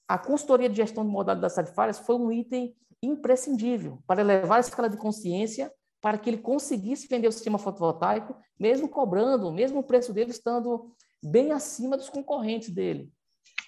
a 0.07 0.17
consultoria 0.17 0.69
de 0.69 0.75
gestão 0.75 1.05
de 1.05 1.11
modalidades 1.11 1.55
tarifárias 1.55 1.99
foi 1.99 2.15
um 2.15 2.31
item 2.31 2.75
imprescindível 3.01 3.99
para 4.05 4.21
elevar 4.21 4.57
a 4.57 4.61
escala 4.61 4.89
de 4.89 4.97
consciência 4.97 5.71
para 6.01 6.17
que 6.17 6.29
ele 6.29 6.37
conseguisse 6.37 7.07
vender 7.07 7.27
o 7.27 7.31
sistema 7.31 7.57
fotovoltaico, 7.57 8.35
mesmo 8.57 8.87
cobrando, 8.87 9.51
mesmo 9.51 9.79
o 9.79 9.83
preço 9.83 10.13
dele 10.13 10.31
estando 10.31 10.93
bem 11.21 11.51
acima 11.51 11.97
dos 11.97 12.09
concorrentes 12.09 12.69
dele. 12.69 13.11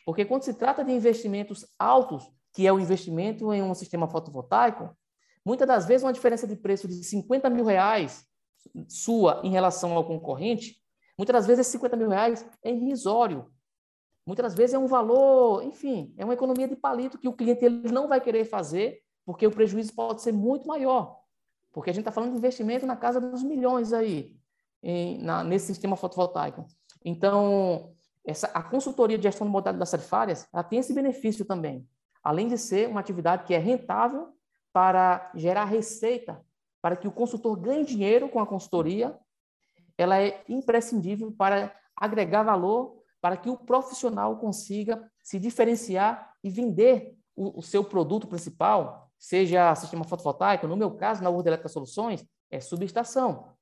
Porque 0.05 0.25
quando 0.25 0.43
se 0.43 0.53
trata 0.53 0.83
de 0.83 0.91
investimentos 0.91 1.65
altos, 1.77 2.31
que 2.53 2.65
é 2.65 2.71
o 2.71 2.79
investimento 2.79 3.53
em 3.53 3.61
um 3.61 3.73
sistema 3.73 4.07
fotovoltaico, 4.07 4.95
muitas 5.45 5.67
das 5.67 5.85
vezes 5.85 6.03
uma 6.03 6.13
diferença 6.13 6.47
de 6.47 6.55
preço 6.55 6.87
de 6.87 7.03
50 7.03 7.49
mil 7.49 7.65
reais 7.65 8.25
sua 8.87 9.41
em 9.43 9.49
relação 9.49 9.93
ao 9.93 10.05
concorrente, 10.05 10.77
muitas 11.17 11.33
das 11.33 11.47
vezes 11.47 11.61
esses 11.61 11.73
50 11.73 11.95
mil 11.95 12.09
reais 12.09 12.45
é 12.63 12.71
irrisório. 12.71 13.51
Muitas 14.25 14.43
das 14.43 14.53
vezes 14.53 14.75
é 14.75 14.79
um 14.79 14.87
valor, 14.87 15.63
enfim, 15.63 16.13
é 16.17 16.23
uma 16.23 16.33
economia 16.33 16.67
de 16.67 16.75
palito 16.75 17.17
que 17.17 17.27
o 17.27 17.33
cliente 17.33 17.65
ele 17.65 17.91
não 17.91 18.07
vai 18.07 18.21
querer 18.21 18.45
fazer, 18.45 19.01
porque 19.25 19.47
o 19.47 19.51
prejuízo 19.51 19.93
pode 19.93 20.21
ser 20.21 20.31
muito 20.31 20.67
maior. 20.67 21.19
Porque 21.71 21.89
a 21.89 21.93
gente 21.93 22.01
está 22.01 22.11
falando 22.11 22.31
de 22.31 22.37
investimento 22.37 22.85
na 22.85 22.95
casa 22.95 23.19
dos 23.19 23.43
milhões 23.43 23.93
aí, 23.93 24.35
em, 24.83 25.17
na, 25.19 25.43
nesse 25.43 25.67
sistema 25.67 25.95
fotovoltaico. 25.95 26.65
Então, 27.03 27.93
essa, 28.25 28.47
a 28.47 28.61
consultoria 28.61 29.17
de 29.17 29.23
gestão 29.23 29.47
de 29.47 29.51
modalidades 29.51 29.91
tarifárias, 29.91 30.47
ela 30.53 30.63
tem 30.63 30.79
esse 30.79 30.93
benefício 30.93 31.45
também. 31.45 31.87
Além 32.23 32.47
de 32.47 32.57
ser 32.57 32.87
uma 32.87 32.99
atividade 32.99 33.45
que 33.45 33.53
é 33.53 33.57
rentável 33.57 34.29
para 34.73 35.31
gerar 35.35 35.65
receita, 35.65 36.43
para 36.81 36.95
que 36.95 37.07
o 37.07 37.11
consultor 37.11 37.55
ganhe 37.59 37.85
dinheiro 37.85 38.29
com 38.29 38.39
a 38.39 38.47
consultoria, 38.47 39.17
ela 39.97 40.19
é 40.19 40.43
imprescindível 40.49 41.31
para 41.31 41.75
agregar 41.95 42.43
valor, 42.43 43.03
para 43.21 43.37
que 43.37 43.49
o 43.49 43.57
profissional 43.57 44.37
consiga 44.37 45.09
se 45.23 45.39
diferenciar 45.39 46.33
e 46.43 46.49
vender 46.49 47.15
o, 47.35 47.59
o 47.59 47.61
seu 47.61 47.83
produto 47.83 48.27
principal, 48.27 49.11
seja 49.17 49.75
sistema 49.75 50.03
fotovoltaico, 50.03 50.67
no 50.67 50.75
meu 50.75 50.91
caso, 50.91 51.23
na 51.23 51.29
Urda 51.29 51.49
Elétrica 51.49 51.69
Soluções, 51.69 52.25
é 52.49 52.59
subestação. 52.59 53.53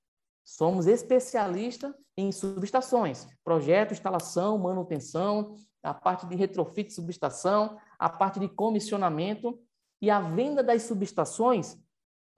Somos 0.43 0.87
especialistas 0.87 1.93
em 2.17 2.31
subestações, 2.31 3.27
projeto, 3.43 3.91
instalação, 3.91 4.57
manutenção, 4.57 5.55
a 5.83 5.93
parte 5.93 6.25
de 6.25 6.35
retrofit 6.35 6.91
subestação, 6.91 7.77
a 7.97 8.09
parte 8.09 8.39
de 8.39 8.47
comissionamento 8.47 9.59
e 10.01 10.09
a 10.09 10.19
venda 10.19 10.63
das 10.63 10.83
subestações 10.83 11.77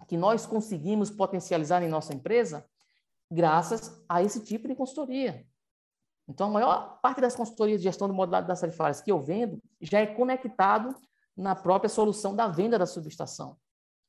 que 0.07 0.18
nós 0.18 0.45
conseguimos 0.45 1.09
potencializar 1.09 1.84
em 1.84 1.89
nossa 1.89 2.14
empresa 2.14 2.66
graças 3.32 4.03
a 4.09 4.22
esse 4.22 4.43
tipo 4.43 4.68
de 4.68 4.76
consultoria. 4.76 5.45
Então, 6.28 6.47
a 6.47 6.51
maior 6.51 6.99
parte 7.01 7.22
das 7.22 7.36
consultorias 7.36 7.80
de 7.80 7.84
gestão 7.84 8.07
de 8.07 8.14
modalidades 8.14 8.62
tarifárias 8.62 9.01
que 9.01 9.12
eu 9.12 9.20
vendo 9.20 9.62
já 9.80 9.99
é 9.99 10.05
conectado 10.05 10.95
na 11.36 11.55
própria 11.55 11.89
solução 11.89 12.36
da 12.36 12.47
venda 12.47 12.78
da 12.78 12.86
subestação. 12.86 13.57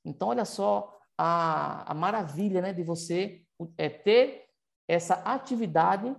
Então, 0.04 0.28
olha 0.28 0.44
só 0.44 0.98
a, 1.16 1.90
a 1.90 1.94
maravilha 1.94 2.60
né, 2.60 2.72
de 2.72 2.82
você 2.82 3.42
é, 3.78 3.88
ter 3.88 4.44
essa 4.88 5.14
atividade 5.14 6.14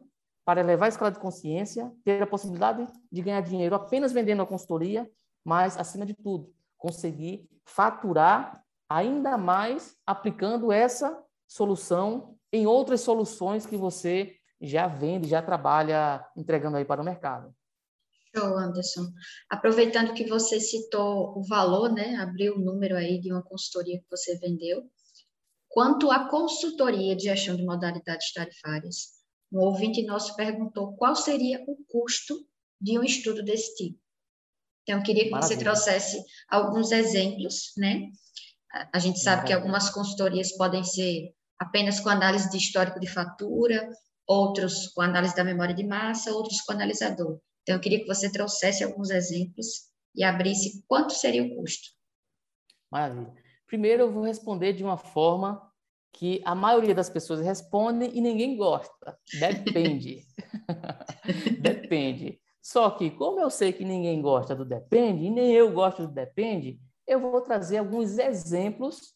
para 0.45 0.61
elevar 0.61 0.87
a 0.87 0.89
escala 0.89 1.11
de 1.11 1.19
consciência, 1.19 1.91
ter 2.03 2.21
a 2.21 2.27
possibilidade 2.27 2.87
de 3.11 3.21
ganhar 3.21 3.41
dinheiro 3.41 3.75
apenas 3.75 4.11
vendendo 4.11 4.41
a 4.41 4.47
consultoria, 4.47 5.09
mas, 5.43 5.77
acima 5.77 6.05
de 6.05 6.13
tudo, 6.13 6.53
conseguir 6.83 7.49
faturar 7.65 8.61
ainda 8.89 9.37
mais 9.37 9.95
aplicando 10.05 10.69
essa 10.69 11.17
solução 11.47 12.37
em 12.51 12.67
outras 12.67 12.99
soluções 12.99 13.65
que 13.65 13.77
você 13.77 14.35
já 14.61 14.85
vende, 14.85 15.29
já 15.29 15.41
trabalha 15.41 16.25
entregando 16.35 16.75
aí 16.75 16.83
para 16.83 17.01
o 17.01 17.05
mercado. 17.05 17.55
Show, 18.35 18.57
Anderson. 18.57 19.07
Aproveitando 19.49 20.13
que 20.13 20.27
você 20.27 20.59
citou 20.59 21.37
o 21.37 21.43
valor, 21.47 21.89
né? 21.89 22.17
Abriu 22.17 22.55
o 22.55 22.59
número 22.59 22.97
aí 22.97 23.19
de 23.21 23.31
uma 23.31 23.43
consultoria 23.43 23.99
que 23.99 24.09
você 24.09 24.37
vendeu. 24.39 24.83
Quanto 25.69 26.11
à 26.11 26.27
consultoria 26.27 27.15
de 27.15 27.23
gestão 27.23 27.55
de 27.55 27.63
modalidades 27.63 28.33
tarifárias, 28.33 29.13
um 29.51 29.59
ouvinte 29.59 30.05
nosso 30.05 30.35
perguntou 30.35 30.95
qual 30.95 31.15
seria 31.15 31.63
o 31.65 31.77
custo 31.87 32.35
de 32.81 32.99
um 32.99 33.03
estudo 33.03 33.41
desse 33.41 33.73
tipo. 33.75 34.02
Então, 34.83 34.99
eu 34.99 35.03
queria 35.03 35.23
que 35.23 35.31
Maravilha. 35.31 35.57
você 35.57 35.63
trouxesse 35.63 36.23
alguns 36.49 36.91
exemplos, 36.91 37.71
né? 37.77 38.09
A 38.91 38.99
gente 38.99 39.19
sabe 39.19 39.47
que 39.47 39.53
algumas 39.53 39.89
consultorias 39.89 40.51
podem 40.57 40.83
ser 40.83 41.33
apenas 41.59 41.99
com 41.99 42.09
análise 42.09 42.49
de 42.49 42.57
histórico 42.57 42.99
de 42.99 43.07
fatura, 43.07 43.87
outros 44.27 44.87
com 44.93 45.01
análise 45.01 45.35
da 45.35 45.43
memória 45.43 45.75
de 45.75 45.85
massa, 45.85 46.33
outros 46.33 46.61
com 46.61 46.73
analisador. 46.73 47.39
Então, 47.61 47.75
eu 47.75 47.81
queria 47.81 47.99
que 47.99 48.07
você 48.07 48.31
trouxesse 48.31 48.83
alguns 48.83 49.09
exemplos 49.09 49.67
e 50.15 50.23
abrisse 50.23 50.83
quanto 50.87 51.13
seria 51.13 51.43
o 51.43 51.55
custo. 51.55 51.89
Maravilha. 52.91 53.33
Primeiro, 53.65 54.03
eu 54.03 54.11
vou 54.11 54.23
responder 54.23 54.73
de 54.73 54.83
uma 54.83 54.97
forma 54.97 55.61
que 56.11 56.41
a 56.45 56.53
maioria 56.53 56.93
das 56.93 57.09
pessoas 57.09 57.41
responde 57.41 58.05
e 58.05 58.21
ninguém 58.21 58.55
gosta. 58.55 59.17
Depende. 59.39 60.23
depende. 61.59 62.39
Só 62.63 62.89
que, 62.91 63.11
como 63.11 63.41
eu 63.41 63.49
sei 63.49 63.73
que 63.73 63.83
ninguém 63.83 64.21
gosta 64.21 64.55
do 64.55 64.63
depende, 64.63 65.25
e 65.25 65.29
nem 65.29 65.51
eu 65.51 65.73
gosto 65.73 66.07
do 66.07 66.13
depende, 66.13 66.79
eu 67.05 67.19
vou 67.19 67.41
trazer 67.41 67.77
alguns 67.77 68.17
exemplos 68.17 69.13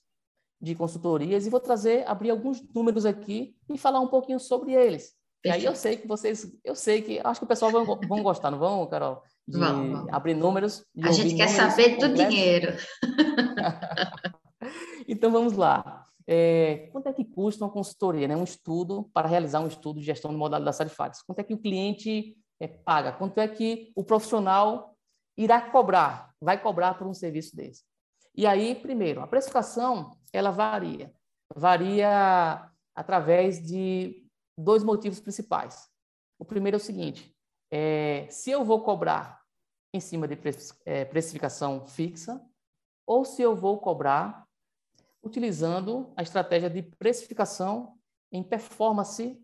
de 0.59 0.75
consultorias 0.75 1.47
e 1.47 1.49
vou 1.49 1.61
trazer, 1.61 2.05
abrir 2.05 2.31
alguns 2.31 2.61
números 2.73 3.05
aqui 3.05 3.55
e 3.69 3.77
falar 3.77 4.01
um 4.01 4.07
pouquinho 4.07 4.37
sobre 4.37 4.73
eles. 4.73 5.15
E 5.45 5.49
aí 5.49 5.63
eu 5.63 5.73
sei 5.73 5.95
que 5.95 6.05
vocês, 6.05 6.45
eu 6.61 6.75
sei 6.75 7.01
que, 7.01 7.21
acho 7.23 7.39
que 7.39 7.45
o 7.45 7.47
pessoal 7.47 7.71
vão, 7.71 7.85
vão 7.85 8.21
gostar, 8.21 8.51
não 8.51 8.59
vão, 8.59 8.85
Carol? 8.87 9.23
De 9.47 9.57
abrir 10.11 10.33
números. 10.33 10.83
A 11.01 11.13
gente 11.13 11.35
quer 11.35 11.47
saber 11.47 11.97
do 11.97 12.13
dinheiro. 12.13 12.75
então 15.07 15.31
vamos 15.31 15.53
lá. 15.53 16.05
É, 16.27 16.89
quanto 16.91 17.07
é 17.07 17.13
que 17.13 17.23
custa 17.23 17.63
uma 17.63 17.71
consultoria, 17.71 18.27
né? 18.27 18.35
um 18.35 18.43
estudo 18.43 19.09
para 19.13 19.29
realizar 19.29 19.61
um 19.61 19.67
estudo 19.67 20.01
de 20.01 20.05
gestão 20.05 20.31
de 20.31 20.37
modalidades 20.37 20.77
tarifárias? 20.77 21.21
Quanto 21.21 21.39
é 21.39 21.43
que 21.43 21.53
o 21.53 21.57
cliente 21.57 22.35
é, 22.59 22.67
paga? 22.67 23.11
Quanto 23.11 23.39
é 23.39 23.47
que 23.47 23.91
o 23.95 24.03
profissional 24.03 24.95
irá 25.37 25.61
cobrar, 25.69 26.33
vai 26.41 26.61
cobrar 26.61 26.95
por 26.95 27.07
um 27.07 27.13
serviço 27.13 27.55
desse? 27.55 27.83
E 28.35 28.45
aí, 28.45 28.75
primeiro, 28.75 29.21
a 29.21 29.27
precificação 29.27 30.17
ela 30.31 30.51
varia, 30.51 31.13
varia 31.55 32.71
através 32.95 33.65
de 33.65 34.27
dois 34.57 34.83
motivos 34.83 35.19
principais. 35.19 35.89
O 36.39 36.45
primeiro 36.45 36.77
é 36.77 36.79
o 36.79 36.83
seguinte: 36.83 37.35
é, 37.71 38.27
se 38.29 38.51
eu 38.51 38.63
vou 38.63 38.83
cobrar 38.83 39.41
em 39.93 39.99
cima 39.99 40.27
de 40.27 40.37
é, 40.85 41.05
precificação 41.05 41.85
fixa 41.85 42.41
ou 43.05 43.23
se 43.23 43.41
eu 43.41 43.55
vou 43.55 43.79
cobrar 43.79 44.45
utilizando 45.23 46.11
a 46.15 46.21
estratégia 46.21 46.69
de 46.69 46.83
precificação 46.83 47.97
em 48.31 48.43
performance 48.43 49.41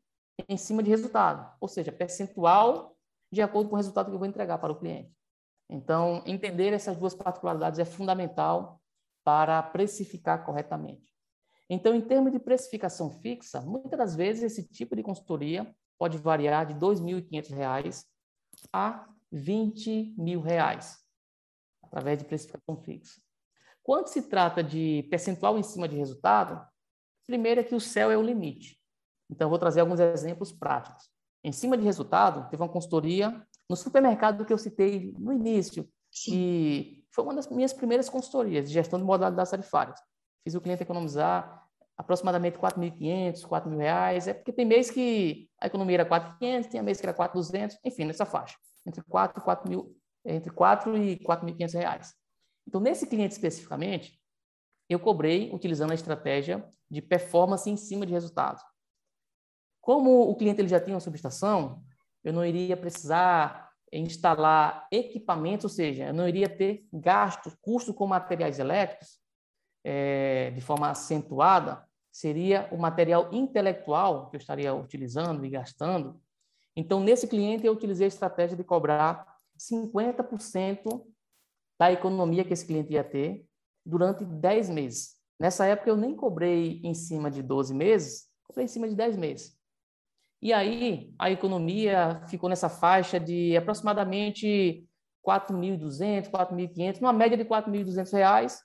em 0.50 0.58
cima 0.58 0.84
de 0.84 0.90
resultado, 0.90 1.56
ou 1.60 1.68
seja, 1.68 1.92
percentual 1.92 2.93
de 3.34 3.42
acordo 3.42 3.70
com 3.70 3.76
o 3.76 3.78
resultado 3.78 4.10
que 4.10 4.14
eu 4.14 4.20
vou 4.20 4.28
entregar 4.28 4.60
para 4.60 4.72
o 4.72 4.76
cliente. 4.78 5.12
Então, 5.68 6.24
entender 6.28 6.72
essas 6.72 6.96
duas 6.96 7.16
particularidades 7.16 7.80
é 7.80 7.86
fundamental 7.86 8.80
para 9.24 9.62
precificar 9.64 10.46
corretamente. 10.46 11.12
Então, 11.68 11.96
em 11.96 12.02
termos 12.02 12.32
de 12.32 12.38
precificação 12.38 13.10
fixa, 13.10 13.60
muitas 13.62 13.98
das 13.98 14.16
vezes 14.16 14.44
esse 14.44 14.70
tipo 14.70 14.96
de 14.96 15.02
consultoria 15.02 15.74
pode 15.98 16.18
variar 16.18 16.68
de 16.68 16.74
R$ 16.74 16.80
2.500 16.80 18.06
a 18.72 19.08
20 19.32 20.14
mil 20.16 20.40
reais, 20.40 21.00
através 21.82 22.20
de 22.20 22.26
precificação 22.26 22.78
fixa. 22.84 23.20
Quando 23.82 24.08
se 24.10 24.30
trata 24.30 24.64
de 24.64 25.08
percentual 25.10 25.58
em 25.58 25.64
cima 25.64 25.88
de 25.88 25.96
resultado, 25.96 26.64
primeiro 27.26 27.62
é 27.62 27.64
que 27.64 27.74
o 27.74 27.82
céu 27.82 28.12
é 28.12 28.18
o 28.18 28.22
limite. 28.22 28.80
Então, 29.28 29.50
vou 29.50 29.58
trazer 29.58 29.80
alguns 29.80 30.00
exemplos 30.00 30.52
práticos. 30.52 31.13
Em 31.44 31.52
cima 31.52 31.78
de 31.78 31.84
resultado, 31.84 32.50
teve 32.50 32.62
uma 32.62 32.70
consultoria 32.70 33.46
no 33.70 33.76
supermercado 33.76 34.46
que 34.46 34.54
eu 34.54 34.58
citei 34.58 35.14
no 35.18 35.34
início, 35.34 35.88
Sim. 36.12 36.32
que 36.32 37.06
foi 37.12 37.24
uma 37.24 37.36
das 37.36 37.48
minhas 37.50 37.74
primeiras 37.74 38.10
consultorias 38.10 38.68
de 38.68 38.74
gestão 38.74 38.98
de 39.00 39.06
modalidades 39.06 39.52
tarifárias. 39.52 40.00
Fiz 40.44 40.56
o 40.56 40.62
cliente 40.62 40.84
economizar 40.84 41.64
aproximadamente 41.98 42.58
4.500, 42.58 43.42
4.000 43.46 43.78
reais. 43.78 44.28
É 44.28 44.34
porque 44.34 44.52
tem 44.52 44.66
mês 44.66 44.90
que 44.90 45.50
a 45.60 45.68
economia 45.68 45.98
era 45.98 46.06
4.500, 46.06 46.70
tinha 46.70 46.84
mês 46.84 47.00
que 47.00 47.06
era 47.06 47.16
4.200, 47.16 47.78
enfim, 47.84 48.06
nessa 48.06 48.26
faixa. 48.26 48.56
Entre 48.86 49.02
4 49.04 49.40
e 49.40 49.44
4 49.44 49.70
mil, 49.70 49.96
entre 50.26 50.52
4 50.52 50.98
e 50.98 51.18
4.500 51.20 51.74
reais. 51.74 52.14
Então, 52.68 52.82
nesse 52.82 53.08
cliente 53.08 53.34
especificamente, 53.34 54.20
eu 54.90 55.00
cobrei 55.00 55.52
utilizando 55.54 55.92
a 55.92 55.96
estratégia 55.96 56.68
de 56.90 57.02
performance 57.02 57.70
em 57.70 57.78
cima 57.78 58.06
de 58.06 58.14
resultados. 58.14 58.62
Como 59.84 60.30
o 60.30 60.36
cliente 60.38 60.62
ele 60.62 60.70
já 60.70 60.80
tinha 60.80 60.96
uma 60.96 61.02
subestação, 61.02 61.84
eu 62.24 62.32
não 62.32 62.46
iria 62.46 62.78
precisar 62.78 63.70
instalar 63.92 64.88
equipamentos, 64.90 65.66
ou 65.66 65.70
seja, 65.70 66.06
eu 66.06 66.14
não 66.14 66.26
iria 66.26 66.48
ter 66.48 66.88
gasto, 66.92 67.52
custo 67.62 67.94
com 67.94 68.08
materiais 68.08 68.60
elétricos 68.60 69.20
é, 69.84 70.52
de 70.52 70.62
forma 70.62 70.90
acentuada, 70.90 71.86
seria 72.10 72.70
o 72.72 72.78
material 72.78 73.28
intelectual 73.34 74.30
que 74.30 74.38
eu 74.38 74.40
estaria 74.40 74.74
utilizando 74.74 75.46
e 75.46 75.50
gastando. 75.50 76.18
Então, 76.78 77.02
nesse 77.02 77.28
cliente, 77.28 77.68
eu 77.68 77.74
utilizei 77.74 78.06
a 78.06 78.08
estratégia 78.08 78.56
de 78.56 78.64
cobrar 78.64 79.36
50% 79.60 81.06
da 81.78 81.92
economia 81.92 82.46
que 82.46 82.54
esse 82.54 82.66
cliente 82.66 82.94
ia 82.94 83.04
ter 83.04 83.46
durante 83.86 84.24
10 84.24 84.70
meses. 84.70 85.18
Nessa 85.38 85.66
época, 85.66 85.90
eu 85.90 85.98
nem 85.98 86.16
cobrei 86.16 86.80
em 86.86 86.94
cima 86.94 87.30
de 87.30 87.44
12 87.44 87.74
meses, 87.74 88.30
cobrei 88.44 88.64
em 88.64 88.70
cima 88.70 88.88
de 88.88 88.96
10 88.96 89.18
meses. 89.18 89.62
E 90.44 90.52
aí, 90.52 91.10
a 91.18 91.32
economia 91.32 92.22
ficou 92.28 92.50
nessa 92.50 92.68
faixa 92.68 93.18
de 93.18 93.56
aproximadamente 93.56 94.86
4.200, 95.26 96.30
4.500, 96.30 97.00
uma 97.00 97.14
média 97.14 97.38
de 97.38 97.46
4.200 97.46 98.12
reais, 98.12 98.62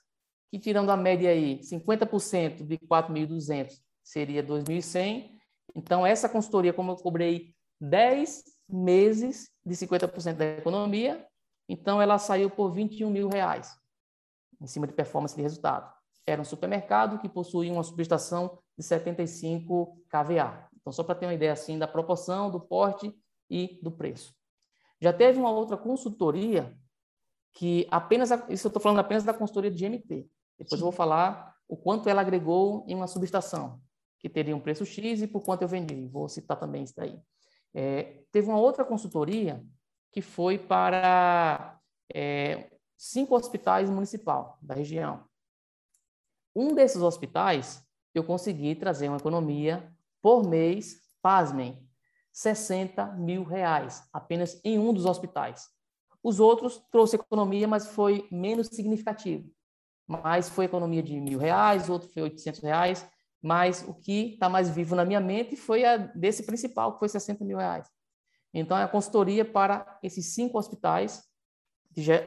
que 0.51 0.59
tirando 0.59 0.89
a 0.89 0.97
média 0.97 1.29
aí, 1.29 1.61
50% 1.61 2.67
de 2.67 2.77
4.200 2.79 3.71
seria 4.03 4.43
2.100. 4.43 5.29
Então, 5.73 6.05
essa 6.05 6.27
consultoria, 6.27 6.73
como 6.73 6.91
eu 6.91 6.95
cobrei 6.97 7.55
10 7.79 8.43
meses 8.67 9.49
de 9.65 9.73
50% 9.73 10.33
da 10.33 10.45
economia, 10.57 11.25
então 11.69 12.01
ela 12.01 12.17
saiu 12.17 12.49
por 12.49 12.73
21 12.73 13.09
mil 13.09 13.29
reais, 13.29 13.73
em 14.59 14.67
cima 14.67 14.85
de 14.85 14.91
performance 14.91 15.33
de 15.33 15.41
resultado. 15.41 15.89
Era 16.27 16.41
um 16.41 16.45
supermercado 16.45 17.19
que 17.19 17.29
possuía 17.29 17.71
uma 17.71 17.83
subestação 17.83 18.59
de 18.77 18.83
75 18.83 19.97
kVA. 20.09 20.68
Então, 20.89 20.93
só 20.95 21.03
para 21.03 21.13
ter 21.13 21.27
uma 21.27 21.35
ideia 21.35 21.53
assim 21.53 21.77
da 21.77 21.87
proporção, 21.87 22.49
do 22.49 22.59
porte 22.59 23.13
e 23.47 23.79
do 23.83 23.91
preço. 23.91 24.33
Já 24.99 25.13
teve 25.13 25.37
uma 25.37 25.51
outra 25.51 25.77
consultoria 25.77 26.75
que 27.53 27.87
apenas, 27.91 28.31
isso 28.49 28.65
eu 28.65 28.69
estou 28.69 28.81
falando 28.81 28.99
apenas 28.99 29.23
da 29.23 29.33
consultoria 29.33 29.69
de 29.69 29.87
GMT. 29.87 30.27
Depois 30.57 30.81
eu 30.81 30.85
vou 30.85 30.91
falar 30.91 31.55
o 31.67 31.77
quanto 31.77 32.09
ela 32.09 32.21
agregou 32.21 32.85
em 32.87 32.95
uma 32.95 33.05
subestação, 33.05 33.79
que 34.17 34.27
teria 34.27 34.55
um 34.55 34.59
preço 34.59 34.83
X 34.83 35.21
e 35.21 35.27
por 35.27 35.43
quanto 35.43 35.61
eu 35.61 35.67
vendi. 35.67 36.07
Vou 36.07 36.27
citar 36.27 36.59
também 36.59 36.81
isso 36.83 36.95
daí. 36.97 37.19
É, 37.71 38.23
teve 38.31 38.47
uma 38.47 38.59
outra 38.59 38.83
consultoria 38.83 39.63
que 40.11 40.23
foi 40.23 40.57
para 40.57 41.79
é, 42.11 42.71
cinco 42.97 43.35
hospitais 43.35 43.91
municipal 43.91 44.57
da 44.59 44.73
região. 44.73 45.23
Um 46.55 46.73
desses 46.73 47.03
hospitais, 47.03 47.85
eu 48.11 48.23
consegui 48.23 48.73
trazer 48.73 49.07
uma 49.07 49.17
economia 49.17 49.87
por 50.21 50.47
mês, 50.47 51.01
pasmem, 51.21 51.77
60 52.31 53.05
mil 53.17 53.43
reais, 53.43 54.03
apenas 54.13 54.59
em 54.63 54.79
um 54.79 54.93
dos 54.93 55.05
hospitais. 55.05 55.67
Os 56.23 56.39
outros 56.39 56.81
trouxe 56.91 57.15
economia, 57.15 57.67
mas 57.67 57.87
foi 57.87 58.27
menos 58.31 58.67
significativo. 58.67 59.49
Mas 60.07 60.49
foi 60.49 60.65
economia 60.65 61.03
de 61.03 61.19
mil 61.19 61.39
reais, 61.39 61.89
outro 61.89 62.09
foi 62.09 62.23
800 62.23 62.61
reais, 62.61 63.07
mas 63.41 63.85
o 63.87 63.93
que 63.93 64.33
está 64.33 64.49
mais 64.49 64.69
vivo 64.69 64.95
na 64.95 65.05
minha 65.05 65.19
mente 65.19 65.55
foi 65.55 65.85
a 65.85 65.97
desse 65.97 66.43
principal, 66.43 66.93
que 66.93 66.99
foi 66.99 67.09
60 67.09 67.43
mil 67.45 67.57
reais. 67.57 67.89
Então, 68.53 68.77
é 68.77 68.83
a 68.83 68.87
consultoria 68.87 69.45
para 69.45 69.99
esses 70.01 70.33
cinco 70.33 70.57
hospitais, 70.57 71.23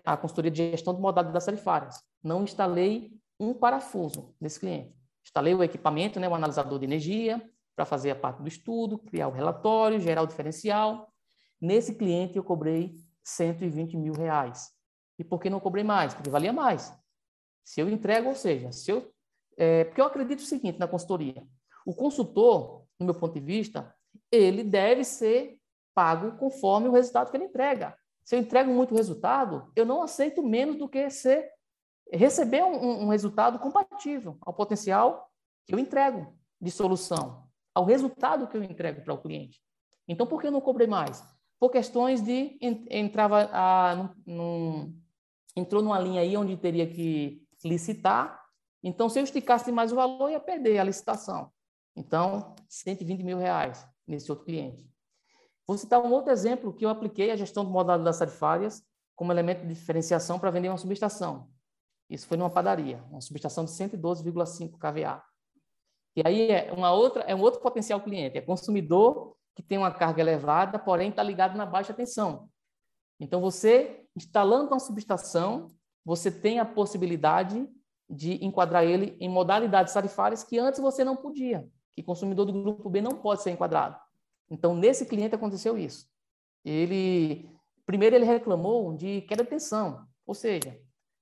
a 0.05 0.16
consultoria 0.16 0.51
de 0.51 0.70
gestão 0.70 0.95
de 0.95 1.01
modalidades 1.01 1.45
tarifárias. 1.45 2.03
Não 2.22 2.45
instalei 2.45 3.12
um 3.38 3.53
parafuso 3.53 4.34
nesse 4.40 4.61
cliente. 4.61 4.95
Instalei 5.24 5.55
o 5.55 5.62
equipamento, 5.62 6.20
né, 6.20 6.28
o 6.28 6.34
analisador 6.34 6.78
de 6.78 6.84
energia, 6.84 7.43
para 7.75 7.85
fazer 7.85 8.11
a 8.11 8.16
parte 8.16 8.43
do 8.43 8.49
estudo, 8.49 8.99
criar 8.99 9.29
o 9.29 9.33
relatório, 9.33 10.01
gerar 10.01 10.23
o 10.23 10.27
diferencial. 10.27 11.12
Nesse 11.61 11.95
cliente, 11.95 12.37
eu 12.37 12.45
cobrei 12.45 12.95
120 13.25 13.97
mil 13.97 14.12
reais. 14.12 14.70
E 15.18 15.25
por 15.25 15.41
que 15.41 15.49
não 15.49 15.61
cobrei 15.61 15.85
mais? 15.85 16.14
Porque 16.14 16.31
valia 16.31 16.53
mais. 16.53 16.93
Se 17.64 17.81
eu 17.81 17.89
entrego, 17.89 18.29
ou 18.29 18.35
seja, 18.35 18.73
se 18.73 18.91
eu, 18.91 19.11
é, 19.57 19.85
porque 19.85 20.01
eu 20.01 20.07
acredito 20.07 20.41
o 20.41 20.47
seguinte 20.47 20.79
na 20.79 20.89
consultoria: 20.89 21.47
o 21.87 21.95
consultor, 21.95 22.85
no 22.99 23.07
meu 23.07 23.14
ponto 23.14 23.35
de 23.35 23.41
vista, 23.41 23.95
ele 24.31 24.64
deve 24.64 25.05
ser 25.05 25.59
pago 25.95 26.37
conforme 26.39 26.89
o 26.89 26.93
resultado 26.93 27.31
que 27.31 27.37
ele 27.37 27.45
entrega. 27.45 27.97
Se 28.25 28.37
eu 28.37 28.41
entrego 28.41 28.73
muito 28.73 28.95
resultado, 28.95 29.70
eu 29.75 29.85
não 29.85 30.03
aceito 30.03 30.43
menos 30.43 30.77
do 30.77 30.89
que 30.89 31.11
ser, 31.11 31.51
receber 32.11 32.62
um, 32.62 33.05
um 33.05 33.09
resultado 33.09 33.59
compatível 33.59 34.39
ao 34.41 34.55
potencial 34.55 35.29
que 35.66 35.75
eu 35.75 35.79
entrego 35.79 36.37
de 36.61 36.70
solução, 36.70 37.47
ao 37.75 37.85
resultado 37.85 38.47
que 38.47 38.57
eu 38.57 38.62
entrego 38.62 39.03
para 39.03 39.14
o 39.14 39.20
cliente. 39.20 39.61
Então, 40.07 40.27
por 40.27 40.41
que 40.41 40.47
eu 40.47 40.53
não 40.53 40.61
cobrei 40.61 40.87
mais? 40.87 41.23
Por 41.59 41.70
questões 41.70 42.20
de 42.20 42.59
entrava 42.61 43.49
a, 43.53 44.11
num, 44.27 44.95
entrou 45.57 45.83
numa 45.83 45.99
linha 45.99 46.20
aí 46.20 46.37
onde 46.37 46.57
teria 46.57 46.87
que 46.87 47.43
licitar. 47.64 48.43
Então, 48.83 49.09
se 49.09 49.18
eu 49.18 49.25
esticasse 49.25 49.70
mais 49.70 49.93
o 49.93 49.97
valor, 49.97 50.31
ia 50.31 50.41
perder 50.41 50.79
a 50.79 50.85
licitação. 50.85 51.51
Então, 51.95 52.55
120 52.68 53.23
mil 53.23 53.39
reais 53.39 53.87
nesse 54.07 54.31
outro 54.31 54.45
cliente. 54.45 54.91
Vou 55.66 55.79
citar 55.79 56.03
um 56.03 56.11
outro 56.11 56.33
exemplo 56.33 56.73
que 56.73 56.85
eu 56.85 56.91
apliquei 56.91 57.31
a 57.31 57.37
gestão 57.37 57.64
de 57.64 57.70
modalidades 57.70 58.18
tarifárias 58.18 58.83
como 59.14 59.33
elemento 59.33 59.62
de 59.62 59.73
diferenciação 59.73 60.39
para 60.39 60.51
vender 60.51 60.68
uma 60.68 60.79
subestação. 60.79 61.49
Isso 62.11 62.27
foi 62.27 62.37
numa 62.37 62.51
padaria, 62.51 63.03
uma 63.11 63.20
subestação 63.20 63.64
de 63.64 63.70
112,5 63.70 64.79
kVA. 64.79 65.23
E 66.16 66.22
aí 66.24 66.50
é 66.50 66.72
uma 66.72 66.92
outra, 66.92 67.22
é 67.22 67.34
um 67.34 67.40
outro 67.40 67.60
potencial 67.60 68.00
cliente, 68.00 68.36
é 68.36 68.40
consumidor 68.40 69.36
que 69.54 69.62
tem 69.62 69.78
uma 69.78 69.90
carga 69.90 70.20
elevada, 70.20 70.78
porém 70.78 71.10
está 71.10 71.22
ligado 71.22 71.56
na 71.56 71.66
baixa 71.66 71.92
tensão. 71.94 72.48
Então 73.18 73.40
você 73.40 74.02
instalando 74.16 74.68
uma 74.68 74.80
subestação, 74.80 75.68
você 76.04 76.30
tem 76.30 76.58
a 76.58 76.64
possibilidade 76.64 77.66
de 78.08 78.44
enquadrar 78.44 78.84
ele 78.84 79.16
em 79.20 79.28
modalidades 79.28 79.94
tarifárias 79.94 80.44
que 80.44 80.58
antes 80.58 80.80
você 80.80 81.02
não 81.02 81.16
podia, 81.16 81.66
que 81.92 82.02
consumidor 82.02 82.44
do 82.44 82.52
grupo 82.52 82.90
B 82.90 83.00
não 83.00 83.12
pode 83.12 83.42
ser 83.42 83.50
enquadrado. 83.50 83.96
Então, 84.50 84.74
nesse 84.74 85.06
cliente 85.06 85.34
aconteceu 85.34 85.78
isso. 85.78 86.06
Ele 86.64 87.48
primeiro 87.86 88.14
ele 88.14 88.24
reclamou 88.24 88.94
de 88.94 89.22
queda 89.22 89.42
de 89.42 89.50
tensão, 89.50 90.06
ou 90.26 90.34
seja, 90.34 90.78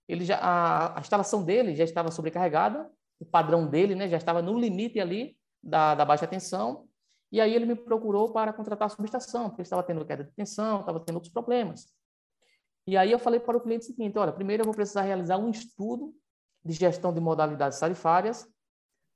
ele 0.07 0.25
já 0.25 0.37
a, 0.37 0.99
a 0.99 1.01
instalação 1.01 1.43
dele 1.43 1.75
já 1.75 1.85
estava 1.85 2.11
sobrecarregada, 2.11 2.91
o 3.21 3.25
padrão 3.25 3.69
dele, 3.69 3.95
né, 3.95 4.09
já 4.09 4.17
estava 4.17 4.41
no 4.41 4.59
limite 4.59 4.99
ali 4.99 5.37
da, 5.63 5.95
da 5.95 6.05
baixa 6.05 6.27
tensão, 6.27 6.89
e 7.31 7.41
aí 7.41 7.55
ele 7.55 7.67
me 7.67 7.77
procurou 7.77 8.33
para 8.33 8.53
contratar 8.53 8.87
a 8.87 8.89
subestação, 8.89 9.49
porque 9.49 9.61
ele 9.61 9.67
estava 9.67 9.83
tendo 9.83 10.05
queda 10.05 10.25
de 10.25 10.33
tensão, 10.33 10.81
estava 10.81 10.99
tendo 10.99 11.17
outros 11.17 11.33
problemas. 11.33 11.87
E 12.87 12.97
aí 12.97 13.13
eu 13.13 13.19
falei 13.19 13.39
para 13.39 13.57
o 13.57 13.61
cliente 13.61 13.85
o 13.85 13.87
seguinte, 13.87 14.19
olha, 14.19 14.33
primeiro 14.33 14.63
eu 14.63 14.65
vou 14.65 14.75
precisar 14.75 15.03
realizar 15.03 15.37
um 15.37 15.51
estudo 15.51 16.13
de 16.65 16.73
gestão 16.73 17.13
de 17.13 17.21
modalidades 17.21 17.79
tarifárias, 17.79 18.49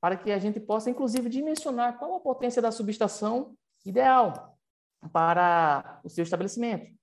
para 0.01 0.17
que 0.17 0.31
a 0.31 0.39
gente 0.39 0.61
possa, 0.61 0.91
inclusive, 0.91 1.31
dimensionar 1.31 1.99
qual 1.99 2.15
a 2.15 2.21
potência 2.21 2.61
da 2.61 2.71
subestação 2.71 3.57
ideal 3.87 4.57
para 5.13 6.01
o 6.05 6.11
seu 6.11 6.23
estabelecimento. 6.23 6.95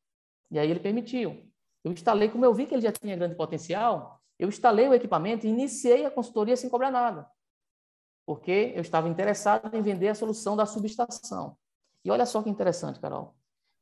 E 0.52 0.60
aí 0.60 0.70
ele 0.70 0.80
permitiu. 0.80 1.52
Eu 1.84 1.91
instalei, 1.91 2.30
como 2.30 2.45
eu 2.45 2.54
vi 2.54 2.68
que 2.68 2.76
ele 2.76 2.84
já 2.84 2.91
tinha 2.91 3.16
grande 3.16 3.36
potencial, 3.36 4.20
eu 4.42 4.50
instalei 4.50 4.88
o 4.88 4.94
equipamento 4.94 5.46
e 5.46 5.50
iniciei 5.50 6.04
a 6.04 6.10
consultoria 6.10 6.58
sem 6.58 6.68
cobrar 6.68 6.89
nada, 6.89 7.30
porque 8.26 8.74
eu 8.76 8.82
estava 8.82 9.08
interessado 9.08 9.74
em 9.76 9.84
vender 9.84 10.08
a 10.08 10.16
solução 10.16 10.58
da 10.58 10.66
subestação. 10.66 11.56
E 12.04 12.10
olha 12.10 12.26
só 12.26 12.42
que 12.42 12.50
interessante, 12.50 13.00
Carol. 13.00 13.36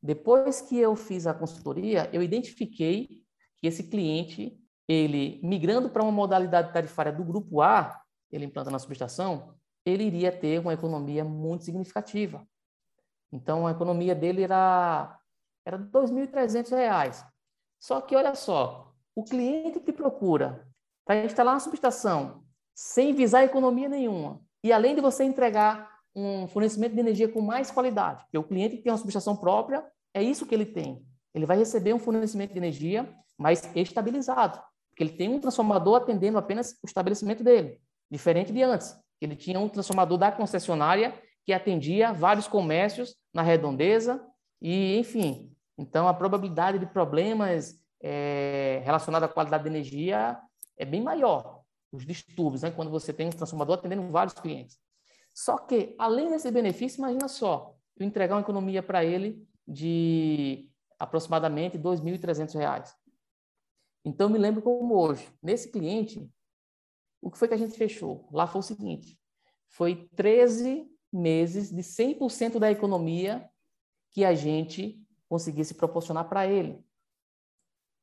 Depois 0.04 0.60
que 0.60 0.78
eu 0.78 0.98
fiz 0.98 1.26
a 1.26 1.34
consultoria, 1.34 2.10
eu 2.12 2.22
identifiquei 2.22 3.24
que 3.56 3.68
esse 3.68 3.84
cliente 3.84 4.60
ele 4.86 5.40
migrando 5.42 5.90
para 5.90 6.04
uma 6.04 6.12
modalidade 6.12 6.74
tarifária 6.74 7.14
do 7.14 7.24
grupo 7.24 7.62
A, 7.62 8.02
ele 8.30 8.44
implantando 8.44 8.76
a 8.76 8.80
subestação, 8.80 9.56
ele 9.86 10.04
iria 10.04 10.32
ter 10.32 10.60
uma 10.60 10.74
economia 10.74 11.24
muito 11.24 11.64
significativa. 11.64 12.46
Então, 13.32 13.66
a 13.66 13.72
economia 13.72 14.14
dele 14.14 14.44
era, 14.44 15.18
era 15.64 15.78
R$ 15.78 15.86
2.300. 15.86 17.26
Só 17.80 18.02
que, 18.02 18.16
olha 18.16 18.36
só, 18.36 18.89
o 19.20 19.24
cliente 19.24 19.80
que 19.82 19.92
procura 19.92 20.66
para 21.06 21.26
instalar 21.26 21.54
uma 21.54 21.60
subestação 21.60 22.44
sem 22.74 23.14
visar 23.14 23.44
economia 23.44 23.90
nenhuma, 23.90 24.42
e 24.64 24.72
além 24.72 24.96
de 24.96 25.02
você 25.02 25.26
entregar 25.26 25.90
um 26.16 26.48
fornecimento 26.48 26.94
de 26.94 27.00
energia 27.00 27.28
com 27.28 27.42
mais 27.42 27.70
qualidade, 27.70 28.24
porque 28.24 28.38
o 28.38 28.44
cliente 28.44 28.78
que 28.78 28.84
tem 28.84 28.92
uma 28.92 28.98
subestação 28.98 29.36
própria, 29.36 29.86
é 30.14 30.24
isso 30.24 30.46
que 30.46 30.56
ele 30.56 30.66
tem. 30.66 31.06
Ele 31.34 31.46
vai 31.46 31.58
receber 31.58 31.94
um 31.94 32.00
fornecimento 32.00 32.54
de 32.54 32.58
energia 32.58 33.14
mais 33.38 33.70
estabilizado. 33.76 34.60
Porque 34.90 35.04
ele 35.04 35.12
tem 35.12 35.30
um 35.30 35.40
transformador 35.40 35.98
atendendo 35.98 36.38
apenas 36.38 36.72
o 36.84 36.88
estabelecimento 36.88 37.44
dele, 37.44 37.80
diferente 38.10 38.52
de 38.52 38.64
antes. 38.64 38.96
Ele 39.22 39.36
tinha 39.36 39.60
um 39.60 39.70
transformador 39.70 40.18
da 40.18 40.32
concessionária 40.32 41.14
que 41.46 41.54
atendia 41.54 42.14
vários 42.14 42.48
comércios 42.48 43.16
na 43.34 43.42
redondeza 43.42 44.26
e, 44.62 44.98
enfim. 44.98 45.54
Então, 45.78 46.08
a 46.08 46.14
probabilidade 46.14 46.80
de 46.80 46.86
problemas 46.86 47.80
é, 48.02 48.82
relacionados 48.84 49.30
à 49.30 49.32
qualidade 49.32 49.64
de 49.64 49.70
energia 49.70 50.40
é 50.78 50.86
bem 50.86 51.02
maior. 51.02 51.64
Os 51.92 52.06
distúrbios, 52.06 52.62
né? 52.62 52.72
quando 52.72 52.92
você 52.92 53.12
tem 53.12 53.28
um 53.28 53.32
transformador 53.32 53.78
atendendo 53.78 54.10
vários 54.12 54.34
clientes. 54.34 54.80
Só 55.34 55.58
que, 55.58 55.96
além 55.98 56.30
desse 56.30 56.52
benefício, 56.52 57.00
imagina 57.00 57.28
só, 57.28 57.76
eu 57.98 58.06
entregar 58.06 58.36
uma 58.36 58.42
economia 58.42 58.84
para 58.84 59.04
ele 59.04 59.48
de 59.68 60.70
aproximadamente 60.98 61.78
R$ 61.78 61.84
2.300. 61.84 62.94
Então, 64.06 64.30
me 64.30 64.38
lembro 64.38 64.62
como 64.62 64.96
hoje. 64.96 65.28
Nesse 65.42 65.72
cliente, 65.72 66.30
o 67.22 67.30
que 67.30 67.38
foi 67.38 67.48
que 67.48 67.54
a 67.54 67.58
gente 67.58 67.78
fechou? 67.78 68.28
Lá 68.32 68.48
foi 68.48 68.60
o 68.60 68.64
seguinte: 68.64 69.20
foi 69.68 70.10
13 70.16 70.90
meses 71.12 71.72
de 71.72 71.82
100% 71.82 72.60
da 72.60 72.72
economia 72.72 73.50
que 74.12 74.24
a 74.24 74.34
gente 74.34 75.02
conseguisse 75.28 75.74
proporcionar 75.74 76.28
para 76.28 76.48
ele. 76.48 76.84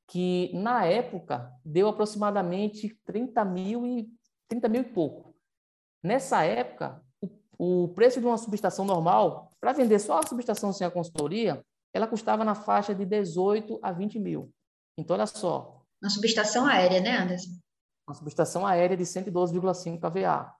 Que, 0.09 0.53
na 0.55 0.85
época, 0.85 1.53
deu 1.65 1.89
aproximadamente 1.89 2.97
30 3.05 3.45
mil 3.45 3.87
e, 3.87 4.09
30 4.49 4.69
mil 4.69 4.83
e 4.83 4.85
pouco. 4.85 5.35
Nessa 6.03 6.45
época, 6.45 7.03
o, 7.21 7.85
o 7.85 7.89
preço 7.89 8.21
de 8.21 8.27
uma 8.27 8.39
subestação 8.39 8.85
normal, 8.85 9.53
para 9.61 9.73
vender 9.73 9.99
só 9.99 10.21
a 10.21 10.27
subestação 10.27 10.73
sem 10.73 10.87
a 10.87 10.91
consultoria, 10.91 11.65
ela 11.93 12.07
custava 12.07 12.45
na 12.45 12.55
faixa 12.55 12.95
de 12.95 13.05
18 13.05 13.81
a 13.83 13.91
20 13.91 14.19
mil. 14.19 14.53
Então, 14.97 15.17
olha 15.17 15.27
só, 15.27 15.77
uma 16.03 16.11
subestação 16.11 16.67
aérea, 16.67 17.01
né, 17.01 17.17
Anderson? 17.19 17.51
Uma 18.07 18.15
subestação 18.15 18.67
aérea 18.67 18.97
de 18.97 19.05
112,5 19.05 19.99
kVA. 19.99 20.55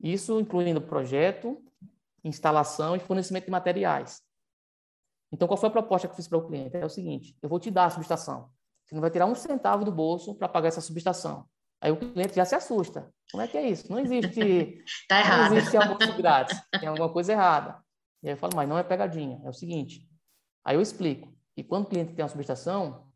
Isso 0.00 0.38
incluindo 0.40 0.82
projeto, 0.82 1.62
instalação 2.24 2.96
e 2.96 3.00
fornecimento 3.00 3.46
de 3.46 3.50
materiais. 3.50 4.20
Então, 5.32 5.48
qual 5.48 5.56
foi 5.56 5.68
a 5.68 5.72
proposta 5.72 6.06
que 6.06 6.12
eu 6.12 6.16
fiz 6.16 6.28
para 6.28 6.38
o 6.38 6.46
cliente? 6.46 6.76
É 6.76 6.84
o 6.84 6.90
seguinte: 6.90 7.36
eu 7.40 7.48
vou 7.48 7.60
te 7.60 7.70
dar 7.70 7.86
a 7.86 7.90
subestação. 7.90 8.50
Você 8.84 8.94
não 8.94 9.00
vai 9.00 9.10
tirar 9.10 9.26
um 9.26 9.34
centavo 9.34 9.84
do 9.84 9.92
bolso 9.92 10.34
para 10.34 10.48
pagar 10.48 10.68
essa 10.68 10.80
subestação. 10.80 11.46
Aí 11.80 11.90
o 11.90 11.96
cliente 11.96 12.34
já 12.34 12.44
se 12.44 12.54
assusta. 12.54 13.12
Como 13.30 13.42
é 13.42 13.48
que 13.48 13.56
é 13.56 13.68
isso? 13.68 13.90
Não 13.90 13.98
existe, 13.98 14.84
tá 15.08 15.18
errado. 15.18 15.50
não 15.50 15.56
existe 15.56 15.76
almoço 15.76 16.16
grátis. 16.16 16.60
Tem 16.78 16.88
alguma 16.88 17.12
coisa 17.12 17.32
errada. 17.32 17.82
E 18.22 18.28
aí 18.28 18.34
eu 18.34 18.36
falo, 18.36 18.54
mas 18.54 18.68
não 18.68 18.78
é 18.78 18.82
pegadinha. 18.82 19.40
É 19.44 19.48
o 19.48 19.52
seguinte. 19.52 20.08
Aí 20.64 20.76
eu 20.76 20.80
explico 20.80 21.32
que 21.54 21.64
quando 21.64 21.84
o 21.84 21.88
cliente 21.88 22.14
tem 22.14 22.22
uma 22.22 22.28
subestação, 22.28 23.10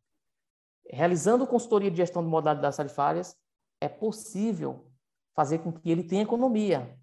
realizando 0.91 1.47
consultoria 1.47 1.91
de 1.91 1.97
gestão 1.97 2.23
de 2.23 2.29
modalidades 2.29 2.77
tarifárias, 2.77 3.37
é 3.81 3.89
possível 3.89 4.91
fazer 5.35 5.59
com 5.59 5.73
que 5.73 5.91
ele 5.91 6.03
tenha 6.03 6.23
economia. 6.23 6.99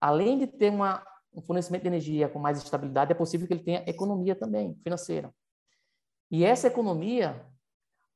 Além 0.00 0.38
de 0.38 0.46
ter 0.46 0.70
uma, 0.70 1.04
um 1.32 1.42
fornecimento 1.42 1.82
de 1.82 1.88
energia 1.88 2.28
com 2.28 2.38
mais 2.38 2.58
estabilidade, 2.58 3.12
é 3.12 3.14
possível 3.14 3.46
que 3.46 3.52
ele 3.52 3.62
tenha 3.62 3.84
economia 3.86 4.34
também 4.34 4.74
financeira. 4.82 5.32
E 6.30 6.44
essa 6.44 6.66
economia, 6.66 7.46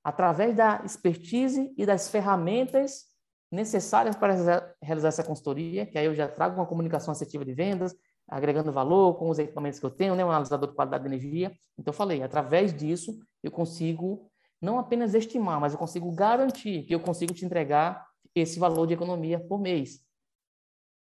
através 0.03 0.57
da 0.57 0.82
expertise 0.84 1.72
e 1.76 1.86
das 1.86 2.09
ferramentas 2.09 3.07
necessárias 3.50 4.16
para 4.16 4.74
realizar 4.80 5.09
essa 5.09 5.22
consultoria, 5.22 5.86
que 5.86 5.98
aí 5.98 6.07
eu 6.07 6.14
já 6.14 6.26
trago 6.26 6.57
uma 6.57 6.66
comunicação 6.66 7.12
assertiva 7.12 7.44
de 7.44 7.53
vendas, 7.53 7.94
agregando 8.26 8.72
valor 8.72 9.14
com 9.14 9.28
os 9.28 9.38
equipamentos 9.38 9.78
que 9.78 9.84
eu 9.84 9.90
tenho, 9.90 10.14
né, 10.14 10.24
um 10.24 10.30
analisador 10.30 10.70
de 10.70 10.74
qualidade 10.74 11.05
de 11.05 11.09
energia. 11.09 11.53
Então, 11.78 11.92
eu 11.92 11.96
falei, 11.96 12.22
através 12.22 12.72
disso, 12.72 13.18
eu 13.42 13.50
consigo 13.50 14.30
não 14.61 14.78
apenas 14.78 15.12
estimar, 15.12 15.61
mas 15.61 15.72
eu 15.72 15.78
consigo 15.78 16.11
garantir 16.12 16.84
que 16.84 16.94
eu 16.94 17.00
consigo 17.00 17.34
te 17.34 17.44
entregar 17.44 18.07
esse 18.34 18.59
valor 18.59 18.86
de 18.86 18.94
economia 18.94 19.38
por 19.38 19.61
mês. 19.61 20.00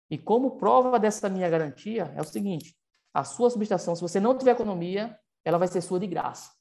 E 0.10 0.18
como 0.18 0.58
prova 0.58 1.00
dessa 1.00 1.30
minha 1.30 1.50
garantia 1.50 2.14
é 2.16 2.22
o 2.22 2.26
seguinte: 2.26 2.76
a 3.14 3.24
sua 3.24 3.50
subestação, 3.50 3.96
se 3.96 4.02
você 4.02 4.20
não 4.20 4.38
tiver 4.38 4.52
economia, 4.52 5.18
ela 5.44 5.58
vai 5.58 5.68
ser 5.68 5.82
sua 5.82 6.00
de 6.00 6.06
graça. 6.06 6.52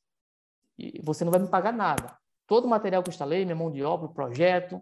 E 0.79 1.01
você 1.03 1.25
não 1.25 1.33
vai 1.33 1.41
me 1.41 1.49
pagar 1.49 1.73
nada. 1.73 2.17
Todo 2.47 2.67
o 2.67 2.69
material 2.69 3.03
que 3.03 3.09
eu 3.09 3.13
instalei, 3.13 3.45
minha 3.45 3.57
mão 3.57 3.71
de 3.71 3.83
obra, 3.83 4.07
o 4.07 4.15
projeto. 4.15 4.81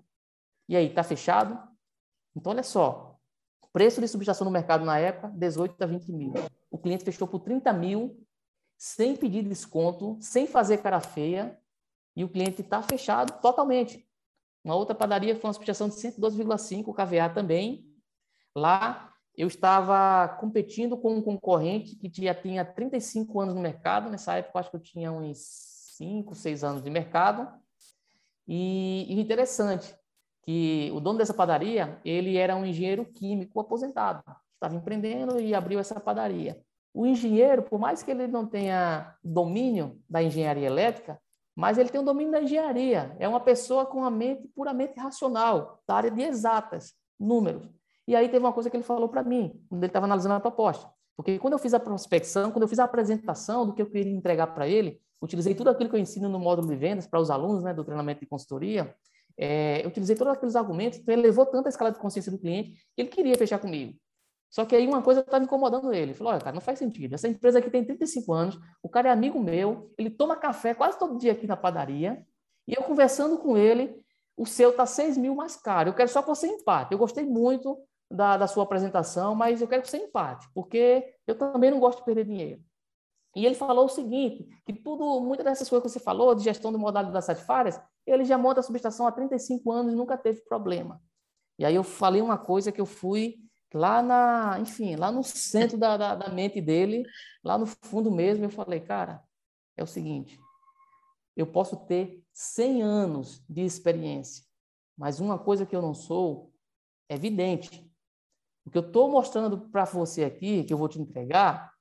E 0.68 0.76
aí, 0.76 0.86
está 0.86 1.02
fechado? 1.02 1.58
Então, 2.34 2.52
olha 2.52 2.62
só. 2.62 3.18
Preço 3.72 4.00
de 4.00 4.08
subestação 4.08 4.44
no 4.44 4.50
mercado 4.50 4.84
na 4.84 4.98
época, 4.98 5.28
18 5.28 5.82
a 5.82 5.86
20 5.86 6.12
mil. 6.12 6.32
O 6.70 6.78
cliente 6.78 7.04
fechou 7.04 7.26
por 7.26 7.40
30 7.40 7.72
mil, 7.72 8.22
sem 8.76 9.16
pedir 9.16 9.42
desconto, 9.42 10.18
sem 10.20 10.46
fazer 10.46 10.78
cara 10.78 11.00
feia, 11.00 11.58
e 12.14 12.24
o 12.24 12.28
cliente 12.28 12.60
está 12.60 12.82
fechado 12.82 13.40
totalmente. 13.40 14.06
Uma 14.64 14.74
outra 14.74 14.94
padaria 14.94 15.34
foi 15.34 15.48
uma 15.48 15.54
substituição 15.54 15.88
de 15.88 15.94
112,5 15.94 16.92
KVA 16.92 17.32
também. 17.32 17.86
Lá 18.54 19.12
eu 19.34 19.48
estava 19.48 20.28
competindo 20.38 20.96
com 20.96 21.16
um 21.16 21.22
concorrente 21.22 21.96
que 21.96 22.22
já 22.22 22.34
tinha 22.34 22.64
35 22.64 23.40
anos 23.40 23.54
no 23.54 23.60
mercado. 23.60 24.10
Nessa 24.10 24.34
época, 24.34 24.58
acho 24.58 24.70
que 24.70 24.76
eu 24.76 24.80
tinha 24.80 25.10
uns 25.10 25.71
5, 26.02 26.34
6 26.34 26.64
anos 26.64 26.82
de 26.82 26.90
mercado. 26.90 27.48
E, 28.46 29.06
e 29.08 29.20
interessante 29.20 29.94
que 30.42 30.90
o 30.92 31.00
dono 31.00 31.18
dessa 31.18 31.32
padaria, 31.32 32.00
ele 32.04 32.36
era 32.36 32.56
um 32.56 32.66
engenheiro 32.66 33.04
químico 33.04 33.60
aposentado. 33.60 34.22
Estava 34.54 34.74
empreendendo 34.74 35.40
e 35.40 35.54
abriu 35.54 35.78
essa 35.78 36.00
padaria. 36.00 36.60
O 36.92 37.06
engenheiro, 37.06 37.62
por 37.62 37.78
mais 37.78 38.02
que 38.02 38.10
ele 38.10 38.26
não 38.26 38.44
tenha 38.44 39.14
domínio 39.22 40.00
da 40.10 40.22
engenharia 40.22 40.66
elétrica, 40.66 41.18
mas 41.54 41.78
ele 41.78 41.88
tem 41.88 42.00
um 42.00 42.04
domínio 42.04 42.32
da 42.32 42.42
engenharia. 42.42 43.16
É 43.18 43.28
uma 43.28 43.40
pessoa 43.40 43.86
com 43.86 44.04
a 44.04 44.10
mente 44.10 44.48
puramente 44.48 44.98
racional, 44.98 45.80
da 45.86 45.94
área 45.94 46.10
de 46.10 46.22
exatas, 46.22 46.94
números. 47.18 47.68
E 48.06 48.16
aí 48.16 48.28
teve 48.28 48.44
uma 48.44 48.52
coisa 48.52 48.68
que 48.68 48.76
ele 48.76 48.84
falou 48.84 49.08
para 49.08 49.22
mim, 49.22 49.62
quando 49.68 49.82
ele 49.82 49.90
estava 49.90 50.06
analisando 50.06 50.34
a 50.34 50.40
proposta. 50.40 50.90
Porque 51.16 51.38
quando 51.38 51.52
eu 51.52 51.58
fiz 51.58 51.72
a 51.72 51.80
prospecção, 51.80 52.50
quando 52.50 52.62
eu 52.62 52.68
fiz 52.68 52.78
a 52.78 52.84
apresentação 52.84 53.66
do 53.66 53.72
que 53.72 53.80
eu 53.80 53.88
queria 53.88 54.12
entregar 54.12 54.48
para 54.48 54.66
ele, 54.66 55.00
utilizei 55.22 55.54
tudo 55.54 55.70
aquilo 55.70 55.88
que 55.88 55.96
eu 55.96 56.00
ensino 56.00 56.28
no 56.28 56.38
módulo 56.38 56.68
de 56.68 56.76
vendas 56.76 57.06
para 57.06 57.20
os 57.20 57.30
alunos 57.30 57.62
né, 57.62 57.72
do 57.72 57.84
treinamento 57.84 58.20
de 58.20 58.26
consultoria, 58.26 58.94
é, 59.38 59.82
eu 59.82 59.88
utilizei 59.88 60.16
todos 60.16 60.32
aqueles 60.32 60.56
argumentos, 60.56 60.98
então 60.98 61.12
ele 61.12 61.22
levou 61.22 61.46
tanta 61.46 61.68
escala 61.68 61.90
de 61.90 61.98
consciência 61.98 62.30
do 62.30 62.38
cliente 62.38 62.72
que 62.94 63.02
ele 63.02 63.08
queria 63.08 63.36
fechar 63.36 63.58
comigo. 63.58 63.96
Só 64.50 64.66
que 64.66 64.76
aí 64.76 64.86
uma 64.86 65.00
coisa 65.00 65.20
estava 65.20 65.42
incomodando 65.42 65.92
ele. 65.92 66.10
Ele 66.10 66.14
falou: 66.14 66.32
olha, 66.32 66.42
cara, 66.42 66.52
não 66.52 66.60
faz 66.60 66.78
sentido. 66.78 67.14
Essa 67.14 67.26
empresa 67.26 67.58
aqui 67.58 67.70
tem 67.70 67.82
35 67.82 68.32
anos, 68.32 68.58
o 68.82 68.88
cara 68.88 69.08
é 69.08 69.12
amigo 69.12 69.40
meu, 69.40 69.90
ele 69.96 70.10
toma 70.10 70.36
café 70.36 70.74
quase 70.74 70.98
todo 70.98 71.18
dia 71.18 71.32
aqui 71.32 71.46
na 71.46 71.56
padaria, 71.56 72.22
e 72.68 72.74
eu 72.74 72.82
conversando 72.82 73.38
com 73.38 73.56
ele, 73.56 73.96
o 74.36 74.44
seu 74.44 74.70
está 74.70 74.84
6 74.84 75.16
mil 75.16 75.34
mais 75.34 75.56
caro. 75.56 75.88
Eu 75.88 75.94
quero 75.94 76.10
só 76.10 76.20
que 76.20 76.28
você 76.28 76.46
empate. 76.46 76.92
Eu 76.92 76.98
gostei 76.98 77.24
muito 77.24 77.78
da, 78.10 78.36
da 78.36 78.46
sua 78.46 78.64
apresentação, 78.64 79.34
mas 79.34 79.62
eu 79.62 79.68
quero 79.68 79.82
que 79.82 79.88
você 79.88 79.96
empate, 79.96 80.46
porque 80.54 81.14
eu 81.26 81.34
também 81.34 81.70
não 81.70 81.80
gosto 81.80 82.00
de 82.00 82.04
perder 82.04 82.26
dinheiro. 82.26 82.60
E 83.34 83.46
ele 83.46 83.54
falou 83.54 83.86
o 83.86 83.88
seguinte, 83.88 84.46
que 84.64 84.72
tudo, 84.72 85.20
muitas 85.20 85.44
dessas 85.44 85.68
coisas 85.68 85.90
que 85.90 85.98
você 85.98 86.04
falou, 86.04 86.34
de 86.34 86.44
gestão 86.44 86.70
de 86.70 86.78
modalidade 86.78 87.14
das 87.14 87.24
satisfárias, 87.24 87.80
ele 88.06 88.24
já 88.24 88.36
monta 88.36 88.60
a 88.60 88.62
subestação 88.62 89.06
há 89.06 89.12
35 89.12 89.72
anos 89.72 89.92
e 89.92 89.96
nunca 89.96 90.18
teve 90.18 90.42
problema. 90.42 91.00
E 91.58 91.64
aí 91.64 91.74
eu 91.74 91.82
falei 91.82 92.20
uma 92.20 92.36
coisa 92.36 92.70
que 92.70 92.80
eu 92.80 92.86
fui 92.86 93.36
lá 93.72 94.02
na, 94.02 94.58
enfim, 94.60 94.96
lá 94.96 95.10
no 95.10 95.22
centro 95.22 95.78
da, 95.78 95.96
da, 95.96 96.14
da 96.14 96.28
mente 96.28 96.60
dele, 96.60 97.04
lá 97.42 97.56
no 97.56 97.66
fundo 97.66 98.10
mesmo, 98.10 98.44
eu 98.44 98.50
falei, 98.50 98.80
cara, 98.80 99.22
é 99.76 99.82
o 99.82 99.86
seguinte, 99.86 100.38
eu 101.34 101.46
posso 101.46 101.76
ter 101.86 102.22
100 102.34 102.82
anos 102.82 103.42
de 103.48 103.62
experiência, 103.62 104.44
mas 104.96 105.20
uma 105.20 105.38
coisa 105.38 105.64
que 105.64 105.74
eu 105.74 105.80
não 105.80 105.94
sou 105.94 106.52
é 107.08 107.14
evidente. 107.14 107.90
O 108.64 108.70
que 108.70 108.78
eu 108.78 108.86
estou 108.86 109.10
mostrando 109.10 109.58
para 109.70 109.84
você 109.84 110.24
aqui, 110.24 110.64
que 110.64 110.72
eu 110.72 110.78
vou 110.78 110.88
te 110.88 111.00
entregar, 111.00 111.71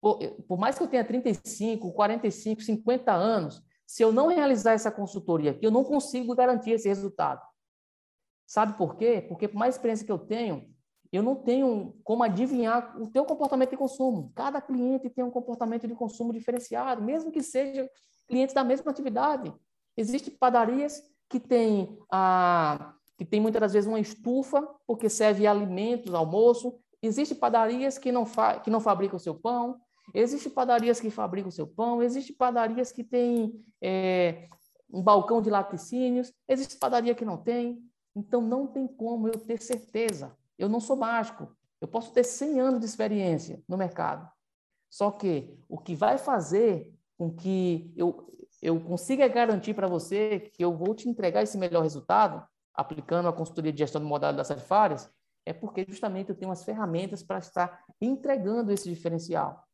por, 0.00 0.58
mais 0.58 0.76
que 0.76 0.84
eu 0.84 0.88
tenha 0.88 1.04
35, 1.04 1.92
45, 1.92 2.62
50 2.62 3.12
anos, 3.12 3.62
se 3.86 4.02
eu 4.02 4.12
não 4.12 4.28
realizar 4.28 4.72
essa 4.72 4.90
consultoria 4.90 5.52
aqui, 5.52 5.64
eu 5.64 5.70
não 5.70 5.84
consigo 5.84 6.34
garantir 6.34 6.72
esse 6.72 6.88
resultado. 6.88 7.40
Sabe 8.46 8.76
por 8.76 8.96
quê? 8.96 9.24
Porque 9.28 9.48
por 9.48 9.58
mais 9.58 9.74
experiência 9.74 10.04
que 10.04 10.12
eu 10.12 10.18
tenho, 10.18 10.68
eu 11.12 11.22
não 11.22 11.34
tenho 11.36 11.96
como 12.04 12.22
adivinhar 12.22 13.00
o 13.00 13.08
teu 13.10 13.24
comportamento 13.24 13.70
de 13.70 13.76
consumo. 13.76 14.32
Cada 14.34 14.60
cliente 14.60 15.10
tem 15.10 15.24
um 15.24 15.30
comportamento 15.30 15.86
de 15.86 15.94
consumo 15.94 16.32
diferenciado, 16.32 17.02
mesmo 17.02 17.30
que 17.30 17.42
sejam 17.42 17.88
clientes 18.26 18.54
da 18.54 18.64
mesma 18.64 18.90
atividade. 18.90 19.54
Existem 19.96 20.34
padarias 20.36 21.00
que 21.28 21.40
têm, 21.40 21.98
a, 22.10 22.94
que 23.16 23.24
tem 23.24 23.40
muitas 23.40 23.60
das 23.60 23.72
vezes 23.72 23.88
uma 23.88 24.00
estufa, 24.00 24.62
porque 24.86 25.08
serve 25.08 25.46
alimentos, 25.46 26.12
almoço. 26.12 26.78
Existem 27.02 27.36
padarias 27.36 27.98
que 27.98 28.12
não, 28.12 28.26
fa, 28.26 28.60
que 28.60 28.70
não 28.70 28.80
fabricam 28.80 29.18
seu 29.18 29.34
pão. 29.34 29.80
Existem 30.14 30.52
padarias 30.52 31.00
que 31.00 31.10
fabricam 31.10 31.50
seu 31.50 31.66
pão. 31.66 32.02
Existem 32.02 32.34
padarias 32.34 32.92
que 32.92 33.04
têm 33.04 33.64
é, 33.80 34.48
um 34.90 35.02
balcão 35.02 35.42
de 35.42 35.50
laticínios. 35.50 36.32
Existe 36.48 36.76
padaria 36.76 37.14
que 37.14 37.24
não 37.24 37.36
tem. 37.36 37.82
Então, 38.14 38.40
não 38.40 38.66
tem 38.66 38.86
como 38.86 39.28
eu 39.28 39.38
ter 39.38 39.60
certeza 39.60 40.36
eu 40.58 40.68
não 40.68 40.80
sou 40.80 40.96
mágico. 40.96 41.54
Eu 41.80 41.88
posso 41.88 42.12
ter 42.12 42.24
100 42.24 42.60
anos 42.60 42.80
de 42.80 42.86
experiência 42.86 43.62
no 43.68 43.76
mercado. 43.76 44.28
Só 44.88 45.10
que 45.10 45.58
o 45.68 45.78
que 45.78 45.94
vai 45.94 46.16
fazer 46.16 46.92
com 47.18 47.34
que 47.34 47.92
eu, 47.96 48.32
eu 48.62 48.80
consiga 48.80 49.28
garantir 49.28 49.74
para 49.74 49.86
você 49.86 50.40
que 50.40 50.64
eu 50.64 50.74
vou 50.74 50.94
te 50.94 51.08
entregar 51.08 51.42
esse 51.42 51.58
melhor 51.58 51.82
resultado, 51.82 52.46
aplicando 52.74 53.28
a 53.28 53.32
consultoria 53.32 53.72
de 53.72 53.78
gestão 53.78 54.00
de 54.00 54.06
modalidade 54.06 54.38
das 54.38 54.48
tarifárias, 54.48 55.10
é 55.44 55.52
porque 55.52 55.84
justamente 55.88 56.30
eu 56.30 56.36
tenho 56.36 56.50
as 56.50 56.64
ferramentas 56.64 57.22
para 57.22 57.38
estar 57.38 57.84
entregando 58.00 58.72
esse 58.72 58.88
diferencial. 58.88 59.65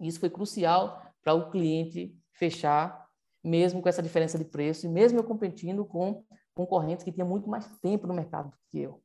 Isso 0.00 0.20
foi 0.20 0.30
crucial 0.30 1.02
para 1.22 1.34
o 1.34 1.50
cliente 1.50 2.16
fechar, 2.32 3.06
mesmo 3.42 3.82
com 3.82 3.88
essa 3.88 4.02
diferença 4.02 4.38
de 4.38 4.44
preço, 4.44 4.86
e 4.86 4.88
mesmo 4.88 5.18
eu 5.18 5.24
competindo 5.24 5.84
com 5.84 6.24
concorrentes 6.54 7.04
que 7.04 7.12
tinham 7.12 7.28
muito 7.28 7.48
mais 7.48 7.66
tempo 7.80 8.06
no 8.06 8.14
mercado 8.14 8.50
do 8.50 8.56
que 8.68 8.80
eu. 8.80 9.02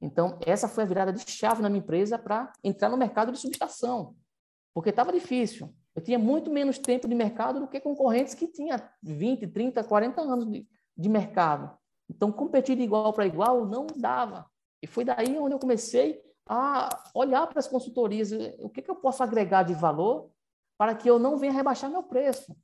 Então, 0.00 0.38
essa 0.44 0.68
foi 0.68 0.84
a 0.84 0.86
virada 0.86 1.12
de 1.12 1.28
chave 1.30 1.62
na 1.62 1.68
minha 1.68 1.80
empresa 1.80 2.18
para 2.18 2.52
entrar 2.62 2.88
no 2.88 2.96
mercado 2.96 3.30
de 3.30 3.38
subestação, 3.38 4.16
porque 4.74 4.90
estava 4.90 5.12
difícil. 5.12 5.72
Eu 5.94 6.02
tinha 6.02 6.18
muito 6.18 6.50
menos 6.50 6.78
tempo 6.78 7.06
de 7.06 7.14
mercado 7.14 7.60
do 7.60 7.68
que 7.68 7.78
concorrentes 7.78 8.34
que 8.34 8.48
tinham 8.48 8.80
20, 9.02 9.46
30, 9.46 9.84
40 9.84 10.20
anos 10.20 10.50
de, 10.50 10.66
de 10.96 11.08
mercado. 11.08 11.76
Então, 12.08 12.32
competir 12.32 12.76
de 12.76 12.82
igual 12.82 13.12
para 13.12 13.26
igual 13.26 13.66
não 13.66 13.86
dava. 13.96 14.46
E 14.82 14.86
foi 14.86 15.04
daí 15.04 15.38
onde 15.38 15.54
eu 15.54 15.58
comecei 15.58 16.20
a 16.48 17.10
olhar 17.14 17.46
para 17.46 17.58
as 17.58 17.68
consultorias, 17.68 18.30
o 18.58 18.68
que, 18.68 18.82
que 18.82 18.90
eu 18.90 18.96
posso 18.96 19.22
agregar 19.22 19.62
de 19.62 19.74
valor 19.74 20.30
para 20.76 20.94
que 20.94 21.08
eu 21.08 21.18
não 21.18 21.36
venha 21.36 21.52
rebaixar 21.52 21.90
meu 21.90 22.02
preço. 22.02 22.56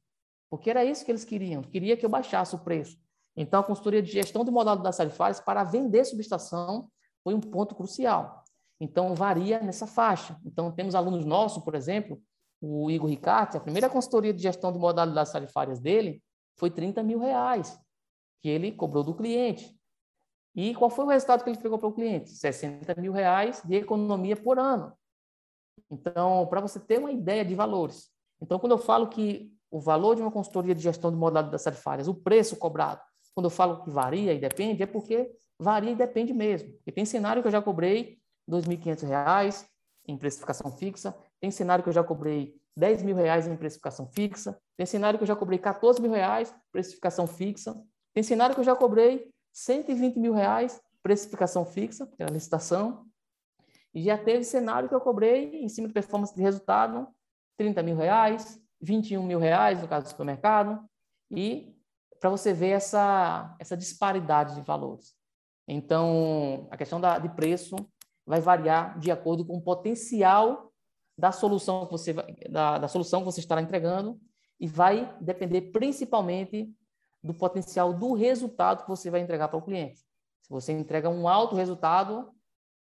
Porque 0.50 0.70
era 0.70 0.84
isso 0.84 1.04
que 1.04 1.10
eles 1.10 1.24
queriam, 1.24 1.62
queria 1.62 1.96
que 1.96 2.04
eu 2.04 2.10
baixasse 2.10 2.54
o 2.54 2.58
preço. 2.58 2.98
Então, 3.36 3.60
a 3.60 3.64
consultoria 3.64 4.02
de 4.02 4.10
gestão 4.10 4.44
de 4.44 4.50
modalidades 4.50 4.96
tarifárias 4.96 5.40
para 5.40 5.62
vender 5.62 6.04
subestação 6.04 6.90
foi 7.22 7.34
um 7.34 7.40
ponto 7.40 7.74
crucial. 7.74 8.42
Então, 8.80 9.14
varia 9.14 9.60
nessa 9.60 9.86
faixa. 9.86 10.36
Então, 10.44 10.72
temos 10.72 10.94
alunos 10.94 11.24
nossos, 11.24 11.62
por 11.62 11.74
exemplo, 11.74 12.20
o 12.60 12.90
Igor 12.90 13.08
Ricarte, 13.08 13.56
a 13.56 13.60
primeira 13.60 13.88
consultoria 13.88 14.32
de 14.32 14.42
gestão 14.42 14.72
de 14.72 14.78
modalidades 14.78 15.32
tarifárias 15.32 15.78
dele 15.78 16.20
foi 16.56 16.70
30 16.70 17.02
mil 17.04 17.20
reais, 17.20 17.78
que 18.40 18.48
ele 18.48 18.72
cobrou 18.72 19.04
do 19.04 19.14
cliente. 19.14 19.77
E 20.58 20.74
qual 20.74 20.90
foi 20.90 21.04
o 21.04 21.08
resultado 21.08 21.44
que 21.44 21.50
ele 21.50 21.56
entregou 21.56 21.78
para 21.78 21.88
o 21.88 21.92
cliente? 21.92 22.30
60 22.30 23.00
mil 23.00 23.12
reais 23.12 23.62
de 23.64 23.76
economia 23.76 24.34
por 24.34 24.58
ano. 24.58 24.92
Então, 25.88 26.48
para 26.48 26.60
você 26.60 26.80
ter 26.80 26.98
uma 26.98 27.12
ideia 27.12 27.44
de 27.44 27.54
valores. 27.54 28.10
Então, 28.42 28.58
quando 28.58 28.72
eu 28.72 28.78
falo 28.78 29.06
que 29.06 29.52
o 29.70 29.78
valor 29.78 30.16
de 30.16 30.22
uma 30.22 30.32
consultoria 30.32 30.74
de 30.74 30.82
gestão 30.82 31.12
de 31.12 31.16
modalidades 31.16 31.62
tarifárias, 31.62 32.08
o 32.08 32.14
preço 32.14 32.56
cobrado, 32.56 33.00
quando 33.36 33.44
eu 33.44 33.50
falo 33.50 33.84
que 33.84 33.90
varia 33.90 34.34
e 34.34 34.40
depende, 34.40 34.82
é 34.82 34.86
porque 34.86 35.30
varia 35.60 35.92
e 35.92 35.94
depende 35.94 36.34
mesmo. 36.34 36.74
E 36.84 36.90
tem 36.90 37.04
cenário 37.04 37.40
que 37.40 37.46
eu 37.46 37.52
já 37.52 37.62
cobrei 37.62 38.18
R$ 38.50 38.56
2.500 38.60 39.64
em 40.08 40.18
precificação 40.18 40.72
fixa, 40.72 41.16
tem 41.40 41.52
cenário 41.52 41.84
que 41.84 41.88
eu 41.88 41.94
já 41.94 42.02
cobrei 42.02 42.56
10 42.76 43.04
mil 43.04 43.14
reais 43.14 43.46
em 43.46 43.56
precificação 43.56 44.08
fixa, 44.08 44.60
tem 44.76 44.86
cenário 44.86 45.20
que 45.20 45.22
eu 45.22 45.28
já 45.28 45.36
cobrei 45.36 45.60
14 45.60 46.02
mil 46.02 46.10
reais 46.10 46.52
precificação 46.72 47.28
fixa, 47.28 47.80
tem 48.12 48.24
cenário 48.24 48.56
que 48.56 48.60
eu 48.60 48.64
já 48.64 48.74
cobrei 48.74 49.32
120 49.58 50.18
mil 50.18 50.32
reais 50.32 50.80
precificação 51.02 51.64
fixa, 51.64 52.06
pela 52.06 52.30
licitação, 52.30 53.06
e 53.94 54.02
já 54.02 54.16
teve 54.16 54.44
cenário 54.44 54.88
que 54.88 54.94
eu 54.94 55.00
cobrei 55.00 55.62
em 55.62 55.68
cima 55.68 55.88
de 55.88 55.94
performance 55.94 56.34
de 56.34 56.42
resultado, 56.42 57.08
30 57.56 57.82
mil 57.82 57.96
reais, 57.96 58.60
21 58.80 59.22
mil 59.22 59.38
reais 59.38 59.80
no 59.80 59.88
caso 59.88 60.06
do 60.06 60.10
supermercado, 60.10 60.86
e 61.30 61.74
para 62.20 62.30
você 62.30 62.52
ver 62.52 62.70
essa, 62.70 63.56
essa 63.58 63.76
disparidade 63.76 64.54
de 64.54 64.62
valores. 64.62 65.14
Então, 65.66 66.68
a 66.70 66.76
questão 66.76 67.00
da, 67.00 67.18
de 67.18 67.28
preço 67.30 67.74
vai 68.26 68.40
variar 68.40 68.98
de 68.98 69.10
acordo 69.10 69.44
com 69.44 69.56
o 69.56 69.62
potencial 69.62 70.72
da 71.18 71.32
solução 71.32 71.86
que 71.86 71.92
você 71.92 72.12
da, 72.48 72.78
da 72.78 72.88
solução 72.88 73.20
que 73.20 73.26
você 73.26 73.40
estará 73.40 73.60
entregando 73.60 74.20
e 74.60 74.68
vai 74.68 75.16
depender 75.20 75.72
principalmente 75.72 76.72
do 77.22 77.34
potencial 77.34 77.92
do 77.92 78.14
resultado 78.14 78.82
que 78.82 78.88
você 78.88 79.10
vai 79.10 79.20
entregar 79.20 79.48
para 79.48 79.58
o 79.58 79.62
cliente. 79.62 80.00
Se 80.42 80.50
você 80.50 80.72
entrega 80.72 81.08
um 81.08 81.28
alto 81.28 81.54
resultado, 81.54 82.32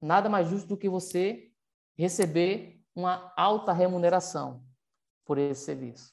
nada 0.00 0.28
mais 0.28 0.48
justo 0.48 0.68
do 0.68 0.76
que 0.76 0.88
você 0.88 1.50
receber 1.96 2.80
uma 2.94 3.32
alta 3.36 3.72
remuneração 3.72 4.64
por 5.24 5.38
esse 5.38 5.64
serviço. 5.64 6.12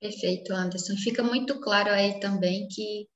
Perfeito, 0.00 0.52
Anderson. 0.52 0.96
Fica 0.96 1.22
muito 1.22 1.60
claro 1.60 1.90
aí 1.90 2.18
também 2.18 2.66
que 2.68 3.08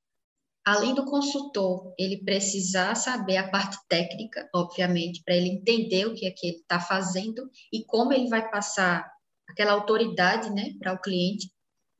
além 0.64 0.94
do 0.94 1.04
consultor, 1.04 1.94
ele 1.96 2.24
precisar 2.24 2.96
saber 2.96 3.36
a 3.36 3.48
parte 3.48 3.76
técnica, 3.88 4.48
obviamente, 4.52 5.22
para 5.24 5.36
ele 5.36 5.48
entender 5.48 6.06
o 6.06 6.14
que 6.14 6.26
é 6.26 6.30
que 6.30 6.46
ele 6.46 6.56
está 6.56 6.80
fazendo 6.80 7.48
e 7.72 7.84
como 7.84 8.12
ele 8.12 8.28
vai 8.28 8.50
passar 8.50 9.08
aquela 9.48 9.72
autoridade 9.72 10.50
né, 10.50 10.74
para 10.80 10.92
o 10.92 11.00
cliente, 11.00 11.52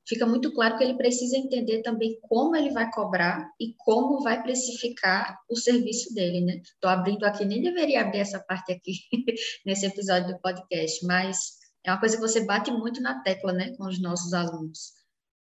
fica 0.07 0.27
muito 0.27 0.53
claro 0.53 0.79
que 0.79 0.85
ele 0.85 0.97
precisa 0.97 1.37
entender 1.37 1.83
também 1.83 2.19
como 2.23 2.55
ele 2.55 2.71
vai 2.71 2.91
cobrar 2.91 3.51
e 3.61 3.75
como 3.79 4.23
vai 4.23 4.43
precificar 4.43 5.39
o 5.51 5.57
serviço 5.57 6.15
dele, 6.15 6.41
né? 6.43 6.61
Estou 6.63 6.89
abrindo 6.91 7.25
aqui, 7.25 7.45
nem 7.45 7.61
deveria 7.61 8.03
abrir 8.03 8.19
essa 8.19 8.39
parte 8.41 8.73
aqui 8.73 8.95
nesse 9.67 9.87
episódio 9.87 10.35
do 10.35 10.41
podcast, 10.41 11.05
mas 11.05 11.57
é 11.85 11.91
uma 11.91 12.01
coisa 12.01 12.17
que 12.17 12.23
você 12.23 12.45
bate 12.45 12.71
muito 12.71 13.01
na 13.01 13.23
tecla, 13.23 13.53
né, 13.53 13.75
com 13.77 13.87
os 13.87 14.01
nossos 14.01 14.33
alunos. 14.33 14.93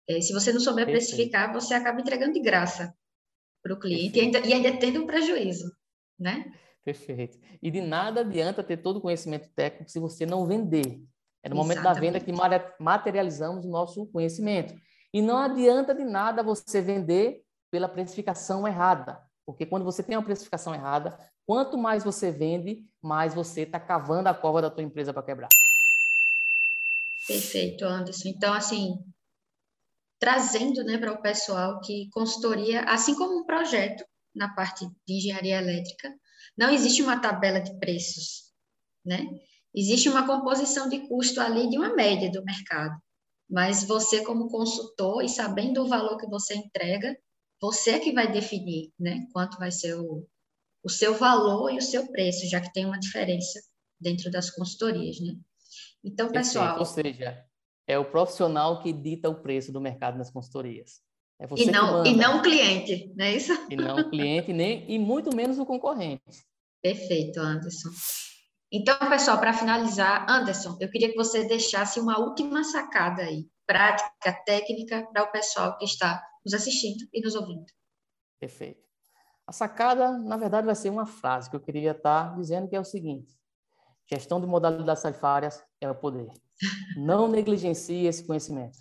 É, 0.08 0.20
se 0.22 0.34
você 0.34 0.52
não 0.52 0.60
souber 0.60 0.86
precificar, 0.86 1.54
você 1.54 1.74
acaba 1.74 2.02
entregando 2.02 2.34
de 2.34 2.40
graça 2.40 2.94
para 3.62 3.74
o 3.74 3.80
cliente 3.80 4.18
e 4.18 4.22
ainda, 4.22 4.40
e 4.40 4.54
ainda 4.54 4.78
tendo 4.78 5.04
um 5.04 5.06
prejuízo, 5.06 5.72
né? 6.18 6.52
Perfeito. 6.84 7.38
E 7.62 7.70
de 7.70 7.82
nada 7.82 8.22
adianta 8.22 8.64
ter 8.64 8.78
todo 8.78 8.98
o 8.98 9.02
conhecimento 9.02 9.50
técnico 9.54 9.92
se 9.92 10.00
você 10.00 10.26
não 10.26 10.48
vender. 10.48 11.00
É 11.44 11.50
no 11.50 11.56
momento 11.56 11.80
Exatamente. 11.80 12.14
da 12.14 12.20
venda 12.20 12.26
que 12.26 12.84
materializamos 12.84 13.66
o 13.66 13.70
nosso 13.70 14.06
conhecimento. 14.08 14.74
E 15.14 15.22
não 15.22 15.38
adianta 15.38 15.96
de 15.96 16.04
nada 16.04 16.44
você 16.44 16.82
vender 16.82 17.42
pela 17.72 17.88
precificação 17.88 18.68
errada. 18.68 19.20
Porque 19.46 19.66
quando 19.66 19.84
você 19.84 20.04
tem 20.04 20.16
uma 20.16 20.24
precificação 20.24 20.76
errada, 20.76 21.18
quanto 21.46 21.78
mais 21.78 22.04
você 22.04 22.32
vende, 22.32 22.84
mais 23.02 23.34
você 23.34 23.62
está 23.62 23.80
cavando 23.80 24.30
a 24.30 24.34
cova 24.34 24.62
da 24.62 24.70
tua 24.70 24.84
empresa 24.84 25.14
para 25.14 25.24
quebrar. 25.24 25.50
Perfeito, 27.28 27.86
Anderson. 27.86 28.30
Então, 28.30 28.54
assim, 28.54 28.94
trazendo 30.20 30.84
né, 30.84 30.98
para 30.98 31.14
o 31.14 31.22
pessoal 31.22 31.80
que 31.82 32.10
consultoria, 32.12 32.84
assim 32.84 33.16
como 33.16 33.40
um 33.40 33.46
projeto 33.46 34.04
na 34.36 34.54
parte 34.54 34.86
de 35.08 35.14
engenharia 35.14 35.58
elétrica, 35.58 36.14
não 36.58 36.70
existe 36.70 37.02
uma 37.02 37.20
tabela 37.20 37.60
de 37.60 37.78
preços, 37.80 38.52
né? 39.06 39.26
Existe 39.74 40.10
uma 40.10 40.26
composição 40.26 40.90
de 40.90 41.08
custo 41.08 41.40
ali 41.40 41.70
de 41.70 41.78
uma 41.78 41.94
média 41.94 42.32
do 42.32 42.44
mercado. 42.44 42.98
Mas 43.50 43.84
você, 43.84 44.24
como 44.24 44.50
consultor, 44.50 45.24
e 45.24 45.30
sabendo 45.30 45.84
o 45.84 45.88
valor 45.88 46.18
que 46.18 46.28
você 46.28 46.56
entrega, 46.56 47.18
você 47.62 47.92
é 47.92 48.00
que 48.00 48.14
vai 48.14 48.32
definir, 48.32 48.92
né? 49.00 49.28
Quanto 49.34 49.58
vai 49.58 49.72
ser 49.72 49.96
o, 49.96 50.28
o 50.84 50.90
seu 50.90 51.16
valor 51.16 51.72
e 51.72 51.78
o 51.78 51.82
seu 51.82 52.12
preço, 52.12 52.48
já 52.48 52.62
que 52.62 52.72
tem 52.72 52.86
uma 52.86 53.00
diferença 53.00 53.60
dentro 54.00 54.32
das 54.32 54.50
consultorias, 54.50 55.20
né? 55.20 55.36
Então, 56.04 56.32
pessoal. 56.32 56.80
Ou 56.80 56.86
seja, 56.86 57.44
é 57.88 57.98
o 57.98 58.06
profissional 58.06 58.82
que 58.82 58.94
dita 58.94 59.30
o 59.30 59.42
preço 59.42 59.72
do 59.72 59.82
mercado 59.82 60.18
nas 60.18 60.32
consultorias. 60.32 61.02
É 61.42 61.48
e, 61.56 61.72
não, 61.72 62.06
e 62.06 62.16
não 62.16 62.40
o 62.40 62.42
cliente, 62.42 63.14
não 63.16 63.26
é 63.26 63.36
isso? 63.36 63.54
E 63.70 63.76
não 63.76 63.98
o 63.98 64.10
cliente, 64.10 64.52
nem, 64.52 64.90
e 64.92 65.00
muito 65.00 65.34
menos 65.34 65.58
o 65.58 65.66
concorrente. 65.66 66.22
Perfeito, 66.82 67.40
Anderson. 67.40 67.90
Então, 68.72 68.98
pessoal, 69.10 69.40
para 69.40 69.52
finalizar, 69.52 70.30
Anderson, 70.30 70.78
eu 70.80 70.92
queria 70.92 71.10
que 71.10 71.16
você 71.16 71.44
deixasse 71.48 72.00
uma 72.00 72.20
última 72.20 72.64
sacada 72.64 73.24
aí, 73.24 73.50
prática, 73.66 74.32
técnica, 74.46 75.08
para 75.12 75.24
o 75.24 75.32
pessoal 75.32 75.76
que 75.78 75.86
está 75.86 76.24
nos 76.46 76.54
assistindo 76.54 77.08
e 77.12 77.20
nos 77.20 77.34
ouvindo. 77.34 77.66
Perfeito. 78.40 78.88
A 79.48 79.52
sacada, 79.52 80.20
na 80.20 80.38
verdade, 80.38 80.68
vai 80.68 80.76
ser 80.76 80.92
uma 80.92 81.08
frase 81.08 81.50
que 81.50 81.56
eu 81.56 81.60
queria 81.60 81.92
estar 81.92 82.36
dizendo, 82.36 82.68
que 82.68 82.76
é 82.76 82.80
o 82.80 82.86
seguinte: 82.86 83.36
gestão 84.08 84.40
de 84.40 84.46
modalidades 84.46 85.02
tarifárias 85.02 85.64
é 85.82 85.90
o 85.90 85.96
poder. 85.96 86.32
Não 86.96 87.28
negligencie 87.28 88.06
esse 88.06 88.24
conhecimento. 88.24 88.78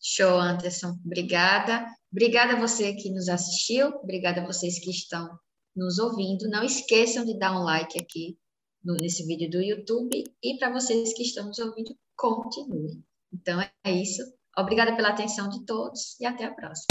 Show, 0.00 0.38
Anderson. 0.38 0.96
Obrigada. 1.04 1.84
Obrigada 2.12 2.52
a 2.52 2.60
você 2.60 2.92
que 2.94 3.10
nos 3.10 3.28
assistiu. 3.28 3.88
Obrigada 3.88 4.40
a 4.40 4.46
vocês 4.46 4.78
que 4.78 4.90
estão 4.90 5.36
nos 5.74 5.98
ouvindo. 5.98 6.48
Não 6.48 6.62
esqueçam 6.62 7.24
de 7.24 7.36
dar 7.36 7.58
um 7.58 7.64
like 7.64 8.00
aqui 8.00 8.36
nesse 8.84 9.24
vídeo 9.26 9.50
do 9.50 9.62
YouTube 9.62 10.24
e 10.42 10.58
para 10.58 10.72
vocês 10.72 11.14
que 11.14 11.22
estão 11.22 11.46
nos 11.46 11.58
ouvindo, 11.58 11.96
continue. 12.16 13.02
Então 13.32 13.60
é 13.60 13.92
isso. 13.92 14.22
Obrigada 14.56 14.94
pela 14.94 15.10
atenção 15.10 15.48
de 15.48 15.64
todos 15.64 16.18
e 16.20 16.26
até 16.26 16.44
a 16.44 16.52
próxima. 16.52 16.86